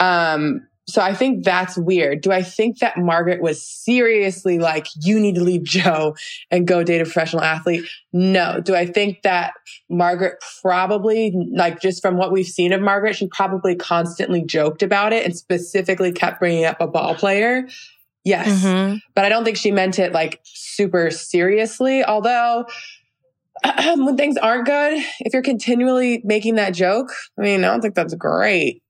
Um, 0.00 0.66
so 0.86 1.00
I 1.00 1.14
think 1.14 1.44
that's 1.44 1.78
weird. 1.78 2.20
Do 2.20 2.30
I 2.30 2.42
think 2.42 2.78
that 2.80 2.98
Margaret 2.98 3.40
was 3.40 3.62
seriously 3.62 4.58
like, 4.58 4.86
you 5.00 5.18
need 5.18 5.36
to 5.36 5.42
leave 5.42 5.64
Joe 5.64 6.14
and 6.50 6.66
go 6.66 6.84
date 6.84 7.00
a 7.00 7.04
professional 7.04 7.42
athlete? 7.42 7.88
No. 8.12 8.60
Do 8.60 8.74
I 8.74 8.84
think 8.84 9.22
that 9.22 9.54
Margaret 9.88 10.44
probably, 10.60 11.34
like 11.52 11.80
just 11.80 12.02
from 12.02 12.16
what 12.18 12.32
we've 12.32 12.46
seen 12.46 12.72
of 12.74 12.82
Margaret, 12.82 13.16
she 13.16 13.28
probably 13.28 13.74
constantly 13.74 14.44
joked 14.44 14.82
about 14.82 15.14
it 15.14 15.24
and 15.24 15.36
specifically 15.36 16.12
kept 16.12 16.38
bringing 16.38 16.66
up 16.66 16.80
a 16.80 16.86
ball 16.86 17.14
player? 17.14 17.66
Yes. 18.24 18.62
Mm-hmm. 18.62 18.96
But 19.14 19.24
I 19.24 19.30
don't 19.30 19.44
think 19.44 19.56
she 19.56 19.70
meant 19.70 19.98
it 19.98 20.12
like 20.12 20.40
super 20.44 21.10
seriously. 21.10 22.04
Although 22.04 22.66
when 23.86 24.18
things 24.18 24.36
aren't 24.36 24.66
good, 24.66 25.02
if 25.20 25.32
you're 25.32 25.42
continually 25.42 26.20
making 26.24 26.56
that 26.56 26.74
joke, 26.74 27.10
I 27.38 27.42
mean, 27.42 27.64
I 27.64 27.68
don't 27.68 27.80
think 27.80 27.94
that's 27.94 28.14
great. 28.14 28.82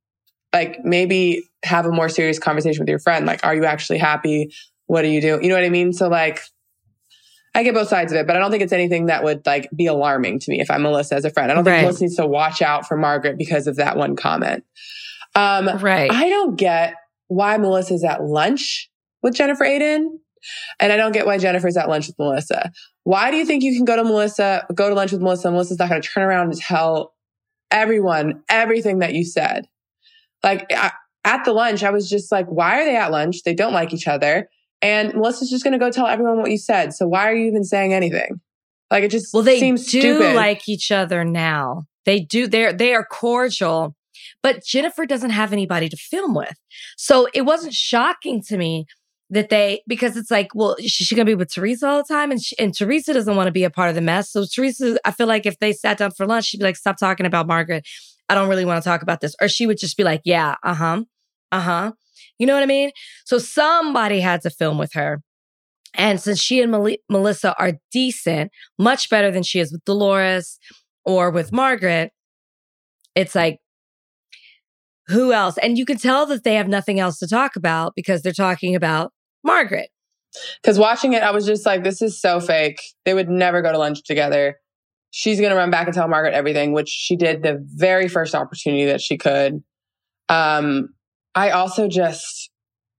Like 0.54 0.84
maybe 0.84 1.50
have 1.64 1.84
a 1.84 1.90
more 1.90 2.08
serious 2.08 2.38
conversation 2.38 2.80
with 2.80 2.88
your 2.88 2.98
friend. 2.98 3.26
Like, 3.26 3.44
are 3.44 3.54
you 3.54 3.64
actually 3.64 3.98
happy? 3.98 4.54
What 4.86 5.02
do 5.02 5.08
you 5.08 5.20
do? 5.20 5.38
You 5.42 5.48
know 5.48 5.56
what 5.56 5.64
I 5.64 5.68
mean? 5.68 5.92
So 5.92 6.08
like, 6.08 6.40
I 7.54 7.62
get 7.62 7.74
both 7.74 7.88
sides 7.88 8.12
of 8.12 8.18
it, 8.18 8.26
but 8.26 8.36
I 8.36 8.38
don't 8.38 8.50
think 8.50 8.62
it's 8.62 8.72
anything 8.72 9.06
that 9.06 9.22
would 9.22 9.44
like 9.46 9.68
be 9.74 9.86
alarming 9.86 10.40
to 10.40 10.50
me 10.50 10.60
if 10.60 10.70
I'm 10.70 10.82
Melissa 10.82 11.16
as 11.16 11.24
a 11.24 11.30
friend. 11.30 11.50
I 11.50 11.54
don't 11.54 11.64
right. 11.64 11.72
think 11.72 11.82
Melissa 11.86 12.04
needs 12.04 12.16
to 12.16 12.26
watch 12.26 12.62
out 12.62 12.86
for 12.86 12.96
Margaret 12.96 13.36
because 13.36 13.66
of 13.66 13.76
that 13.76 13.96
one 13.96 14.16
comment. 14.16 14.64
Um, 15.34 15.68
right. 15.78 16.10
I 16.10 16.28
don't 16.28 16.56
get 16.56 16.94
why 17.28 17.56
Melissa's 17.58 18.04
at 18.04 18.22
lunch 18.24 18.90
with 19.22 19.34
Jennifer 19.34 19.64
Aydin. 19.64 20.06
And 20.78 20.92
I 20.92 20.96
don't 20.96 21.12
get 21.12 21.26
why 21.26 21.38
Jennifer's 21.38 21.76
at 21.76 21.88
lunch 21.88 22.06
with 22.06 22.18
Melissa. 22.18 22.70
Why 23.04 23.30
do 23.30 23.36
you 23.38 23.46
think 23.46 23.62
you 23.62 23.74
can 23.74 23.84
go 23.84 23.96
to 23.96 24.04
Melissa, 24.04 24.66
go 24.74 24.88
to 24.88 24.94
lunch 24.94 25.12
with 25.12 25.22
Melissa, 25.22 25.48
and 25.48 25.54
Melissa's 25.54 25.78
not 25.78 25.88
going 25.88 26.02
to 26.02 26.08
turn 26.08 26.22
around 26.22 26.50
and 26.50 26.58
tell 26.58 27.14
everyone 27.70 28.42
everything 28.48 28.98
that 28.98 29.14
you 29.14 29.24
said? 29.24 29.66
Like 30.44 30.66
I, 30.72 30.92
at 31.24 31.44
the 31.44 31.52
lunch, 31.52 31.82
I 31.82 31.90
was 31.90 32.08
just 32.08 32.30
like, 32.30 32.46
why 32.46 32.80
are 32.80 32.84
they 32.84 32.96
at 32.96 33.10
lunch? 33.10 33.42
They 33.44 33.54
don't 33.54 33.72
like 33.72 33.92
each 33.92 34.06
other. 34.06 34.48
And 34.82 35.14
Melissa's 35.14 35.50
just 35.50 35.64
going 35.64 35.72
to 35.72 35.78
go 35.78 35.90
tell 35.90 36.06
everyone 36.06 36.38
what 36.38 36.50
you 36.50 36.58
said. 36.58 36.92
So 36.92 37.08
why 37.08 37.28
are 37.28 37.34
you 37.34 37.46
even 37.46 37.64
saying 37.64 37.94
anything? 37.94 38.40
Like 38.90 39.04
it 39.04 39.10
just 39.10 39.32
well, 39.32 39.42
they 39.42 39.58
seems 39.58 39.90
do 39.90 40.00
stupid. 40.00 40.36
like 40.36 40.68
each 40.68 40.92
other 40.92 41.24
now. 41.24 41.84
They 42.04 42.20
do. 42.20 42.46
They're 42.46 42.72
they 42.72 42.94
are 42.94 43.04
cordial, 43.04 43.96
but 44.42 44.62
Jennifer 44.62 45.06
doesn't 45.06 45.30
have 45.30 45.52
anybody 45.52 45.88
to 45.88 45.96
film 45.96 46.34
with. 46.34 46.54
So 46.96 47.26
it 47.32 47.42
wasn't 47.42 47.72
shocking 47.72 48.42
to 48.42 48.58
me 48.58 48.86
that 49.30 49.48
they 49.48 49.82
because 49.88 50.16
it's 50.16 50.30
like, 50.30 50.54
well, 50.54 50.76
she's 50.78 51.08
she 51.08 51.14
gonna 51.16 51.24
be 51.24 51.34
with 51.34 51.52
Teresa 51.52 51.88
all 51.88 51.98
the 51.98 52.14
time, 52.14 52.30
and 52.30 52.42
she, 52.42 52.56
and 52.58 52.74
Teresa 52.74 53.14
doesn't 53.14 53.34
want 53.34 53.46
to 53.46 53.52
be 53.52 53.64
a 53.64 53.70
part 53.70 53.88
of 53.88 53.94
the 53.94 54.02
mess. 54.02 54.30
So 54.30 54.44
Teresa, 54.44 54.98
I 55.04 55.12
feel 55.12 55.26
like 55.26 55.46
if 55.46 55.58
they 55.58 55.72
sat 55.72 55.98
down 55.98 56.10
for 56.10 56.26
lunch, 56.26 56.44
she'd 56.44 56.58
be 56.58 56.64
like, 56.64 56.76
"Stop 56.76 56.98
talking 56.98 57.26
about 57.26 57.46
Margaret. 57.46 57.88
I 58.28 58.34
don't 58.34 58.48
really 58.48 58.64
want 58.64 58.82
to 58.82 58.88
talk 58.88 59.02
about 59.02 59.20
this," 59.20 59.34
or 59.40 59.48
she 59.48 59.66
would 59.66 59.78
just 59.78 59.96
be 59.96 60.04
like, 60.04 60.22
"Yeah, 60.24 60.56
uh 60.62 60.74
huh, 60.74 61.04
uh 61.52 61.60
huh." 61.60 61.92
You 62.38 62.46
know 62.46 62.54
what 62.54 62.62
I 62.62 62.66
mean? 62.66 62.90
So 63.24 63.38
somebody 63.38 64.20
had 64.20 64.42
to 64.42 64.50
film 64.50 64.78
with 64.78 64.92
her. 64.94 65.22
And 65.96 66.20
since 66.20 66.40
she 66.40 66.60
and 66.60 66.72
Mel- 66.72 66.96
Melissa 67.08 67.54
are 67.58 67.74
decent, 67.92 68.50
much 68.78 69.08
better 69.08 69.30
than 69.30 69.44
she 69.44 69.60
is 69.60 69.70
with 69.70 69.84
Dolores 69.84 70.58
or 71.04 71.30
with 71.30 71.52
Margaret, 71.52 72.10
it's 73.14 73.34
like 73.34 73.58
who 75.08 75.32
else? 75.32 75.58
And 75.58 75.76
you 75.76 75.84
can 75.84 75.98
tell 75.98 76.26
that 76.26 76.44
they 76.44 76.54
have 76.54 76.68
nothing 76.68 76.98
else 76.98 77.18
to 77.18 77.28
talk 77.28 77.56
about 77.56 77.94
because 77.94 78.22
they're 78.22 78.32
talking 78.32 78.74
about 78.74 79.12
Margaret. 79.44 79.90
Because 80.62 80.78
watching 80.78 81.12
it, 81.12 81.22
I 81.22 81.30
was 81.30 81.46
just 81.46 81.66
like, 81.66 81.84
this 81.84 82.02
is 82.02 82.20
so 82.20 82.40
fake. 82.40 82.80
They 83.04 83.14
would 83.14 83.28
never 83.28 83.62
go 83.62 83.70
to 83.70 83.78
lunch 83.78 84.02
together. 84.02 84.56
She's 85.16 85.38
going 85.38 85.50
to 85.50 85.56
run 85.56 85.70
back 85.70 85.86
and 85.86 85.94
tell 85.94 86.08
Margaret 86.08 86.34
everything, 86.34 86.72
which 86.72 86.88
she 86.88 87.14
did 87.14 87.44
the 87.44 87.64
very 87.64 88.08
first 88.08 88.34
opportunity 88.34 88.86
that 88.86 89.00
she 89.00 89.16
could. 89.16 89.62
Um, 90.28 90.88
I 91.36 91.50
also 91.50 91.86
just, 91.86 92.50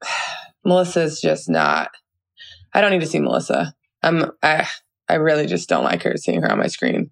Melissa's 0.64 1.20
just 1.20 1.50
not, 1.50 1.92
I 2.74 2.80
don't 2.80 2.92
need 2.92 3.02
to 3.02 3.06
see 3.06 3.20
Melissa. 3.20 3.74
I'm, 4.02 4.32
I, 4.42 4.66
I 5.10 5.16
really 5.16 5.46
just 5.46 5.68
don't 5.68 5.84
like 5.84 6.04
her 6.04 6.16
seeing 6.16 6.42
her 6.42 6.50
on 6.50 6.58
my 6.58 6.68
screen 6.68 7.12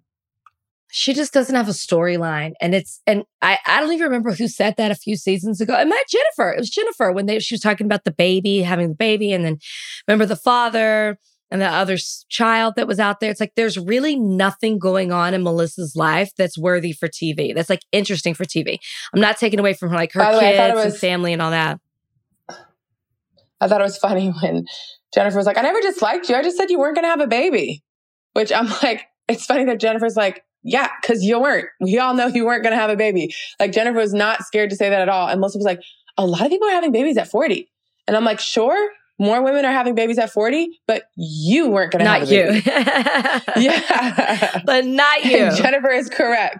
she 0.96 1.12
just 1.12 1.32
doesn't 1.32 1.56
have 1.56 1.66
a 1.66 1.72
storyline. 1.72 2.52
And 2.60 2.72
it's, 2.72 3.02
and 3.04 3.24
I, 3.42 3.58
I 3.66 3.80
don't 3.80 3.92
even 3.92 4.04
remember 4.04 4.30
who 4.30 4.46
said 4.46 4.76
that 4.76 4.92
a 4.92 4.94
few 4.94 5.16
seasons 5.16 5.60
ago. 5.60 5.76
It 5.76 5.88
might 5.88 6.04
Jennifer. 6.08 6.52
It 6.52 6.60
was 6.60 6.70
Jennifer 6.70 7.10
when 7.10 7.26
they, 7.26 7.40
she 7.40 7.54
was 7.54 7.60
talking 7.60 7.86
about 7.86 8.04
the 8.04 8.12
baby, 8.12 8.62
having 8.62 8.90
the 8.90 8.94
baby. 8.94 9.32
And 9.32 9.44
then 9.44 9.58
remember 10.06 10.24
the 10.24 10.36
father 10.36 11.18
and 11.50 11.60
the 11.60 11.68
other 11.68 11.96
child 12.28 12.74
that 12.76 12.86
was 12.86 12.98
out 12.98 13.20
there. 13.20 13.30
It's 13.30 13.40
like 13.40 13.54
there's 13.54 13.78
really 13.78 14.16
nothing 14.16 14.78
going 14.78 15.12
on 15.12 15.34
in 15.34 15.42
Melissa's 15.42 15.94
life 15.94 16.32
that's 16.36 16.58
worthy 16.58 16.92
for 16.92 17.08
TV. 17.08 17.54
That's 17.54 17.70
like 17.70 17.82
interesting 17.92 18.34
for 18.34 18.44
TV. 18.44 18.78
I'm 19.12 19.20
not 19.20 19.36
taking 19.36 19.60
away 19.60 19.74
from 19.74 19.90
her, 19.90 19.96
like 19.96 20.12
her 20.12 20.40
kids 20.40 20.74
was, 20.74 20.84
and 20.92 20.96
family 20.96 21.32
and 21.32 21.40
all 21.40 21.50
that. 21.50 21.78
I 23.60 23.68
thought 23.68 23.80
it 23.80 23.84
was 23.84 23.98
funny 23.98 24.28
when 24.42 24.64
Jennifer 25.14 25.36
was 25.36 25.46
like, 25.46 25.58
I 25.58 25.62
never 25.62 25.80
disliked 25.80 26.28
you. 26.28 26.34
I 26.34 26.42
just 26.42 26.56
said 26.56 26.70
you 26.70 26.78
weren't 26.78 26.96
going 26.96 27.04
to 27.04 27.10
have 27.10 27.20
a 27.20 27.26
baby, 27.26 27.82
which 28.32 28.52
I'm 28.52 28.68
like, 28.82 29.06
it's 29.28 29.46
funny 29.46 29.64
that 29.66 29.80
Jennifer's 29.80 30.16
like, 30.16 30.44
yeah, 30.62 30.88
because 31.00 31.22
you 31.22 31.38
weren't. 31.38 31.68
We 31.80 31.98
all 31.98 32.14
know 32.14 32.26
you 32.26 32.46
weren't 32.46 32.62
going 32.62 32.74
to 32.74 32.80
have 32.80 32.90
a 32.90 32.96
baby. 32.96 33.34
Like 33.60 33.72
Jennifer 33.72 33.98
was 33.98 34.14
not 34.14 34.42
scared 34.44 34.70
to 34.70 34.76
say 34.76 34.88
that 34.90 35.00
at 35.00 35.08
all. 35.08 35.28
And 35.28 35.40
Melissa 35.40 35.58
was 35.58 35.66
like, 35.66 35.80
a 36.16 36.26
lot 36.26 36.42
of 36.42 36.48
people 36.48 36.68
are 36.68 36.72
having 36.72 36.92
babies 36.92 37.16
at 37.16 37.28
40. 37.28 37.70
And 38.06 38.16
I'm 38.16 38.24
like, 38.24 38.40
sure, 38.40 38.90
more 39.18 39.42
women 39.42 39.64
are 39.64 39.72
having 39.72 39.94
babies 39.94 40.18
at 40.18 40.30
40, 40.30 40.68
but 40.86 41.04
you 41.16 41.68
weren't 41.68 41.92
going 41.92 42.04
to 42.04 42.10
have 42.10 42.22
a 42.22 42.26
baby. 42.26 42.62
Not 42.64 43.56
you. 43.56 43.62
yeah. 43.62 44.60
But 44.64 44.84
not 44.86 45.24
you. 45.24 45.36
And 45.38 45.56
Jennifer 45.56 45.90
is 45.90 46.08
correct. 46.08 46.58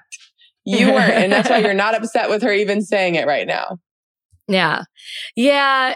You 0.65 0.93
weren't. 0.93 1.13
And 1.13 1.33
that's 1.33 1.51
why 1.51 1.59
you're 1.59 1.75
not 1.75 1.95
upset 1.95 2.31
with 2.31 2.43
her 2.43 2.53
even 2.53 2.83
saying 2.83 3.17
it 3.17 3.27
right 3.27 3.47
now. 3.47 3.79
Yeah. 4.49 4.85
Yeah. 5.37 5.95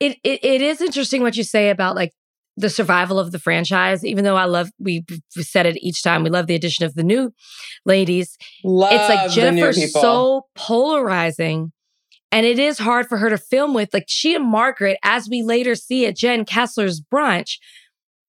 It, 0.00 0.18
it, 0.24 0.44
it 0.44 0.62
is 0.62 0.80
interesting 0.80 1.22
what 1.22 1.36
you 1.36 1.44
say 1.44 1.70
about 1.70 1.94
like 1.94 2.12
the 2.56 2.70
survival 2.70 3.18
of 3.18 3.32
the 3.32 3.38
franchise, 3.38 4.04
even 4.04 4.24
though 4.24 4.36
I 4.36 4.44
love, 4.44 4.70
we 4.78 5.04
said 5.30 5.66
it 5.66 5.76
each 5.82 6.02
time, 6.02 6.22
we 6.22 6.30
love 6.30 6.46
the 6.46 6.54
addition 6.54 6.84
of 6.84 6.94
the 6.94 7.02
new 7.02 7.32
ladies. 7.84 8.36
Love 8.62 8.92
it's 8.92 9.08
like 9.08 9.30
Jennifer's 9.30 9.92
so 9.92 10.46
polarizing. 10.54 11.72
And 12.34 12.44
it 12.44 12.58
is 12.58 12.78
hard 12.78 13.08
for 13.08 13.16
her 13.18 13.30
to 13.30 13.38
film 13.38 13.74
with. 13.74 13.94
Like 13.94 14.06
she 14.08 14.34
and 14.34 14.44
Margaret, 14.44 14.98
as 15.04 15.28
we 15.28 15.44
later 15.44 15.76
see 15.76 16.04
at 16.04 16.16
Jen 16.16 16.44
Fessler's 16.44 17.00
brunch, 17.00 17.58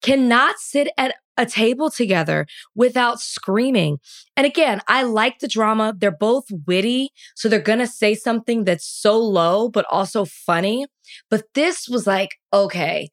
cannot 0.04 0.60
sit 0.60 0.90
at 0.96 1.16
a 1.38 1.48
table 1.48 1.90
together 1.90 2.46
without 2.76 3.20
screaming. 3.20 3.98
And 4.38 4.46
again, 4.46 4.82
I 4.88 5.02
like 5.02 5.40
the 5.40 5.48
drama. 5.48 5.92
They're 5.98 6.12
both 6.12 6.46
witty. 6.68 7.10
So 7.36 7.50
they're 7.50 7.60
going 7.60 7.80
to 7.80 7.88
say 7.88 8.14
something 8.14 8.64
that's 8.64 8.86
so 8.86 9.18
low, 9.18 9.70
but 9.70 9.88
also 9.90 10.24
funny. 10.24 10.86
But 11.32 11.46
this 11.56 11.90
was 11.90 12.06
like, 12.06 12.36
okay, 12.54 13.10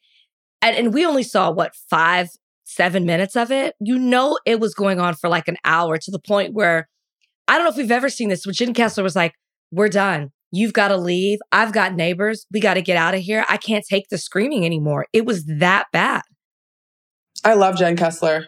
and, 0.60 0.76
and 0.76 0.92
we 0.92 1.06
only 1.06 1.22
saw 1.22 1.50
what 1.50 1.74
five, 1.88 2.28
seven 2.64 3.06
minutes 3.06 3.34
of 3.34 3.50
it. 3.50 3.76
You 3.80 3.98
know, 3.98 4.38
it 4.44 4.60
was 4.60 4.74
going 4.74 5.00
on 5.00 5.14
for 5.14 5.30
like 5.30 5.48
an 5.48 5.56
hour 5.64 5.96
to 5.96 6.10
the 6.10 6.20
point 6.20 6.52
where 6.52 6.86
I 7.48 7.56
don't 7.56 7.64
know 7.64 7.70
if 7.70 7.78
we've 7.78 7.90
ever 7.90 8.10
seen 8.10 8.28
this. 8.28 8.44
but 8.44 8.54
Jen 8.54 8.74
Fessler 8.74 9.02
was 9.02 9.16
like, 9.16 9.32
"We're 9.70 9.88
done. 9.88 10.32
You've 10.52 10.72
got 10.72 10.88
to 10.88 10.96
leave. 10.96 11.38
I've 11.50 11.72
got 11.72 11.94
neighbors. 11.94 12.46
We 12.52 12.60
got 12.60 12.74
to 12.74 12.82
get 12.82 12.96
out 12.96 13.14
of 13.14 13.20
here. 13.20 13.44
I 13.48 13.56
can't 13.56 13.84
take 13.88 14.08
the 14.10 14.18
screaming 14.18 14.64
anymore." 14.64 15.06
It 15.12 15.24
was 15.24 15.44
that 15.46 15.86
bad. 15.92 16.22
I 17.44 17.54
love 17.54 17.76
Jen 17.76 17.96
Fessler. 17.96 18.44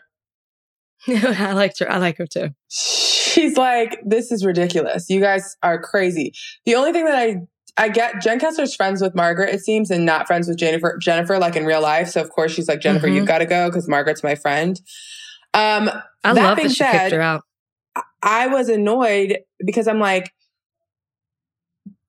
I 1.08 1.52
liked 1.52 1.80
her. 1.80 1.90
I 1.90 1.98
like 1.98 2.18
her 2.18 2.26
too. 2.26 2.50
She's 2.70 3.56
like, 3.56 3.98
this 4.04 4.30
is 4.30 4.44
ridiculous. 4.44 5.10
You 5.10 5.20
guys 5.20 5.56
are 5.62 5.80
crazy. 5.80 6.32
The 6.64 6.76
only 6.76 6.92
thing 6.92 7.04
that 7.04 7.16
I 7.16 7.36
I 7.76 7.88
get 7.88 8.22
Jen 8.22 8.38
Fessler's 8.38 8.74
friends 8.74 9.02
with 9.02 9.16
Margaret, 9.16 9.52
it 9.52 9.60
seems, 9.60 9.90
and 9.90 10.06
not 10.06 10.28
friends 10.28 10.46
with 10.46 10.56
Jennifer. 10.56 10.96
Jennifer, 11.00 11.38
like 11.38 11.56
in 11.56 11.66
real 11.66 11.82
life. 11.82 12.08
So 12.08 12.20
of 12.20 12.30
course 12.30 12.52
she's 12.52 12.68
like, 12.68 12.80
Jennifer, 12.80 13.08
mm-hmm. 13.08 13.16
you've 13.16 13.26
got 13.26 13.38
to 13.38 13.46
go 13.46 13.68
because 13.68 13.88
Margaret's 13.88 14.22
my 14.22 14.36
friend. 14.36 14.80
Um, 15.54 15.90
I 16.22 16.34
that 16.34 16.36
love 16.36 16.56
being 16.56 16.68
that 16.68 16.74
she 16.74 16.84
said, 16.84 16.92
kicked 16.92 17.12
her 17.12 17.20
out. 17.20 17.42
I 18.22 18.46
was 18.46 18.68
annoyed 18.68 19.38
because 19.64 19.88
I'm 19.88 19.98
like, 19.98 20.32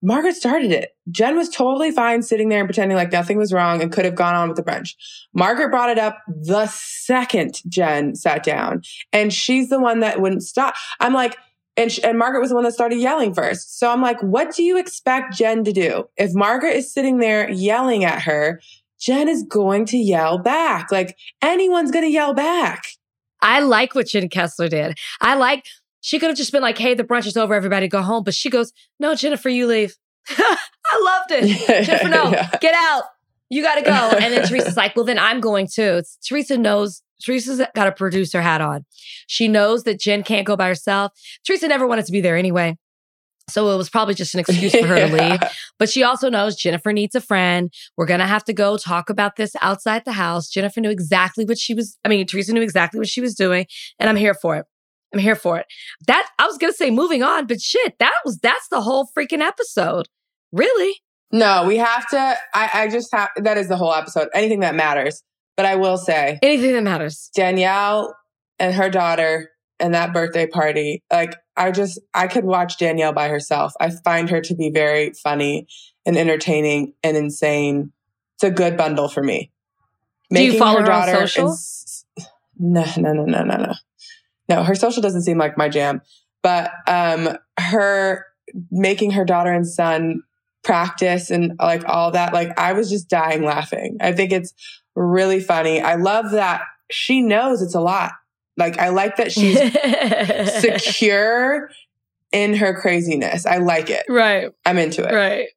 Margaret 0.06 0.36
started 0.36 0.70
it. 0.70 0.90
Jen 1.10 1.36
was 1.36 1.48
totally 1.48 1.90
fine 1.90 2.22
sitting 2.22 2.48
there 2.48 2.60
and 2.60 2.68
pretending 2.68 2.96
like 2.96 3.10
nothing 3.10 3.38
was 3.38 3.52
wrong 3.52 3.82
and 3.82 3.90
could 3.90 4.04
have 4.04 4.14
gone 4.14 4.36
on 4.36 4.48
with 4.48 4.56
the 4.56 4.62
brunch. 4.62 4.94
Margaret 5.34 5.72
brought 5.72 5.90
it 5.90 5.98
up 5.98 6.18
the 6.28 6.68
second 6.68 7.60
Jen 7.68 8.14
sat 8.14 8.44
down, 8.44 8.82
and 9.12 9.32
she's 9.32 9.68
the 9.68 9.80
one 9.80 9.98
that 10.00 10.20
wouldn't 10.20 10.44
stop. 10.44 10.76
I'm 11.00 11.12
like, 11.12 11.36
and, 11.76 11.90
and 12.04 12.16
Margaret 12.16 12.40
was 12.40 12.50
the 12.50 12.54
one 12.54 12.62
that 12.62 12.72
started 12.72 13.00
yelling 13.00 13.34
first. 13.34 13.80
So 13.80 13.90
I'm 13.90 14.00
like, 14.00 14.22
what 14.22 14.54
do 14.54 14.62
you 14.62 14.78
expect 14.78 15.36
Jen 15.36 15.64
to 15.64 15.72
do? 15.72 16.04
If 16.16 16.34
Margaret 16.34 16.76
is 16.76 16.94
sitting 16.94 17.18
there 17.18 17.50
yelling 17.50 18.04
at 18.04 18.22
her, 18.22 18.60
Jen 19.00 19.28
is 19.28 19.42
going 19.42 19.86
to 19.86 19.96
yell 19.96 20.38
back. 20.38 20.92
Like 20.92 21.18
anyone's 21.42 21.90
going 21.90 22.04
to 22.04 22.12
yell 22.12 22.32
back. 22.32 22.84
I 23.42 23.58
like 23.58 23.96
what 23.96 24.06
Jen 24.06 24.28
Fessler 24.28 24.70
did. 24.70 24.96
I 25.20 25.34
like, 25.34 25.66
she 26.06 26.20
could 26.20 26.28
have 26.28 26.36
just 26.36 26.52
been 26.52 26.62
like, 26.62 26.78
hey, 26.78 26.94
the 26.94 27.02
brunch 27.02 27.26
is 27.26 27.36
over. 27.36 27.52
Everybody 27.52 27.88
go 27.88 28.00
home. 28.00 28.22
But 28.22 28.32
she 28.32 28.48
goes, 28.48 28.72
no, 29.00 29.16
Jennifer, 29.16 29.48
you 29.48 29.66
leave. 29.66 29.96
I 30.28 31.00
loved 31.02 31.32
it. 31.32 31.84
Jennifer, 31.84 32.08
no, 32.08 32.30
yeah. 32.30 32.48
get 32.60 32.76
out. 32.76 33.02
You 33.50 33.60
got 33.60 33.74
to 33.74 33.82
go. 33.82 34.16
And 34.16 34.32
then 34.32 34.46
Teresa's 34.46 34.76
like, 34.76 34.94
well, 34.94 35.04
then 35.04 35.18
I'm 35.18 35.40
going 35.40 35.66
too. 35.66 35.96
It's, 35.96 36.16
Teresa 36.24 36.58
knows 36.58 37.02
Teresa's 37.20 37.60
got 37.74 37.88
a 37.88 37.92
producer 37.92 38.40
hat 38.40 38.60
on. 38.60 38.84
She 39.26 39.48
knows 39.48 39.82
that 39.82 39.98
Jen 39.98 40.22
can't 40.22 40.46
go 40.46 40.54
by 40.56 40.68
herself. 40.68 41.10
Teresa 41.44 41.66
never 41.66 41.88
wanted 41.88 42.06
to 42.06 42.12
be 42.12 42.20
there 42.20 42.36
anyway. 42.36 42.78
So 43.50 43.68
it 43.70 43.76
was 43.76 43.90
probably 43.90 44.14
just 44.14 44.32
an 44.34 44.40
excuse 44.40 44.76
for 44.76 44.86
her 44.86 44.96
yeah. 44.96 45.08
to 45.08 45.28
leave. 45.30 45.40
But 45.80 45.88
she 45.88 46.04
also 46.04 46.30
knows 46.30 46.54
Jennifer 46.54 46.92
needs 46.92 47.16
a 47.16 47.20
friend. 47.20 47.72
We're 47.96 48.06
going 48.06 48.20
to 48.20 48.26
have 48.26 48.44
to 48.44 48.52
go 48.52 48.76
talk 48.76 49.10
about 49.10 49.34
this 49.34 49.56
outside 49.60 50.04
the 50.04 50.12
house. 50.12 50.48
Jennifer 50.48 50.80
knew 50.80 50.90
exactly 50.90 51.44
what 51.44 51.58
she 51.58 51.74
was, 51.74 51.98
I 52.04 52.08
mean, 52.08 52.24
Teresa 52.28 52.52
knew 52.52 52.62
exactly 52.62 53.00
what 53.00 53.08
she 53.08 53.20
was 53.20 53.34
doing. 53.34 53.66
And 53.98 54.08
I'm 54.08 54.16
here 54.16 54.34
for 54.34 54.56
it. 54.56 54.66
I'm 55.12 55.20
here 55.20 55.36
for 55.36 55.58
it. 55.58 55.66
That, 56.06 56.28
I 56.38 56.46
was 56.46 56.58
going 56.58 56.72
to 56.72 56.76
say 56.76 56.90
moving 56.90 57.22
on, 57.22 57.46
but 57.46 57.60
shit, 57.60 57.98
that 57.98 58.14
was, 58.24 58.38
that's 58.38 58.68
the 58.68 58.80
whole 58.80 59.08
freaking 59.16 59.40
episode. 59.40 60.06
Really? 60.52 60.96
No, 61.32 61.64
we 61.66 61.76
have 61.76 62.08
to, 62.10 62.36
I, 62.54 62.70
I 62.74 62.88
just 62.88 63.14
have, 63.14 63.30
that 63.36 63.56
is 63.58 63.68
the 63.68 63.76
whole 63.76 63.92
episode. 63.92 64.28
Anything 64.34 64.60
that 64.60 64.74
matters. 64.74 65.22
But 65.56 65.64
I 65.64 65.76
will 65.76 65.96
say 65.96 66.38
anything 66.42 66.72
that 66.74 66.82
matters. 66.82 67.30
Danielle 67.34 68.14
and 68.58 68.74
her 68.74 68.90
daughter 68.90 69.52
and 69.80 69.94
that 69.94 70.12
birthday 70.12 70.46
party, 70.46 71.02
like 71.10 71.34
I 71.56 71.70
just, 71.70 71.98
I 72.12 72.26
could 72.26 72.44
watch 72.44 72.76
Danielle 72.76 73.14
by 73.14 73.28
herself. 73.28 73.72
I 73.80 73.90
find 74.04 74.28
her 74.28 74.42
to 74.42 74.54
be 74.54 74.70
very 74.70 75.12
funny 75.22 75.66
and 76.04 76.18
entertaining 76.18 76.92
and 77.02 77.16
insane. 77.16 77.92
It's 78.34 78.44
a 78.44 78.50
good 78.50 78.76
bundle 78.76 79.08
for 79.08 79.22
me. 79.22 79.50
Do 80.30 80.44
you 80.44 80.58
follow 80.58 80.80
her, 80.80 80.82
her 80.82 80.86
daughter 80.86 81.12
on 81.12 81.26
social? 81.26 81.52
Is, 81.52 82.04
no, 82.58 82.84
no, 82.98 83.14
no, 83.14 83.24
no, 83.24 83.42
no, 83.42 83.56
no. 83.56 83.72
No, 84.48 84.62
her 84.62 84.74
social 84.74 85.02
doesn't 85.02 85.22
seem 85.22 85.38
like 85.38 85.56
my 85.58 85.68
jam. 85.68 86.02
But 86.42 86.70
um 86.86 87.36
her 87.58 88.26
making 88.70 89.12
her 89.12 89.24
daughter 89.24 89.52
and 89.52 89.66
son 89.66 90.22
practice 90.62 91.30
and 91.30 91.52
like 91.60 91.84
all 91.86 92.10
that, 92.12 92.32
like 92.32 92.58
I 92.58 92.72
was 92.72 92.90
just 92.90 93.08
dying 93.08 93.44
laughing. 93.44 93.98
I 94.00 94.12
think 94.12 94.32
it's 94.32 94.52
really 94.94 95.40
funny. 95.40 95.80
I 95.80 95.94
love 95.94 96.32
that 96.32 96.62
she 96.90 97.20
knows 97.20 97.62
it's 97.62 97.74
a 97.74 97.80
lot. 97.80 98.12
Like 98.56 98.78
I 98.78 98.88
like 98.88 99.16
that 99.16 99.32
she's 99.32 99.58
secure 100.60 101.68
in 102.32 102.54
her 102.54 102.74
craziness. 102.74 103.46
I 103.46 103.58
like 103.58 103.90
it. 103.90 104.04
Right. 104.08 104.50
I'm 104.64 104.78
into 104.78 105.04
it. 105.04 105.12
Right. 105.12 105.48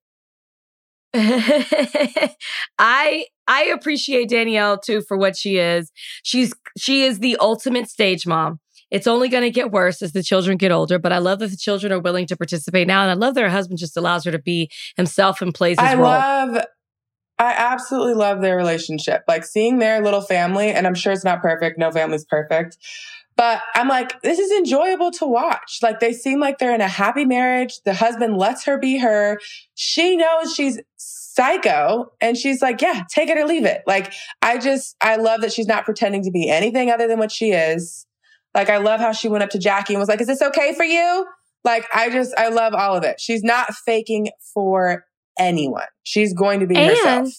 I 2.78 3.26
I 3.48 3.64
appreciate 3.74 4.30
Danielle 4.30 4.78
too 4.78 5.02
for 5.02 5.18
what 5.18 5.36
she 5.36 5.58
is. 5.58 5.92
She's 6.24 6.54
she 6.78 7.04
is 7.04 7.20
the 7.20 7.36
ultimate 7.40 7.90
stage 7.90 8.28
mom. 8.28 8.60
It's 8.92 9.08
only 9.08 9.30
going 9.30 9.44
to 9.44 9.52
get 9.52 9.72
worse 9.72 10.02
as 10.02 10.14
the 10.14 10.24
children 10.24 10.58
get 10.58 10.72
older, 10.72 11.00
but 11.00 11.12
I 11.12 11.20
love 11.20 11.40
that 11.40 11.52
the 11.52 11.58
children 11.58 11.92
are 11.92 12.00
willing 12.00 12.26
to 12.28 12.38
participate 12.38 12.88
now 12.88 13.02
and 13.02 13.12
I 13.12 13.14
love 13.14 13.36
that 13.36 13.42
her 13.42 13.50
husband 13.50 13.80
just 13.80 13.96
allows 13.98 14.24
her 14.26 14.32
to 14.32 14.40
be 14.40 14.70
himself 14.98 15.42
and 15.42 15.54
plays 15.54 15.80
his 15.80 15.94
role. 15.96 16.06
I 16.06 16.46
role. 16.46 16.54
love 16.56 16.66
I 17.40 17.54
absolutely 17.58 18.16
love 18.16 18.42
their 18.42 18.58
relationship. 18.58 19.24
Like 19.28 19.46
seeing 19.46 19.80
their 19.80 20.02
little 20.02 20.22
family, 20.22 20.72
and 20.72 20.86
I'm 20.86 20.94
sure 20.94 21.14
it's 21.14 21.24
not 21.24 21.42
perfect. 21.42 21.80
No 21.80 21.90
family's 21.90 22.26
perfect. 22.26 22.78
But 23.38 23.62
I'm 23.74 23.88
like, 23.88 24.22
this 24.22 24.38
is 24.38 24.52
enjoyable 24.52 25.12
to 25.12 25.26
watch. 25.26 25.80
Like 25.82 26.02
they 26.02 26.12
seem 26.12 26.42
like 26.42 26.58
they're 26.58 26.76
in 26.76 26.82
a 26.82 26.90
happy 26.90 27.24
marriage. 27.24 27.80
The 27.86 27.94
husband 27.94 28.36
lets 28.36 28.66
her 28.66 28.78
be 28.78 28.98
her. 28.98 29.40
She 29.76 30.18
knows 30.18 30.54
she's 30.54 30.78
psycho 30.98 32.12
and 32.20 32.36
she's 32.36 32.62
like, 32.62 32.82
yeah, 32.82 33.04
take 33.10 33.30
it 33.30 33.38
or 33.38 33.46
leave 33.46 33.64
it. 33.64 33.84
Like 33.88 34.12
I 34.42 34.58
just, 34.58 34.98
I 35.00 35.16
love 35.16 35.40
that 35.40 35.54
she's 35.54 35.68
not 35.68 35.86
pretending 35.86 36.24
to 36.24 36.32
be 36.32 36.50
anything 36.50 36.92
other 36.92 37.08
than 37.08 37.18
what 37.18 37.32
she 37.32 37.54
is. 37.54 38.06
Like 38.54 38.70
I 38.70 38.78
love 38.78 39.00
how 39.00 39.12
she 39.12 39.28
went 39.28 39.44
up 39.44 39.50
to 39.52 39.60
Jackie 39.60 39.94
and 39.94 40.00
was 40.00 40.10
like, 40.10 40.22
is 40.22 40.28
this 40.28 40.42
okay 40.42 40.74
for 40.74 40.84
you? 40.84 41.26
Like 41.64 41.86
I 41.94 42.10
just 42.10 42.34
I 42.38 42.50
love 42.50 42.74
all 42.74 42.96
of 42.96 43.04
it. 43.04 43.20
She's 43.20 43.44
not 43.44 43.74
faking 43.86 44.30
for 44.54 45.06
anyone. 45.38 45.88
She's 46.04 46.34
going 46.34 46.60
to 46.62 46.68
be 46.68 46.76
and 46.76 46.90
herself. 46.90 47.30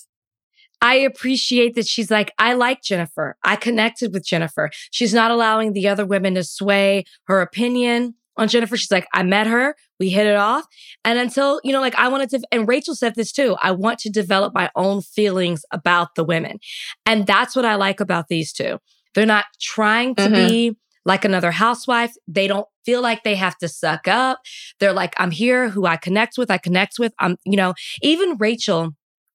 I 0.82 0.94
appreciate 0.94 1.74
that 1.74 1.86
she's 1.86 2.10
like, 2.10 2.32
I 2.38 2.54
like 2.54 2.82
Jennifer. 2.82 3.36
I 3.42 3.56
connected 3.56 4.14
with 4.14 4.24
Jennifer. 4.24 4.70
She's 4.90 5.12
not 5.12 5.30
allowing 5.30 5.72
the 5.72 5.88
other 5.88 6.06
women 6.06 6.34
to 6.36 6.44
sway 6.44 7.04
her 7.24 7.42
opinion 7.42 8.14
on 8.38 8.48
Jennifer. 8.48 8.78
She's 8.78 8.90
like, 8.90 9.06
I 9.12 9.22
met 9.22 9.46
her. 9.46 9.76
We 9.98 10.08
hit 10.08 10.26
it 10.26 10.36
off. 10.36 10.64
And 11.04 11.18
until, 11.18 11.60
you 11.64 11.72
know, 11.72 11.82
like 11.82 11.94
I 11.96 12.08
wanted 12.08 12.30
to, 12.30 12.40
and 12.50 12.66
Rachel 12.66 12.94
said 12.94 13.14
this 13.14 13.30
too, 13.30 13.56
I 13.60 13.72
want 13.72 13.98
to 14.00 14.10
develop 14.10 14.54
my 14.54 14.70
own 14.74 15.02
feelings 15.02 15.64
about 15.70 16.14
the 16.14 16.24
women. 16.24 16.58
And 17.04 17.26
that's 17.26 17.54
what 17.54 17.66
I 17.66 17.74
like 17.74 18.00
about 18.00 18.28
these 18.28 18.52
two. 18.52 18.78
They're 19.14 19.26
not 19.26 19.44
trying 19.60 20.14
to 20.14 20.22
mm-hmm. 20.22 20.48
be 20.48 20.76
like 21.10 21.24
another 21.24 21.50
housewife. 21.50 22.14
They 22.28 22.46
don't 22.46 22.68
feel 22.84 23.02
like 23.02 23.24
they 23.24 23.34
have 23.34 23.58
to 23.58 23.68
suck 23.68 24.06
up. 24.06 24.38
They're 24.78 24.92
like, 24.92 25.12
I'm 25.16 25.32
here, 25.32 25.68
who 25.68 25.84
I 25.84 25.96
connect 25.96 26.38
with, 26.38 26.52
I 26.52 26.58
connect 26.58 27.00
with. 27.00 27.12
I'm, 27.18 27.36
you 27.44 27.56
know, 27.56 27.74
even 28.00 28.36
Rachel 28.38 28.92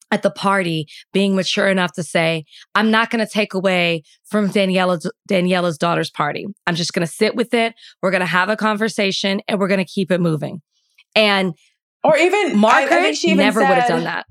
at 0.09 0.23
the 0.23 0.32
party 0.32 0.88
being 1.11 1.36
mature 1.36 1.67
enough 1.67 1.91
to 1.93 2.03
say, 2.03 2.45
I'm 2.76 2.91
not 2.91 3.09
going 3.09 3.26
to 3.26 3.30
take 3.30 3.53
away 3.53 4.03
from 4.23 4.49
Daniela's, 4.49 5.11
Daniela's 5.30 5.78
daughter's 5.78 6.09
party. 6.09 6.45
I'm 6.65 6.76
just 6.76 6.93
going 6.93 7.05
to 7.05 7.11
sit 7.11 7.36
with 7.36 7.53
it. 7.53 7.73
We're 8.01 8.11
going 8.11 8.21
to 8.21 8.26
have 8.26 8.47
a 8.47 8.55
conversation 8.55 9.41
and 9.49 9.59
we're 9.59 9.67
going 9.67 9.80
to 9.80 9.86
keep 9.86 10.11
it 10.11 10.21
moving. 10.21 10.61
And 11.13 11.55
or 12.05 12.15
even 12.15 12.57
Margaret 12.57 12.93
I, 12.93 13.07
I 13.07 13.11
she 13.11 13.34
never 13.34 13.59
would 13.59 13.67
have 13.67 13.89
done 13.89 14.05
that. 14.05 14.28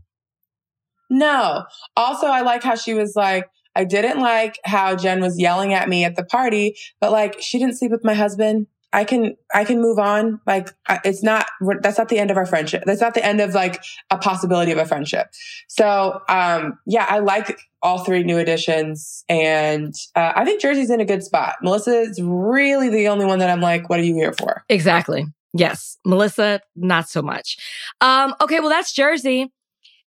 No. 1.11 1.65
Also, 1.95 2.27
I 2.27 2.41
like 2.41 2.63
how 2.63 2.77
she 2.77 2.95
was 2.95 3.13
like, 3.15 3.49
I 3.75 3.85
didn't 3.85 4.21
like 4.21 4.59
how 4.65 4.97
Jen 4.97 5.21
was 5.21 5.39
yelling 5.39 5.73
at 5.75 5.89
me 5.89 6.05
at 6.05 6.17
the 6.17 6.25
party, 6.25 6.77
but 7.01 7.13
like 7.13 7.41
she 7.41 7.59
didn't 7.59 7.77
sleep 7.79 7.91
with 7.91 8.05
my 8.05 8.15
husband. 8.15 8.67
I 8.93 9.03
can, 9.03 9.37
I 9.53 9.65
can 9.65 9.81
move 9.81 9.99
on. 9.99 10.41
Like 10.47 10.71
it's 11.05 11.23
not, 11.23 11.47
that's 11.81 11.99
not 11.99 12.09
the 12.09 12.21
end 12.21 12.31
of 12.31 12.37
our 12.37 12.47
friendship. 12.47 12.85
That's 12.87 13.01
not 13.01 13.15
the 13.15 13.27
end 13.27 13.41
of 13.41 13.53
like 13.53 13.83
a 14.11 14.17
possibility 14.17 14.71
of 14.71 14.79
a 14.79 14.85
friendship. 14.85 15.27
So, 15.67 16.21
um, 16.29 16.79
yeah, 16.87 17.05
I 17.09 17.19
like 17.19 17.59
all 17.83 18.05
three 18.05 18.23
new 18.23 18.39
additions 18.39 19.25
and, 19.29 19.93
uh, 20.15 20.33
I 20.37 20.45
think 20.45 20.61
Jersey's 20.61 20.91
in 20.91 21.01
a 21.01 21.05
good 21.05 21.25
spot. 21.25 21.57
Melissa 21.61 22.03
is 22.03 22.21
really 22.23 22.89
the 22.89 23.09
only 23.09 23.25
one 23.25 23.41
that 23.41 23.51
I'm 23.51 23.61
like, 23.61 23.91
what 23.91 23.99
are 23.99 24.05
you 24.05 24.15
here 24.15 24.33
for? 24.33 24.63
Exactly. 24.69 25.27
Yes. 25.53 25.99
Melissa, 26.05 26.61
not 26.77 27.09
so 27.09 27.21
much. 27.21 27.57
Um, 28.01 28.35
okay. 28.41 28.61
Well, 28.61 28.71
that's 28.71 28.93
Jersey. 28.93 29.53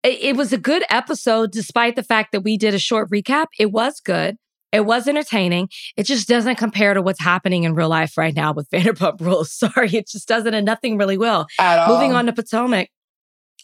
It, 0.03 0.19
it 0.21 0.35
was 0.35 0.51
a 0.51 0.57
good 0.57 0.83
episode, 0.89 1.51
despite 1.51 1.95
the 1.95 2.03
fact 2.03 2.31
that 2.31 2.41
we 2.41 2.57
did 2.57 2.73
a 2.73 2.79
short 2.79 3.09
recap. 3.09 3.47
It 3.59 3.71
was 3.71 3.99
good. 3.99 4.37
It 4.71 4.85
was 4.85 5.07
entertaining. 5.07 5.69
It 5.97 6.03
just 6.03 6.27
doesn't 6.27 6.55
compare 6.55 6.93
to 6.93 7.01
what's 7.01 7.19
happening 7.19 7.63
in 7.63 7.75
real 7.75 7.89
life 7.89 8.17
right 8.17 8.33
now 8.33 8.53
with 8.53 8.69
Vanderpump 8.73 9.19
Rules. 9.19 9.51
Sorry, 9.51 9.89
it 9.93 10.07
just 10.07 10.27
doesn't, 10.27 10.53
and 10.53 10.65
nothing 10.65 10.97
really 10.97 11.17
will. 11.17 11.45
At 11.59 11.87
Moving 11.87 12.13
on 12.13 12.25
to 12.27 12.33
Potomac. 12.33 12.89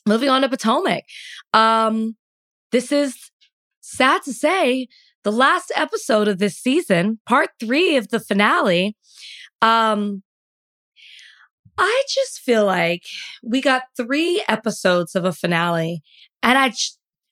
Moving 0.05 0.29
on 0.29 0.41
to 0.41 0.49
Potomac. 0.49 1.03
Um, 1.53 2.15
this 2.71 2.91
is 2.91 3.15
sad 3.81 4.21
to 4.23 4.33
say 4.33 4.87
the 5.23 5.31
last 5.31 5.71
episode 5.75 6.27
of 6.27 6.39
this 6.39 6.57
season, 6.57 7.19
part 7.25 7.49
three 7.59 7.97
of 7.97 8.09
the 8.09 8.19
finale. 8.19 8.95
Um, 9.61 10.23
I 11.77 12.03
just 12.09 12.39
feel 12.39 12.65
like 12.65 13.03
we 13.43 13.61
got 13.61 13.83
three 13.95 14.43
episodes 14.47 15.15
of 15.15 15.25
a 15.25 15.31
finale, 15.31 16.01
and 16.43 16.57
I 16.57 16.73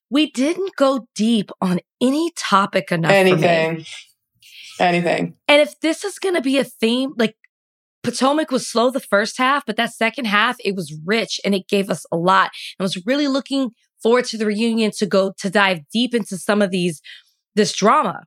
we 0.09 0.31
didn't 0.31 0.75
go 0.75 1.07
deep 1.15 1.51
on 1.61 1.79
any 2.01 2.31
topic 2.35 2.91
enough. 2.91 3.11
Anything. 3.11 3.85
Anything. 4.79 5.35
And 5.47 5.61
if 5.61 5.79
this 5.79 6.03
is 6.03 6.19
going 6.19 6.35
to 6.35 6.41
be 6.41 6.57
a 6.57 6.63
theme, 6.63 7.13
like 7.17 7.35
Potomac 8.03 8.51
was 8.51 8.67
slow 8.67 8.91
the 8.91 8.99
first 8.99 9.37
half, 9.37 9.65
but 9.65 9.77
that 9.77 9.93
second 9.93 10.25
half, 10.25 10.57
it 10.63 10.75
was 10.75 10.95
rich 11.05 11.39
and 11.43 11.55
it 11.55 11.67
gave 11.67 11.89
us 11.89 12.05
a 12.11 12.17
lot. 12.17 12.51
I 12.79 12.83
was 12.83 13.03
really 13.05 13.27
looking 13.27 13.71
forward 14.01 14.25
to 14.25 14.37
the 14.37 14.45
reunion 14.45 14.91
to 14.97 15.05
go 15.05 15.33
to 15.39 15.49
dive 15.49 15.79
deep 15.91 16.13
into 16.13 16.37
some 16.37 16.61
of 16.61 16.69
these, 16.69 17.01
this 17.55 17.73
drama. 17.73 18.21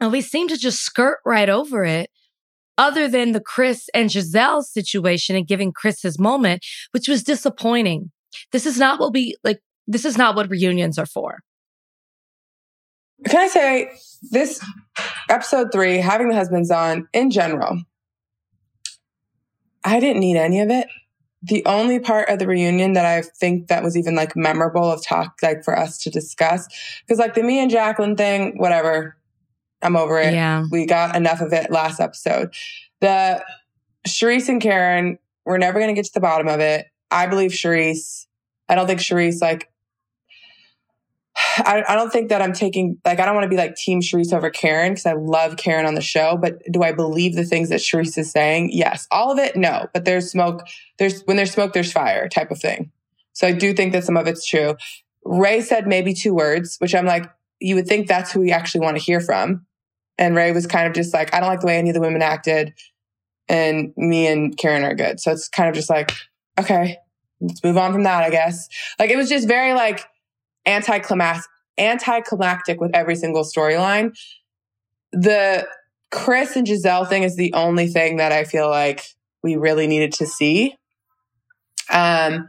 And 0.00 0.10
we 0.10 0.22
seem 0.22 0.48
to 0.48 0.56
just 0.56 0.80
skirt 0.80 1.18
right 1.26 1.48
over 1.48 1.84
it, 1.84 2.10
other 2.78 3.06
than 3.06 3.32
the 3.32 3.40
Chris 3.40 3.88
and 3.94 4.08
Gizelle 4.08 4.64
situation 4.64 5.36
and 5.36 5.46
giving 5.46 5.72
Chris 5.72 6.02
his 6.02 6.18
moment, 6.18 6.64
which 6.92 7.06
was 7.06 7.22
disappointing. 7.22 8.10
This 8.50 8.64
is 8.64 8.78
not 8.78 8.98
what 8.98 9.12
we 9.12 9.36
like 9.44 9.60
this 9.86 10.04
is 10.04 10.16
not 10.16 10.36
what 10.36 10.50
reunions 10.50 10.98
are 10.98 11.06
for. 11.06 11.40
Can 13.26 13.40
I 13.40 13.48
say 13.48 13.90
this 14.30 14.64
episode 15.28 15.70
three, 15.72 15.98
having 15.98 16.28
the 16.28 16.34
husbands 16.34 16.70
on 16.70 17.08
in 17.12 17.30
general, 17.30 17.80
I 19.84 20.00
didn't 20.00 20.20
need 20.20 20.36
any 20.36 20.60
of 20.60 20.70
it. 20.70 20.88
The 21.42 21.64
only 21.66 21.98
part 21.98 22.28
of 22.28 22.38
the 22.38 22.46
reunion 22.46 22.92
that 22.92 23.04
I 23.04 23.22
think 23.22 23.66
that 23.68 23.82
was 23.82 23.96
even 23.96 24.14
like 24.14 24.36
memorable 24.36 24.90
of 24.90 25.04
talk, 25.04 25.34
like 25.42 25.64
for 25.64 25.76
us 25.76 25.98
to 26.02 26.10
discuss, 26.10 26.68
because 27.00 27.18
like 27.18 27.34
the 27.34 27.42
Mia 27.42 27.62
and 27.62 27.70
Jacqueline 27.70 28.16
thing, 28.16 28.58
whatever, 28.58 29.16
I'm 29.82 29.96
over 29.96 30.20
it. 30.20 30.34
Yeah. 30.34 30.64
We 30.70 30.86
got 30.86 31.16
enough 31.16 31.40
of 31.40 31.52
it 31.52 31.70
last 31.70 32.00
episode. 32.00 32.54
The 33.00 33.44
Charrisse 34.06 34.48
and 34.48 34.60
Karen, 34.60 35.18
we're 35.44 35.58
never 35.58 35.80
going 35.80 35.92
to 35.92 35.98
get 35.98 36.04
to 36.06 36.14
the 36.14 36.20
bottom 36.20 36.46
of 36.46 36.60
it. 36.60 36.86
I 37.10 37.26
believe 37.26 37.50
Charrisse. 37.50 38.26
I 38.68 38.76
don't 38.76 38.86
think 38.86 39.00
Charrisse 39.00 39.42
like 39.42 39.68
I, 41.58 41.84
I, 41.88 41.94
don't 41.94 42.10
think 42.10 42.28
that 42.30 42.40
I'm 42.40 42.52
taking 42.52 42.98
like 43.04 43.20
I 43.20 43.26
don't 43.26 43.34
want 43.34 43.44
to 43.44 43.48
be 43.50 43.56
like 43.56 43.74
Team 43.74 44.00
Charrisse 44.00 44.32
over 44.32 44.50
Karen 44.50 44.92
because 44.92 45.06
I 45.06 45.12
love 45.12 45.56
Karen 45.56 45.86
on 45.86 45.94
the 45.94 46.00
show. 46.00 46.36
But 46.36 46.62
do 46.70 46.82
I 46.82 46.92
believe 46.92 47.34
the 47.34 47.44
things 47.44 47.68
that 47.68 47.80
Charrisse 47.80 48.16
is 48.18 48.30
saying? 48.30 48.70
Yes, 48.72 49.06
all 49.10 49.30
of 49.30 49.38
it. 49.38 49.56
No, 49.56 49.86
but 49.92 50.04
there's 50.04 50.30
smoke. 50.30 50.62
There's 50.98 51.22
when 51.22 51.36
there's 51.36 51.52
smoke, 51.52 51.72
there's 51.72 51.92
fire 51.92 52.28
type 52.28 52.50
of 52.50 52.58
thing. 52.58 52.90
So 53.32 53.46
I 53.46 53.52
do 53.52 53.72
think 53.74 53.92
that 53.92 54.04
some 54.04 54.16
of 54.16 54.26
it's 54.26 54.46
true. 54.46 54.76
Ray 55.24 55.60
said 55.60 55.86
maybe 55.86 56.14
two 56.14 56.34
words, 56.34 56.76
which 56.78 56.94
I'm 56.94 57.06
like, 57.06 57.30
you 57.60 57.74
would 57.76 57.86
think 57.86 58.08
that's 58.08 58.32
who 58.32 58.40
we 58.40 58.52
actually 58.52 58.82
want 58.82 58.96
to 58.96 59.02
hear 59.02 59.20
from. 59.20 59.66
And 60.18 60.34
Ray 60.34 60.52
was 60.52 60.66
kind 60.66 60.86
of 60.86 60.94
just 60.94 61.14
like, 61.14 61.32
I 61.34 61.40
don't 61.40 61.48
like 61.48 61.60
the 61.60 61.66
way 61.66 61.78
any 61.78 61.90
of 61.90 61.94
the 61.94 62.00
women 62.00 62.22
acted, 62.22 62.74
and 63.48 63.92
me 63.96 64.26
and 64.26 64.56
Karen 64.56 64.84
are 64.84 64.94
good. 64.94 65.20
So 65.20 65.32
it's 65.32 65.48
kind 65.48 65.68
of 65.68 65.74
just 65.74 65.90
like, 65.90 66.12
okay, 66.58 66.98
let's 67.40 67.62
move 67.64 67.76
on 67.76 67.92
from 67.92 68.04
that, 68.04 68.22
I 68.22 68.30
guess. 68.30 68.68
Like 68.98 69.10
it 69.10 69.16
was 69.16 69.28
just 69.28 69.48
very 69.48 69.74
like 69.74 70.04
anticlimactic, 70.66 71.50
anticlimactic 71.78 72.80
with 72.80 72.90
every 72.94 73.16
single 73.16 73.44
storyline. 73.44 74.16
The 75.12 75.66
Chris 76.10 76.56
and 76.56 76.66
Gizelle 76.66 77.08
thing 77.08 77.22
is 77.22 77.36
the 77.36 77.52
only 77.54 77.88
thing 77.88 78.16
that 78.16 78.32
I 78.32 78.44
feel 78.44 78.68
like 78.68 79.04
we 79.42 79.56
really 79.56 79.86
needed 79.86 80.12
to 80.14 80.26
see. 80.26 80.76
Um, 81.90 82.48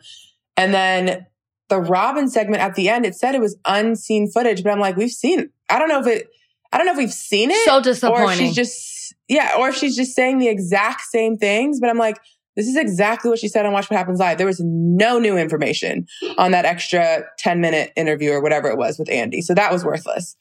and 0.55 0.74
then 0.74 1.26
the 1.70 1.80
Robin 1.80 2.30
segment 2.30 2.61
at 2.61 2.76
the 2.76 2.89
end, 2.89 3.05
it 3.05 3.16
said 3.16 3.36
it 3.36 3.41
was 3.41 3.57
unseen 3.66 4.30
footage, 4.30 4.64
but 4.64 4.72
I'm 4.72 4.80
like, 4.80 4.95
we've 4.95 5.11
seen. 5.11 5.49
I 5.70 5.80
don't 5.80 5.89
know 5.89 5.99
if 5.99 6.07
it. 6.07 6.28
I 6.72 6.78
don't 6.78 6.86
know 6.86 6.93
if 6.93 6.97
we've 6.97 7.11
seen 7.11 7.51
it. 7.51 7.66
So 7.66 7.82
disappointing. 7.82 8.28
Or 8.28 8.34
she's 8.34 8.55
just 8.55 9.16
yeah, 9.28 9.55
or 9.57 9.70
if 9.70 9.76
she's 9.76 9.95
just 9.95 10.16
saying 10.16 10.39
the 10.39 10.49
exact 10.49 11.01
same 11.01 11.38
things. 11.38 11.80
But 11.80 11.89
I'm 11.89 11.97
like, 11.97 12.20
this 12.56 12.68
is 12.68 12.76
exactly 12.76 13.30
what 13.30 13.39
she 13.39 13.47
said 13.47 13.66
on 13.66 13.74
Watch 13.74 13.89
What 13.89 13.97
Happens 13.97 14.20
Live. 14.20 14.38
There 14.38 14.47
was 14.47 14.62
no 14.64 15.20
new 15.20 15.38
information 15.38 16.06
on 16.38 16.51
that 16.51 16.66
extra 16.66 17.24
10 17.39 17.62
minute 17.62 17.91
interview 17.95 18.32
or 18.32 18.41
whatever 18.41 18.70
it 18.70 18.78
was 18.78 18.99
with 18.99 19.10
Andy. 19.10 19.41
So 19.41 19.54
that 19.54 19.72
was 19.72 19.84
worthless. 19.84 20.36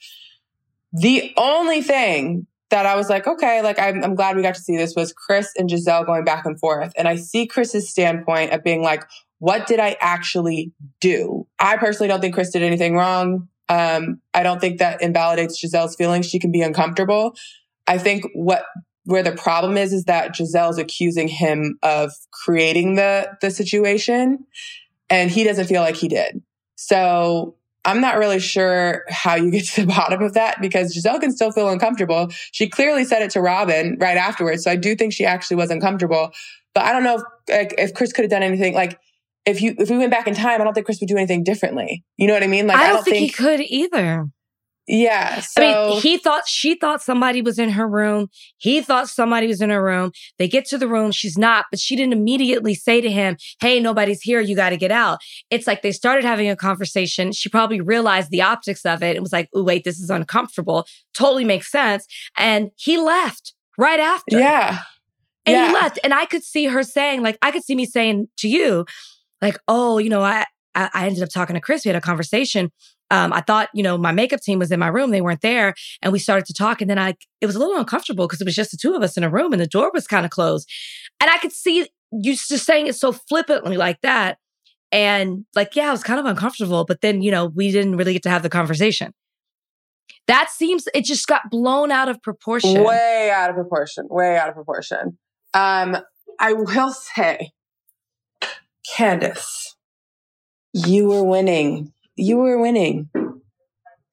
The 0.92 1.32
only 1.36 1.80
thing 1.80 2.46
that 2.70 2.86
I 2.86 2.96
was 2.96 3.08
like, 3.08 3.26
okay, 3.26 3.62
like 3.62 3.78
I'm, 3.78 4.02
I'm 4.02 4.14
glad 4.14 4.36
we 4.36 4.42
got 4.42 4.54
to 4.54 4.60
see 4.60 4.76
this 4.76 4.94
was 4.96 5.12
Chris 5.12 5.50
and 5.56 5.68
Gizelle 5.68 6.06
going 6.06 6.24
back 6.24 6.46
and 6.46 6.58
forth. 6.58 6.92
And 6.96 7.06
I 7.06 7.16
see 7.16 7.46
Chris's 7.46 7.90
standpoint 7.90 8.52
of 8.52 8.64
being 8.64 8.82
like, 8.82 9.04
what 9.38 9.66
did 9.66 9.80
I 9.80 9.96
actually 10.00 10.72
do? 11.00 11.46
I 11.58 11.76
personally 11.76 12.08
don't 12.08 12.20
think 12.20 12.34
Chris 12.34 12.50
did 12.50 12.62
anything 12.62 12.94
wrong. 12.94 13.48
Um, 13.68 14.20
I 14.34 14.42
don't 14.42 14.60
think 14.60 14.78
that 14.78 15.02
invalidates 15.02 15.62
Gizelle's 15.62 15.96
feelings. 15.96 16.26
She 16.26 16.38
can 16.38 16.52
be 16.52 16.62
uncomfortable. 16.62 17.34
I 17.86 17.98
think 17.98 18.24
what 18.34 18.64
where 19.04 19.22
the 19.22 19.32
problem 19.32 19.76
is 19.76 19.92
is 19.92 20.04
that 20.04 20.34
Gizelle's 20.34 20.78
accusing 20.78 21.28
him 21.28 21.78
of 21.82 22.12
creating 22.30 22.94
the 22.94 23.36
the 23.40 23.50
situation 23.50 24.46
and 25.10 25.30
he 25.30 25.44
doesn't 25.44 25.66
feel 25.66 25.82
like 25.82 25.96
he 25.96 26.08
did. 26.08 26.42
So 26.76 27.56
I'm 27.84 28.00
not 28.00 28.16
really 28.16 28.38
sure 28.38 29.04
how 29.08 29.34
you 29.34 29.50
get 29.50 29.66
to 29.66 29.82
the 29.82 29.86
bottom 29.94 30.22
of 30.22 30.34
that 30.34 30.60
because 30.60 30.96
Gizelle 30.96 31.20
can 31.20 31.32
still 31.32 31.52
feel 31.52 31.68
uncomfortable. 31.68 32.28
She 32.52 32.68
clearly 32.68 33.04
said 33.04 33.22
it 33.22 33.30
to 33.32 33.40
Robin 33.40 33.96
right 34.00 34.16
afterwards. 34.16 34.64
So 34.64 34.70
I 34.70 34.76
do 34.76 34.94
think 34.94 35.12
she 35.12 35.24
actually 35.24 35.56
was 35.56 35.70
uncomfortable. 35.70 36.32
But 36.74 36.84
I 36.84 36.92
don't 36.92 37.04
know 37.04 37.16
if, 37.16 37.22
like, 37.48 37.74
if 37.76 37.94
Chris 37.94 38.12
could 38.12 38.22
have 38.22 38.30
done 38.30 38.42
anything. 38.42 38.74
Like, 38.74 38.98
if 39.44 39.60
you 39.60 39.74
if 39.78 39.90
we 39.90 39.98
went 39.98 40.10
back 40.10 40.26
in 40.26 40.34
time, 40.34 40.60
I 40.60 40.64
don't 40.64 40.72
think 40.72 40.86
Chris 40.86 41.00
would 41.00 41.08
do 41.08 41.16
anything 41.16 41.42
differently. 41.42 42.04
You 42.16 42.28
know 42.28 42.34
what 42.34 42.42
I 42.42 42.46
mean? 42.46 42.66
Like, 42.66 42.78
I 42.78 42.80
don't, 42.84 42.90
I 42.90 42.92
don't 42.94 43.04
think, 43.04 43.16
think, 43.16 43.36
he 43.36 43.42
could 43.42 43.60
either. 43.60 44.26
Yeah. 44.94 45.40
So, 45.40 45.62
I 45.62 45.88
mean, 45.88 46.00
he 46.02 46.18
thought 46.18 46.46
she 46.46 46.74
thought 46.74 47.00
somebody 47.00 47.40
was 47.40 47.58
in 47.58 47.70
her 47.70 47.88
room. 47.88 48.28
He 48.58 48.82
thought 48.82 49.08
somebody 49.08 49.46
was 49.46 49.62
in 49.62 49.70
her 49.70 49.82
room. 49.82 50.12
They 50.38 50.46
get 50.46 50.66
to 50.66 50.76
the 50.76 50.86
room. 50.86 51.12
She's 51.12 51.38
not, 51.38 51.64
but 51.70 51.80
she 51.80 51.96
didn't 51.96 52.12
immediately 52.12 52.74
say 52.74 53.00
to 53.00 53.10
him, 53.10 53.38
Hey, 53.62 53.80
nobody's 53.80 54.20
here. 54.20 54.38
You 54.42 54.54
got 54.54 54.68
to 54.68 54.76
get 54.76 54.90
out. 54.92 55.20
It's 55.48 55.66
like 55.66 55.80
they 55.80 55.92
started 55.92 56.24
having 56.24 56.50
a 56.50 56.56
conversation. 56.56 57.32
She 57.32 57.48
probably 57.48 57.80
realized 57.80 58.30
the 58.30 58.42
optics 58.42 58.84
of 58.84 59.02
it 59.02 59.16
and 59.16 59.22
was 59.22 59.32
like, 59.32 59.48
Oh, 59.54 59.62
wait, 59.62 59.84
this 59.84 59.98
is 59.98 60.10
uncomfortable. 60.10 60.86
Totally 61.14 61.46
makes 61.46 61.70
sense. 61.70 62.06
And 62.36 62.70
he 62.76 62.98
left 62.98 63.54
right 63.78 63.98
after. 63.98 64.38
Yeah. 64.38 64.80
And 65.46 65.54
Yeah. 65.54 65.68
he 65.68 65.72
left. 65.72 66.00
And 66.04 66.12
I 66.12 66.26
could 66.26 66.44
see 66.44 66.66
her 66.66 66.82
saying, 66.82 67.22
like, 67.22 67.38
I 67.40 67.50
could 67.50 67.64
see 67.64 67.74
me 67.74 67.86
saying 67.86 68.28
to 68.40 68.48
you, 68.48 68.84
like, 69.40 69.56
oh, 69.68 69.96
you 69.96 70.10
know, 70.10 70.20
I 70.22 70.44
I, 70.74 70.90
I 70.92 71.06
ended 71.06 71.22
up 71.22 71.28
talking 71.30 71.54
to 71.54 71.60
Chris. 71.60 71.84
We 71.84 71.88
had 71.88 71.96
a 71.96 72.00
conversation. 72.02 72.70
Um, 73.12 73.30
I 73.30 73.42
thought, 73.42 73.68
you 73.74 73.82
know, 73.82 73.98
my 73.98 74.10
makeup 74.10 74.40
team 74.40 74.58
was 74.58 74.72
in 74.72 74.80
my 74.80 74.88
room. 74.88 75.10
They 75.10 75.20
weren't 75.20 75.42
there. 75.42 75.74
And 76.00 76.14
we 76.14 76.18
started 76.18 76.46
to 76.46 76.54
talk. 76.54 76.80
And 76.80 76.88
then 76.88 76.98
I 76.98 77.14
it 77.42 77.46
was 77.46 77.54
a 77.54 77.58
little 77.58 77.76
uncomfortable 77.76 78.26
because 78.26 78.40
it 78.40 78.46
was 78.46 78.54
just 78.54 78.70
the 78.70 78.78
two 78.78 78.94
of 78.94 79.02
us 79.02 79.18
in 79.18 79.22
a 79.22 79.28
room 79.28 79.52
and 79.52 79.60
the 79.60 79.66
door 79.66 79.90
was 79.92 80.06
kind 80.06 80.24
of 80.24 80.30
closed. 80.30 80.66
And 81.20 81.30
I 81.30 81.36
could 81.36 81.52
see 81.52 81.86
you 82.10 82.34
just 82.34 82.64
saying 82.64 82.86
it 82.86 82.96
so 82.96 83.12
flippantly 83.12 83.76
like 83.76 84.00
that. 84.00 84.38
And 84.90 85.44
like, 85.54 85.76
yeah, 85.76 85.88
I 85.88 85.92
was 85.92 86.02
kind 86.02 86.20
of 86.20 86.26
uncomfortable, 86.26 86.86
but 86.86 87.02
then, 87.02 87.20
you 87.20 87.30
know, 87.30 87.46
we 87.46 87.70
didn't 87.70 87.96
really 87.96 88.14
get 88.14 88.22
to 88.24 88.30
have 88.30 88.42
the 88.42 88.50
conversation. 88.50 89.12
That 90.26 90.50
seems 90.50 90.88
it 90.94 91.04
just 91.04 91.26
got 91.26 91.50
blown 91.50 91.90
out 91.90 92.08
of 92.08 92.22
proportion. 92.22 92.82
Way 92.82 93.30
out 93.34 93.50
of 93.50 93.56
proportion. 93.56 94.06
Way 94.08 94.38
out 94.38 94.48
of 94.48 94.54
proportion. 94.54 95.18
Um, 95.52 95.98
I 96.38 96.54
will 96.54 96.92
say, 97.16 97.50
Candace, 98.96 99.76
you 100.72 101.08
were 101.08 101.24
winning. 101.24 101.92
You 102.16 102.38
were 102.38 102.58
winning. 102.58 103.08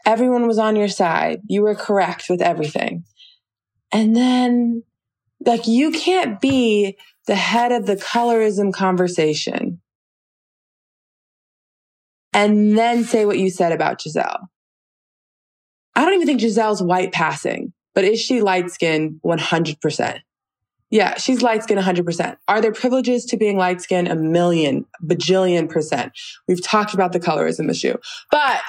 Everyone 0.06 0.48
was 0.48 0.58
on 0.58 0.76
your 0.76 0.88
side. 0.88 1.42
You 1.48 1.62
were 1.62 1.76
correct 1.76 2.30
with 2.30 2.42
everything. 2.42 3.04
And 3.92 4.16
then, 4.16 4.84
like, 5.46 5.68
you 5.68 5.92
can't 5.92 6.40
be 6.40 6.98
the 7.28 7.36
head 7.36 7.72
of 7.72 7.86
the 7.86 7.96
colorism 7.96 8.74
conversation 8.74 9.82
and 12.34 12.78
then 12.78 13.04
say 13.04 13.26
what 13.26 13.38
you 13.40 13.50
said 13.50 13.72
about 13.72 14.00
Gizelle. 14.00 14.48
I 15.96 16.06
don't 16.06 16.14
even 16.14 16.28
think 16.28 16.42
Gizelle's 16.42 16.82
white 16.82 17.12
passing, 17.12 17.74
but 17.94 18.04
is 18.04 18.20
she 18.20 18.42
light 18.42 18.72
skinned 18.72 19.20
100%? 19.26 20.20
Yeah, 20.92 21.18
she's 21.18 21.42
light 21.42 21.64
skinned 21.64 21.80
100%. 21.80 22.38
Are 22.48 22.62
there 22.62 22.72
privileges 22.72 23.26
to 23.26 23.38
being 23.38 23.58
light 23.58 23.82
skinned? 23.82 24.08
A 24.08 24.16
million, 24.16 24.86
bajillion 25.04 25.70
percent. 25.70 26.14
We've 26.48 26.64
talked 26.64 26.94
about 26.94 27.14
the 27.14 27.20
colorism 27.20 27.70
issue. 27.70 27.96
But 28.32 28.62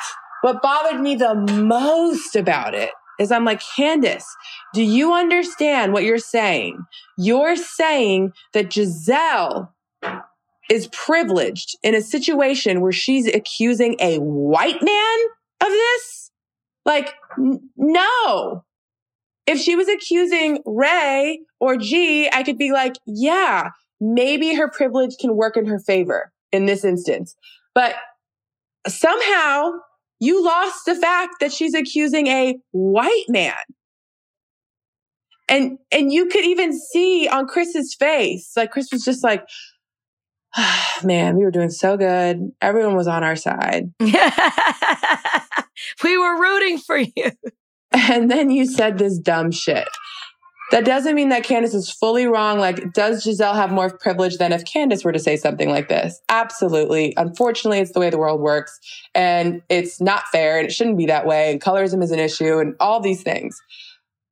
what 0.43 0.61
bothered 0.63 1.01
me 1.01 1.15
the 1.15 1.35
most 1.35 2.37
about 2.37 2.75
it 2.75 2.91
is 3.19 3.31
I'm 3.31 3.45
like, 3.45 3.63
Candace, 3.77 4.27
do 4.75 4.83
you 4.83 5.13
understand 5.13 5.93
what 5.93 6.05
you're 6.05 6.19
saying? 6.19 6.85
You're 7.19 7.57
saying 7.57 8.33
that 8.55 8.71
Gizelle 8.71 9.71
is 10.71 10.89
privileged 10.93 11.77
in 11.83 11.95
a 11.95 12.01
situation 12.01 12.81
where 12.81 12.93
she's 12.93 13.27
accusing 13.27 13.97
a 14.01 14.19
white 14.19 14.83
man 14.83 15.19
of 15.61 15.69
this? 15.69 16.31
Like, 16.87 17.15
n- 17.39 17.69
no. 17.77 18.65
If 19.47 19.59
she 19.59 19.77
was 19.77 19.89
accusing 19.89 20.63
Ray 20.65 21.41
or 21.59 21.77
G, 21.77 22.29
I 22.33 22.43
could 22.43 22.59
be 22.59 22.73
like, 22.73 22.95
yeah, 23.07 23.71
maybe 24.01 24.55
her 24.55 24.71
privilege 24.71 25.17
can 25.21 25.37
work 25.37 25.57
in 25.57 25.67
her 25.67 25.79
favor 25.79 26.33
in 26.53 26.67
this 26.67 26.85
instance. 26.85 27.37
But 27.75 27.95
somehow 28.87 29.73
you 30.21 30.45
lost 30.45 30.85
the 30.87 30.95
fact 30.95 31.37
that 31.41 31.53
she's 31.53 31.75
accusing 31.75 32.27
a 32.27 32.59
white 32.73 33.25
man. 33.29 33.55
And, 35.49 35.79
and 35.91 36.13
you 36.13 36.27
could 36.27 36.45
even 36.45 36.79
see 36.79 37.27
on 37.27 37.47
Chris's 37.47 37.97
face, 37.99 38.53
like 38.57 38.71
Chris 38.71 38.93
was 38.93 39.05
just 39.05 39.25
like, 39.25 39.45
man, 41.05 41.37
we 41.37 41.45
were 41.45 41.51
doing 41.51 41.71
so 41.71 41.97
good. 41.97 42.53
Everyone 42.61 42.97
was 42.97 43.09
on 43.09 43.25
our 43.25 43.37
side. 43.37 43.93
we 44.01 44.13
were 46.19 46.41
rooting 46.41 46.79
for 46.79 46.99
you. 46.99 47.31
And 48.11 48.31
then 48.31 48.51
you 48.51 48.67
said 48.67 48.99
this 48.99 49.19
dumb 49.19 49.51
shit. 49.51 49.89
That 50.71 50.85
doesn't 50.85 51.17
mean 51.17 51.31
that 51.31 51.43
Candace 51.43 51.75
is 51.75 51.91
fully 51.91 52.27
wrong. 52.27 52.61
Like, 52.61 52.93
does 52.93 53.25
Gizelle 53.27 53.55
have 53.55 53.73
more 53.73 53.91
privilege 53.91 54.39
than 54.39 54.53
if 54.53 54.65
Candace 54.65 55.05
were 55.05 55.11
to 55.11 55.19
say 55.19 55.37
something 55.37 55.69
like 55.69 55.89
this? 55.89 56.21
Absolutely. 56.29 57.13
Unfortunately, 57.17 57.81
it's 57.81 57.91
the 57.91 57.99
way 57.99 58.11
the 58.11 58.19
world 58.19 58.41
works 58.41 58.79
and 59.13 59.63
it's 59.69 60.01
not 60.01 60.29
fair 60.31 60.59
and 60.59 60.69
it 60.69 60.73
shouldn't 60.73 60.97
be 60.97 61.07
that 61.07 61.27
way. 61.27 61.51
And 61.51 61.61
colorism 61.61 62.03
is 62.03 62.13
an 62.13 62.21
issue 62.21 62.59
and 62.59 62.77
all 62.79 63.01
these 63.01 63.23
things. 63.25 63.61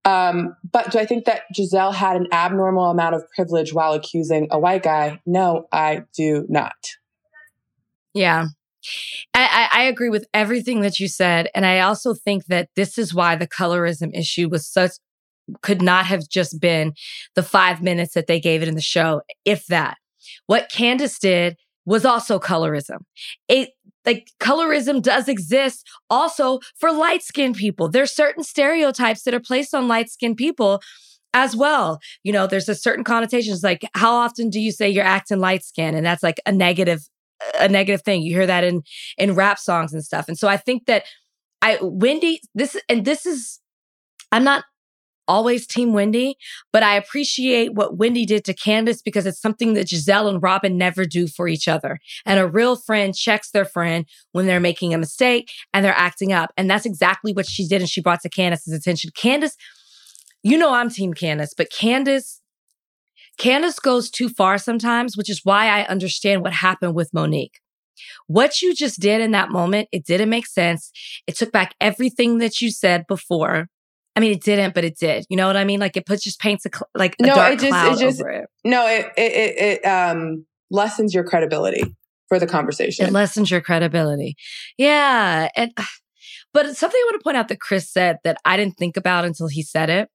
Um, 0.04 0.56
but 0.72 0.92
do 0.92 0.98
I 0.98 1.04
think 1.04 1.24
that 1.24 1.42
Gizelle 1.54 1.92
had 1.92 2.16
an 2.16 2.28
abnormal 2.32 2.86
amount 2.86 3.16
of 3.16 3.24
privilege 3.34 3.74
while 3.74 3.92
accusing 3.92 4.46
a 4.52 4.58
white 4.58 4.84
guy? 4.84 5.20
No, 5.26 5.66
I 5.72 6.04
do 6.16 6.46
not. 6.48 6.76
Yeah. 8.14 8.46
I, 9.34 9.68
I, 9.72 9.82
agree 9.84 10.08
with 10.08 10.26
everything 10.32 10.80
that 10.82 11.00
you 11.00 11.08
said. 11.08 11.48
And 11.54 11.66
I 11.66 11.80
also 11.80 12.14
think 12.14 12.46
that 12.46 12.68
this 12.76 12.98
is 12.98 13.12
why 13.12 13.36
the 13.36 13.46
colorism 13.46 14.16
issue 14.16 14.48
was 14.48 14.66
such, 14.66 14.92
could 15.62 15.82
not 15.82 16.06
have 16.06 16.28
just 16.28 16.60
been 16.60 16.92
the 17.34 17.42
five 17.42 17.82
minutes 17.82 18.14
that 18.14 18.26
they 18.26 18.40
gave 18.40 18.62
it 18.62 18.68
in 18.68 18.74
the 18.74 18.80
show, 18.80 19.22
if 19.44 19.66
that. 19.66 19.96
What 20.46 20.70
Candace 20.70 21.18
did 21.18 21.56
was 21.86 22.04
also 22.04 22.38
colorism. 22.38 22.98
It, 23.48 23.70
like 24.04 24.30
colorism 24.40 25.02
does 25.02 25.26
exist 25.28 25.86
also 26.10 26.60
for 26.78 26.92
light 26.92 27.22
skinned 27.22 27.56
people. 27.56 27.88
There's 27.88 28.12
certain 28.12 28.44
stereotypes 28.44 29.22
that 29.22 29.34
are 29.34 29.40
placed 29.40 29.74
on 29.74 29.88
light 29.88 30.10
skinned 30.10 30.36
people 30.36 30.80
as 31.34 31.56
well. 31.56 31.98
You 32.22 32.32
know, 32.32 32.46
there's 32.46 32.68
a 32.68 32.74
certain 32.74 33.04
connotations 33.04 33.62
like 33.62 33.88
how 33.94 34.14
often 34.14 34.50
do 34.50 34.60
you 34.60 34.72
say 34.72 34.88
you're 34.88 35.04
acting 35.04 35.40
light 35.40 35.64
skinned? 35.64 35.96
And 35.96 36.04
that's 36.04 36.22
like 36.22 36.40
a 36.46 36.52
negative, 36.52 37.08
a 37.58 37.68
negative 37.68 38.02
thing. 38.02 38.22
You 38.22 38.34
hear 38.34 38.46
that 38.46 38.64
in 38.64 38.82
in 39.16 39.34
rap 39.34 39.58
songs 39.58 39.92
and 39.92 40.04
stuff. 40.04 40.28
And 40.28 40.38
so 40.38 40.48
I 40.48 40.56
think 40.56 40.86
that 40.86 41.04
I 41.62 41.78
Wendy, 41.80 42.40
this 42.54 42.76
and 42.88 43.04
this 43.04 43.26
is 43.26 43.60
I'm 44.32 44.44
not 44.44 44.64
always 45.28 45.66
team 45.66 45.92
Wendy, 45.92 46.36
but 46.72 46.82
I 46.82 46.96
appreciate 46.96 47.74
what 47.74 47.98
Wendy 47.98 48.24
did 48.24 48.44
to 48.46 48.54
Candace 48.54 49.02
because 49.02 49.26
it's 49.26 49.40
something 49.40 49.74
that 49.74 49.86
Gizelle 49.86 50.28
and 50.28 50.42
Robin 50.42 50.78
never 50.78 51.04
do 51.04 51.28
for 51.28 51.46
each 51.46 51.68
other. 51.68 51.98
And 52.24 52.40
a 52.40 52.46
real 52.46 52.76
friend 52.76 53.14
checks 53.14 53.50
their 53.50 53.66
friend 53.66 54.06
when 54.32 54.46
they're 54.46 54.58
making 54.58 54.94
a 54.94 54.98
mistake 54.98 55.50
and 55.74 55.84
they're 55.84 55.92
acting 55.94 56.32
up. 56.32 56.50
And 56.56 56.68
that's 56.68 56.86
exactly 56.86 57.32
what 57.34 57.46
she 57.46 57.68
did 57.68 57.82
and 57.82 57.90
she 57.90 58.00
brought 58.00 58.22
to 58.22 58.30
Candace's 58.30 58.72
attention. 58.72 59.10
Candace, 59.14 59.56
you 60.42 60.56
know 60.56 60.72
I'm 60.72 60.88
team 60.88 61.12
Candace, 61.12 61.52
but 61.56 61.70
Candace 61.70 62.40
Candace 63.38 63.78
goes 63.78 64.10
too 64.10 64.28
far 64.28 64.58
sometimes, 64.58 65.16
which 65.16 65.30
is 65.30 65.40
why 65.44 65.66
I 65.66 65.84
understand 65.84 66.42
what 66.42 66.52
happened 66.52 66.94
with 66.94 67.14
Monique. 67.14 67.60
What 68.26 68.62
you 68.62 68.74
just 68.74 69.00
did 69.00 69.20
in 69.20 69.30
that 69.32 69.50
moment, 69.50 69.88
it 69.92 70.04
didn't 70.04 70.28
make 70.28 70.46
sense. 70.46 70.90
It 71.26 71.36
took 71.36 71.52
back 71.52 71.74
everything 71.80 72.38
that 72.38 72.60
you 72.60 72.70
said 72.70 73.06
before. 73.08 73.68
I 74.14 74.20
mean, 74.20 74.32
it 74.32 74.42
didn't, 74.42 74.74
but 74.74 74.84
it 74.84 74.98
did. 74.98 75.24
You 75.28 75.36
know 75.36 75.46
what 75.46 75.56
I 75.56 75.64
mean? 75.64 75.78
Like 75.78 75.96
it 75.96 76.04
puts 76.04 76.24
just 76.24 76.40
paints 76.40 76.66
a 76.66 76.70
cl- 76.74 76.88
like 76.94 77.14
a 77.20 77.26
no, 77.26 77.34
dark 77.34 77.54
it 77.54 77.60
just, 77.60 77.70
cloud 77.70 77.92
it 77.92 77.98
just, 78.00 78.20
over 78.20 78.30
it. 78.30 78.48
no, 78.64 78.86
it, 78.86 79.06
it, 79.16 79.32
it, 79.32 79.62
it 79.62 79.86
um, 79.86 80.44
lessens 80.70 81.14
your 81.14 81.24
credibility 81.24 81.82
for 82.28 82.38
the 82.38 82.46
conversation. 82.46 83.06
It 83.06 83.12
lessens 83.12 83.50
your 83.50 83.60
credibility. 83.60 84.36
Yeah, 84.76 85.48
and 85.56 85.72
but 86.52 86.76
something 86.76 86.98
I 86.98 87.08
want 87.10 87.20
to 87.20 87.24
point 87.24 87.36
out 87.36 87.48
that 87.48 87.60
Chris 87.60 87.90
said 87.90 88.18
that 88.24 88.38
I 88.44 88.56
didn't 88.56 88.76
think 88.76 88.96
about 88.96 89.24
until 89.24 89.46
he 89.46 89.62
said 89.62 89.88
it. 89.88 90.08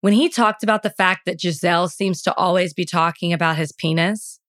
When 0.00 0.12
he 0.12 0.28
talked 0.28 0.62
about 0.62 0.82
the 0.82 0.90
fact 0.90 1.22
that 1.26 1.38
Gizelle 1.38 1.90
seems 1.90 2.22
to 2.22 2.34
always 2.34 2.72
be 2.72 2.84
talking 2.84 3.32
about 3.32 3.56
his 3.56 3.72
penis, 3.72 4.40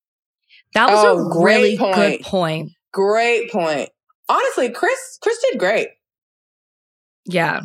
that 0.74 0.90
was 0.90 1.04
Oh, 1.04 1.18
a 1.18 1.44
really 1.44 1.78
point. 1.78 1.96
good 1.96 2.22
point. 2.22 2.72
Great 2.94 3.52
point. 3.52 3.90
Honestly, 4.30 4.70
Chris, 4.70 5.18
Chris 5.22 5.38
did 5.50 5.60
great. 5.60 5.90
Yeah. 7.26 7.62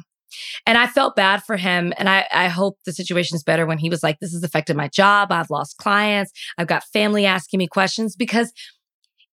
And 0.67 0.77
I 0.77 0.87
felt 0.87 1.17
bad 1.17 1.43
for 1.45 1.57
him. 1.57 1.93
And 1.97 2.09
I, 2.09 2.27
I 2.33 2.49
hope 2.49 2.79
the 2.85 2.93
situation's 2.93 3.43
better 3.43 3.65
when 3.67 3.79
he 3.79 3.89
was 3.89 4.03
like, 4.03 4.19
this 4.21 4.33
has 4.33 4.43
affected 4.43 4.77
my 4.77 4.89
job. 4.89 5.31
I've 5.33 5.51
lost 5.51 5.79
clients. 5.79 6.33
I've 6.59 6.67
got 6.67 6.85
family 6.93 7.25
asking 7.25 7.59
me 7.59 7.69
questions 7.69 8.17
because 8.17 8.53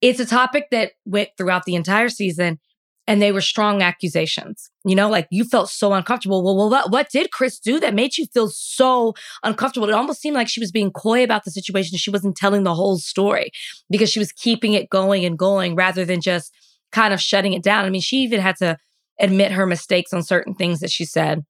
it's 0.01 0.19
a 0.19 0.25
topic 0.25 0.65
that 0.71 0.91
went 1.05 1.29
throughout 1.37 1.65
the 1.65 1.75
entire 1.75 2.09
season 2.09 2.59
and 3.07 3.21
they 3.21 3.31
were 3.31 3.41
strong 3.41 3.81
accusations. 3.81 4.69
You 4.85 4.95
know, 4.95 5.09
like 5.09 5.27
you 5.29 5.43
felt 5.43 5.69
so 5.69 5.93
uncomfortable. 5.93 6.43
Well, 6.43 6.55
well 6.55 6.69
what, 6.69 6.91
what 6.91 7.09
did 7.09 7.31
Chris 7.31 7.59
do 7.59 7.79
that 7.79 7.93
made 7.93 8.17
you 8.17 8.25
feel 8.27 8.49
so 8.49 9.13
uncomfortable? 9.43 9.89
It 9.89 9.93
almost 9.93 10.21
seemed 10.21 10.35
like 10.35 10.47
she 10.47 10.59
was 10.59 10.71
being 10.71 10.91
coy 10.91 11.23
about 11.23 11.43
the 11.43 11.51
situation. 11.51 11.97
She 11.97 12.11
wasn't 12.11 12.37
telling 12.37 12.63
the 12.63 12.75
whole 12.75 12.97
story 12.97 13.51
because 13.89 14.09
she 14.09 14.19
was 14.19 14.31
keeping 14.31 14.73
it 14.73 14.89
going 14.89 15.25
and 15.25 15.37
going 15.37 15.75
rather 15.75 16.05
than 16.05 16.21
just 16.21 16.53
kind 16.91 17.13
of 17.13 17.21
shutting 17.21 17.53
it 17.53 17.63
down. 17.63 17.85
I 17.85 17.89
mean, 17.89 18.01
she 18.01 18.17
even 18.17 18.39
had 18.39 18.55
to 18.57 18.77
admit 19.19 19.51
her 19.51 19.65
mistakes 19.65 20.13
on 20.13 20.23
certain 20.23 20.55
things 20.55 20.79
that 20.79 20.89
she 20.89 21.05
said 21.05 21.45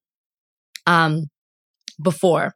um 0.86 1.30
before. 2.02 2.56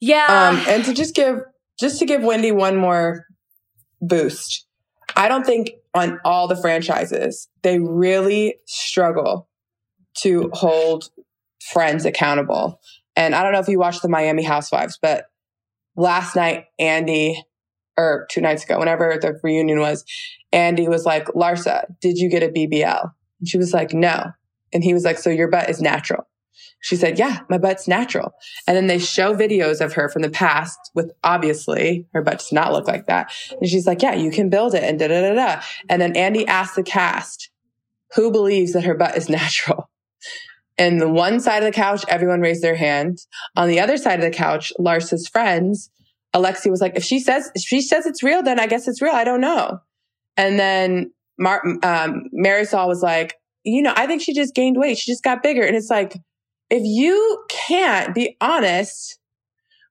Yeah. 0.00 0.26
Um, 0.50 0.62
and 0.68 0.84
to 0.84 0.92
just 0.92 1.14
give, 1.14 1.40
just 1.78 1.98
to 1.98 2.06
give 2.06 2.22
Wendy 2.22 2.52
one 2.52 2.76
more 2.76 3.26
boost, 4.00 4.66
I 5.14 5.28
don't 5.28 5.44
think 5.44 5.70
on 5.96 6.20
all 6.24 6.46
the 6.46 6.56
franchises, 6.56 7.48
they 7.62 7.78
really 7.78 8.56
struggle 8.66 9.48
to 10.18 10.50
hold 10.52 11.10
friends 11.72 12.04
accountable. 12.04 12.80
And 13.16 13.34
I 13.34 13.42
don't 13.42 13.52
know 13.52 13.60
if 13.60 13.68
you 13.68 13.78
watched 13.78 14.02
the 14.02 14.08
Miami 14.08 14.42
Housewives, 14.42 14.98
but 15.00 15.24
last 15.96 16.36
night, 16.36 16.66
Andy, 16.78 17.42
or 17.96 18.26
two 18.30 18.40
nights 18.40 18.64
ago, 18.64 18.78
whenever 18.78 19.18
the 19.20 19.38
reunion 19.42 19.80
was, 19.80 20.04
Andy 20.52 20.86
was 20.86 21.04
like, 21.04 21.26
Larsa, 21.28 21.86
did 22.00 22.18
you 22.18 22.28
get 22.28 22.42
a 22.42 22.48
BBL? 22.48 23.10
And 23.40 23.48
she 23.48 23.58
was 23.58 23.72
like, 23.72 23.94
no. 23.94 24.32
And 24.72 24.84
he 24.84 24.92
was 24.92 25.04
like, 25.04 25.18
so 25.18 25.30
your 25.30 25.48
butt 25.48 25.70
is 25.70 25.80
natural. 25.80 26.26
She 26.80 26.96
said, 26.96 27.18
Yeah, 27.18 27.40
my 27.48 27.58
butt's 27.58 27.88
natural. 27.88 28.32
And 28.66 28.76
then 28.76 28.86
they 28.86 28.98
show 28.98 29.34
videos 29.34 29.80
of 29.80 29.94
her 29.94 30.08
from 30.08 30.22
the 30.22 30.30
past 30.30 30.78
with 30.94 31.12
obviously 31.24 32.06
her 32.14 32.22
butt 32.22 32.38
does 32.38 32.52
not 32.52 32.72
look 32.72 32.86
like 32.86 33.06
that. 33.06 33.32
And 33.60 33.68
she's 33.68 33.86
like, 33.86 34.02
Yeah, 34.02 34.14
you 34.14 34.30
can 34.30 34.50
build 34.50 34.74
it 34.74 34.84
and 34.84 34.98
da 34.98 35.08
da 35.08 35.20
da 35.20 35.34
da. 35.34 35.62
And 35.88 36.00
then 36.00 36.16
Andy 36.16 36.46
asked 36.46 36.76
the 36.76 36.82
cast, 36.82 37.50
Who 38.14 38.30
believes 38.30 38.72
that 38.72 38.84
her 38.84 38.94
butt 38.94 39.16
is 39.16 39.28
natural? 39.30 39.90
And 40.78 41.00
the 41.00 41.08
one 41.08 41.40
side 41.40 41.62
of 41.62 41.64
the 41.64 41.72
couch, 41.72 42.04
everyone 42.08 42.40
raised 42.40 42.62
their 42.62 42.76
hand. 42.76 43.18
On 43.56 43.68
the 43.68 43.80
other 43.80 43.96
side 43.96 44.18
of 44.18 44.24
the 44.24 44.36
couch, 44.36 44.72
Lars's 44.78 45.26
friends, 45.26 45.90
Alexi 46.34 46.70
was 46.70 46.82
like, 46.82 46.96
if 46.96 47.02
she 47.02 47.18
says 47.18 47.50
if 47.54 47.62
she 47.62 47.80
says 47.80 48.04
it's 48.04 48.22
real, 48.22 48.42
then 48.42 48.60
I 48.60 48.66
guess 48.66 48.86
it's 48.86 49.00
real. 49.00 49.14
I 49.14 49.24
don't 49.24 49.40
know. 49.40 49.80
And 50.36 50.58
then 50.58 51.12
Mar- 51.38 51.62
um, 51.82 52.24
Marisol 52.34 52.86
was 52.86 53.02
like, 53.02 53.34
you 53.64 53.82
know, 53.82 53.92
I 53.96 54.06
think 54.06 54.22
she 54.22 54.34
just 54.34 54.54
gained 54.54 54.76
weight. 54.78 54.98
She 54.98 55.10
just 55.10 55.24
got 55.24 55.42
bigger. 55.42 55.62
And 55.62 55.76
it's 55.76 55.90
like, 55.90 56.16
if 56.70 56.82
you 56.84 57.44
can't 57.48 58.14
be 58.14 58.36
honest 58.40 59.18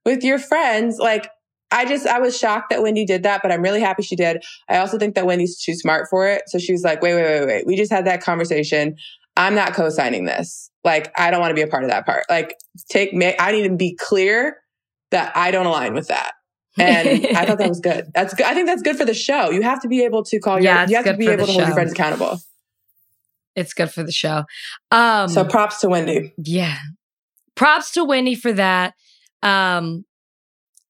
with 0.03 0.23
your 0.23 0.39
friends, 0.39 0.97
like 0.97 1.29
I 1.71 1.85
just, 1.85 2.07
I 2.07 2.19
was 2.19 2.37
shocked 2.37 2.69
that 2.69 2.81
Wendy 2.81 3.05
did 3.05 3.23
that, 3.23 3.41
but 3.41 3.51
I'm 3.51 3.61
really 3.61 3.81
happy 3.81 4.03
she 4.03 4.15
did. 4.15 4.43
I 4.69 4.77
also 4.77 4.97
think 4.97 5.15
that 5.15 5.25
Wendy's 5.25 5.61
too 5.61 5.73
smart 5.73 6.07
for 6.09 6.27
it. 6.27 6.43
So 6.47 6.57
she 6.57 6.71
was 6.71 6.83
like, 6.83 7.01
wait, 7.01 7.15
wait, 7.15 7.39
wait, 7.39 7.47
wait. 7.47 7.67
We 7.67 7.75
just 7.75 7.91
had 7.91 8.05
that 8.05 8.21
conversation. 8.21 8.95
I'm 9.35 9.55
not 9.55 9.73
co-signing 9.73 10.25
this. 10.25 10.69
Like, 10.83 11.11
I 11.19 11.31
don't 11.31 11.41
want 11.41 11.51
to 11.51 11.55
be 11.55 11.63
a 11.63 11.67
part 11.67 11.83
of 11.83 11.89
that 11.89 12.05
part. 12.05 12.23
Like, 12.29 12.55
take 12.89 13.13
me, 13.13 13.35
I 13.39 13.51
need 13.51 13.63
to 13.67 13.75
be 13.75 13.95
clear 13.95 14.57
that 15.11 15.35
I 15.35 15.51
don't 15.51 15.65
align 15.65 15.93
with 15.93 16.07
that. 16.07 16.33
And 16.77 17.25
I 17.35 17.45
thought 17.45 17.57
that 17.57 17.69
was 17.69 17.79
good. 17.83 18.11
That's 18.13 18.33
good. 18.33 18.45
I 18.45 18.53
think 18.53 18.67
that's 18.67 18.81
good 18.81 18.97
for 18.97 19.05
the 19.05 19.13
show. 19.13 19.49
You 19.49 19.61
have 19.61 19.81
to 19.81 19.87
be 19.87 20.03
able 20.03 20.23
to 20.25 20.39
call 20.39 20.61
Yeah, 20.61 20.75
your, 20.75 20.83
it's 20.83 20.91
you 20.91 20.97
have 20.97 21.05
to 21.05 21.17
be 21.17 21.27
able 21.27 21.47
to 21.47 21.51
hold 21.53 21.65
your 21.65 21.73
friends 21.73 21.91
accountable. 21.91 22.39
It's 23.55 23.73
good 23.73 23.91
for 23.91 24.03
the 24.03 24.11
show. 24.11 24.43
Um, 24.91 25.29
So 25.29 25.45
props 25.45 25.79
to 25.81 25.89
Wendy. 25.89 26.33
Yeah. 26.37 26.77
Props 27.55 27.91
to 27.91 28.03
Wendy 28.03 28.35
for 28.35 28.51
that. 28.53 28.93
Um, 29.41 30.05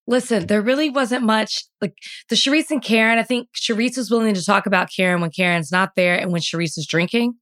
listen, 0.07 0.47
there 0.47 0.61
really 0.61 0.89
wasn't 0.89 1.23
much 1.23 1.65
like 1.81 1.93
the 2.29 2.35
Charrisse 2.35 2.71
and 2.71 2.83
Karen. 2.83 3.19
I 3.19 3.23
think 3.23 3.49
Charrisse 3.55 3.97
was 3.97 4.09
willing 4.09 4.33
to 4.33 4.43
talk 4.43 4.65
about 4.65 4.89
Karen 4.95 5.21
when 5.21 5.31
Karen's 5.31 5.71
not 5.71 5.91
there 5.95 6.15
and 6.15 6.31
when 6.31 6.41
Sharice 6.41 6.77
is 6.77 6.87
drinking. 6.89 7.35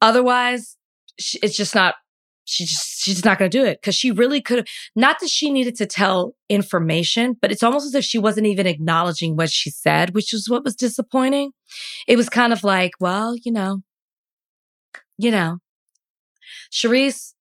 Otherwise, 0.00 0.76
it's 1.42 1.56
just 1.56 1.74
not. 1.74 1.94
She 2.46 2.66
just 2.66 3.00
she's 3.00 3.24
not 3.24 3.38
going 3.38 3.50
to 3.50 3.58
do 3.58 3.64
it 3.64 3.80
because 3.80 3.94
she 3.94 4.10
really 4.10 4.42
could 4.42 4.58
have. 4.58 4.66
Not 4.94 5.18
that 5.20 5.30
she 5.30 5.50
needed 5.50 5.76
to 5.76 5.86
tell 5.86 6.34
information, 6.50 7.36
but 7.40 7.50
it's 7.50 7.62
almost 7.62 7.86
as 7.86 7.94
if 7.94 8.04
she 8.04 8.18
wasn't 8.18 8.48
even 8.48 8.66
acknowledging 8.66 9.34
what 9.34 9.48
she 9.48 9.70
said, 9.70 10.14
which 10.14 10.30
was 10.30 10.46
what 10.46 10.62
was 10.62 10.76
disappointing. 10.76 11.52
It 12.06 12.16
was 12.16 12.28
kind 12.28 12.52
of 12.52 12.62
like, 12.62 12.92
well, 13.00 13.34
you 13.42 13.50
know, 13.50 13.80
you 15.18 15.30
know, 15.30 15.58
Charrisse, 16.72 17.32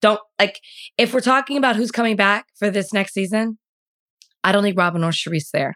don't 0.00 0.20
like 0.38 0.60
if 0.98 1.14
we're 1.14 1.20
talking 1.20 1.56
about 1.56 1.76
who's 1.76 1.92
coming 1.92 2.16
back 2.16 2.46
for 2.58 2.70
this 2.70 2.92
next 2.92 3.14
season, 3.14 3.58
I 4.42 4.52
don't 4.52 4.64
need 4.64 4.76
Robin 4.76 5.04
or 5.04 5.10
Charrisse 5.10 5.50
there. 5.52 5.74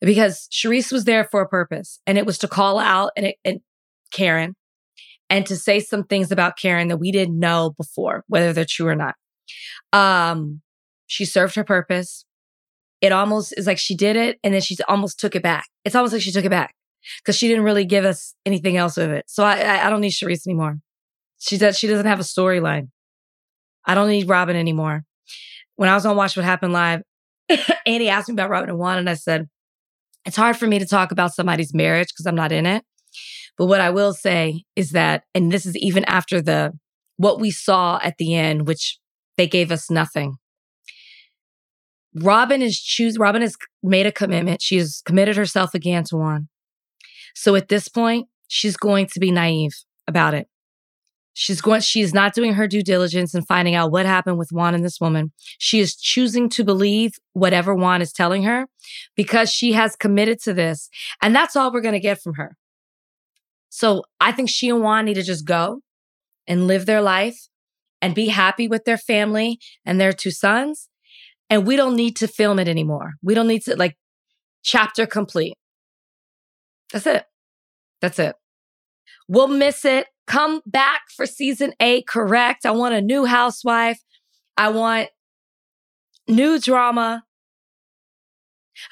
Because 0.00 0.48
Charrisse 0.50 0.92
was 0.92 1.04
there 1.04 1.24
for 1.24 1.42
a 1.42 1.48
purpose 1.48 2.00
and 2.06 2.16
it 2.16 2.24
was 2.24 2.38
to 2.38 2.48
call 2.48 2.78
out 2.78 3.10
and, 3.16 3.26
it, 3.26 3.36
and 3.44 3.60
Karen 4.10 4.56
and 5.28 5.44
to 5.44 5.56
say 5.56 5.78
some 5.78 6.04
things 6.04 6.32
about 6.32 6.56
Karen 6.56 6.88
that 6.88 6.96
we 6.96 7.12
didn't 7.12 7.38
know 7.38 7.74
before, 7.76 8.24
whether 8.28 8.54
they're 8.54 8.64
true 8.66 8.88
or 8.88 8.94
not. 8.94 9.14
Um, 9.92 10.62
she 11.06 11.26
served 11.26 11.54
her 11.56 11.64
purpose. 11.64 12.24
It 13.02 13.12
almost 13.12 13.52
is 13.58 13.66
like 13.66 13.78
she 13.78 13.94
did 13.94 14.16
it 14.16 14.38
and 14.42 14.54
then 14.54 14.62
she 14.62 14.76
almost 14.88 15.20
took 15.20 15.36
it 15.36 15.42
back. 15.42 15.66
It's 15.84 15.94
almost 15.94 16.14
like 16.14 16.22
she 16.22 16.32
took 16.32 16.46
it 16.46 16.50
back 16.50 16.74
because 17.18 17.36
she 17.36 17.48
didn't 17.48 17.64
really 17.64 17.84
give 17.84 18.04
us 18.04 18.34
anything 18.46 18.76
else 18.76 18.96
with 18.96 19.10
it. 19.10 19.24
So 19.28 19.44
I, 19.44 19.86
I, 19.86 19.90
don't 19.90 20.00
need 20.00 20.12
Charrisse 20.12 20.46
anymore. 20.46 20.78
She 21.38 21.58
does. 21.58 21.78
She 21.78 21.86
doesn't 21.86 22.06
have 22.06 22.20
a 22.20 22.24
storyline. 22.24 22.88
I 23.84 23.94
don't 23.94 24.08
need 24.08 24.28
Robin 24.28 24.56
anymore. 24.56 25.04
When 25.76 25.88
I 25.88 25.94
was 25.94 26.04
on 26.04 26.16
Watch 26.16 26.36
What 26.36 26.44
Happened 26.44 26.72
Live, 26.72 27.02
Andy 27.86 28.08
asked 28.08 28.28
me 28.28 28.34
about 28.34 28.50
Robin 28.50 28.70
and 28.70 28.78
Juan, 28.78 28.98
and 28.98 29.08
I 29.08 29.14
said, 29.14 29.48
it's 30.24 30.36
hard 30.36 30.56
for 30.56 30.66
me 30.66 30.78
to 30.78 30.86
talk 30.86 31.12
about 31.12 31.34
somebody's 31.34 31.72
marriage 31.72 32.08
because 32.08 32.26
I'm 32.26 32.34
not 32.34 32.52
in 32.52 32.66
it. 32.66 32.84
But 33.56 33.66
what 33.66 33.80
I 33.80 33.90
will 33.90 34.12
say 34.12 34.64
is 34.76 34.90
that, 34.90 35.24
and 35.34 35.50
this 35.50 35.64
is 35.66 35.76
even 35.76 36.04
after 36.04 36.40
the 36.42 36.72
what 37.16 37.40
we 37.40 37.50
saw 37.50 37.98
at 38.02 38.18
the 38.18 38.34
end, 38.34 38.68
which 38.68 38.98
they 39.36 39.46
gave 39.46 39.72
us 39.72 39.90
nothing. 39.90 40.36
Robin 42.14 42.62
is 42.62 42.80
choose. 42.80 43.18
Robin 43.18 43.42
has 43.42 43.56
made 43.82 44.06
a 44.06 44.12
commitment. 44.12 44.62
She 44.62 44.76
has 44.76 45.02
committed 45.04 45.36
herself 45.36 45.74
again 45.74 46.04
to 46.04 46.16
Juan. 46.16 46.48
So 47.38 47.54
at 47.54 47.68
this 47.68 47.86
point, 47.86 48.26
she's 48.48 48.76
going 48.76 49.06
to 49.12 49.20
be 49.20 49.30
naive 49.30 49.70
about 50.08 50.34
it. 50.34 50.48
She's 51.34 51.60
going, 51.60 51.82
she's 51.82 52.12
not 52.12 52.34
doing 52.34 52.54
her 52.54 52.66
due 52.66 52.82
diligence 52.82 53.32
and 53.32 53.46
finding 53.46 53.76
out 53.76 53.92
what 53.92 54.06
happened 54.06 54.38
with 54.38 54.50
Juan 54.50 54.74
and 54.74 54.84
this 54.84 55.00
woman. 55.00 55.30
She 55.56 55.78
is 55.78 55.94
choosing 55.94 56.48
to 56.48 56.64
believe 56.64 57.12
whatever 57.34 57.76
Juan 57.76 58.02
is 58.02 58.12
telling 58.12 58.42
her 58.42 58.66
because 59.14 59.52
she 59.52 59.70
has 59.74 59.94
committed 59.94 60.40
to 60.40 60.52
this. 60.52 60.90
And 61.22 61.32
that's 61.32 61.54
all 61.54 61.72
we're 61.72 61.80
going 61.80 61.92
to 61.92 62.00
get 62.00 62.20
from 62.20 62.34
her. 62.34 62.56
So 63.68 64.02
I 64.20 64.32
think 64.32 64.50
she 64.50 64.68
and 64.68 64.82
Juan 64.82 65.04
need 65.04 65.14
to 65.14 65.22
just 65.22 65.46
go 65.46 65.82
and 66.48 66.66
live 66.66 66.86
their 66.86 67.02
life 67.02 67.46
and 68.02 68.16
be 68.16 68.30
happy 68.30 68.66
with 68.66 68.84
their 68.84 68.98
family 68.98 69.60
and 69.86 70.00
their 70.00 70.12
two 70.12 70.32
sons. 70.32 70.88
And 71.48 71.68
we 71.68 71.76
don't 71.76 71.94
need 71.94 72.16
to 72.16 72.26
film 72.26 72.58
it 72.58 72.66
anymore. 72.66 73.12
We 73.22 73.34
don't 73.34 73.46
need 73.46 73.62
to 73.62 73.76
like 73.76 73.96
chapter 74.64 75.06
complete. 75.06 75.54
That's 76.92 77.06
it. 77.06 77.27
That's 78.00 78.18
it. 78.18 78.34
We'll 79.28 79.48
miss 79.48 79.84
it. 79.84 80.06
Come 80.26 80.60
back 80.66 81.02
for 81.16 81.26
season 81.26 81.72
eight, 81.80 82.06
correct? 82.06 82.66
I 82.66 82.70
want 82.70 82.94
a 82.94 83.00
new 83.00 83.24
housewife. 83.24 84.00
I 84.56 84.68
want 84.70 85.08
new 86.28 86.58
drama. 86.58 87.24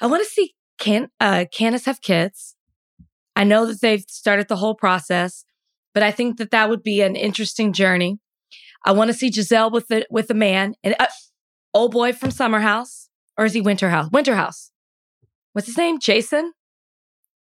I 0.01 0.07
want 0.07 0.23
to 0.23 0.29
see 0.29 0.53
Can 0.79 1.09
uh 1.19 1.45
Candace 1.51 1.85
have 1.85 2.01
kids. 2.01 2.55
I 3.35 3.43
know 3.43 3.65
that 3.67 3.81
they've 3.81 4.03
started 4.07 4.47
the 4.47 4.55
whole 4.55 4.75
process, 4.75 5.45
but 5.93 6.01
I 6.03 6.11
think 6.11 6.37
that 6.37 6.51
that 6.51 6.69
would 6.69 6.83
be 6.83 7.01
an 7.01 7.15
interesting 7.15 7.71
journey. 7.71 8.19
I 8.85 8.91
want 8.93 9.09
to 9.09 9.13
see 9.13 9.29
Gizelle 9.29 9.71
with 9.71 9.87
the 9.87 10.05
with 10.09 10.29
a 10.31 10.33
man 10.33 10.73
and 10.83 10.95
uh, 10.99 11.07
old 11.73 11.91
boy 11.91 12.13
from 12.13 12.31
Summer 12.31 12.59
House, 12.59 13.09
or 13.37 13.45
is 13.45 13.53
he 13.53 13.61
Winter 13.61 13.89
House? 13.89 14.09
Winter 14.11 14.35
House. 14.35 14.71
What's 15.53 15.67
his 15.67 15.77
name? 15.77 15.99
Jason. 15.99 16.53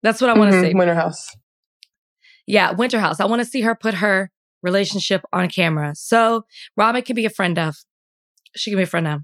That's 0.02 0.20
what 0.20 0.30
I 0.30 0.38
want 0.38 0.52
to 0.52 0.58
Mhm, 0.58 0.68
see. 0.70 0.74
Winter 0.74 0.96
House. 0.96 1.30
Yeah, 2.46 2.72
Winter 2.72 3.00
House. 3.00 3.20
I 3.20 3.26
want 3.26 3.42
to 3.42 3.46
see 3.46 3.62
her 3.62 3.76
put 3.76 3.96
her 3.96 4.30
relationship 4.62 5.24
on 5.32 5.50
camera. 5.50 5.94
So 5.96 6.46
Robin 6.76 7.02
can 7.02 7.16
be 7.16 7.26
a 7.26 7.30
friend 7.30 7.58
of. 7.60 7.76
She 8.56 8.72
can 8.72 8.78
be 8.78 8.84
a 8.84 8.88
friend 8.88 9.08
of. 9.08 9.22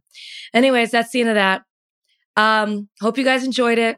Anyways, 0.54 0.92
that's 0.92 1.12
the 1.12 1.22
end 1.22 1.30
of 1.30 1.36
that. 1.36 1.64
Um, 2.36 2.90
hope 3.02 3.18
you 3.18 3.24
guys 3.24 3.44
enjoyed 3.44 3.78
it. 3.78 3.98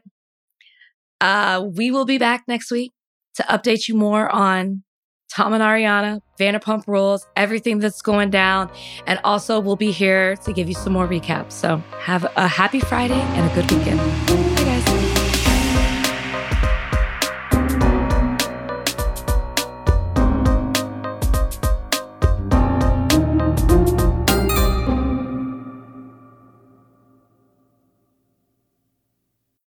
Uh, 1.20 1.64
we 1.74 1.90
will 1.90 2.04
be 2.04 2.18
back 2.18 2.44
next 2.48 2.70
week 2.70 2.92
to 3.34 3.42
update 3.44 3.88
you 3.88 3.94
more 3.94 4.28
on 4.28 4.82
Tom 5.30 5.54
and 5.54 5.62
Ariana, 5.62 6.20
Vanderpump 6.38 6.86
Rules, 6.86 7.26
everything 7.36 7.78
that's 7.78 8.02
going 8.02 8.30
down. 8.30 8.70
And 9.06 9.18
also, 9.24 9.60
we'll 9.60 9.76
be 9.76 9.92
here 9.92 10.36
to 10.36 10.52
give 10.52 10.68
you 10.68 10.74
some 10.74 10.92
more 10.92 11.08
recaps. 11.08 11.52
So, 11.52 11.78
have 12.00 12.30
a 12.36 12.46
happy 12.46 12.80
Friday 12.80 13.14
and 13.14 13.50
a 13.50 13.54
good 13.54 13.70
weekend. 13.70 14.51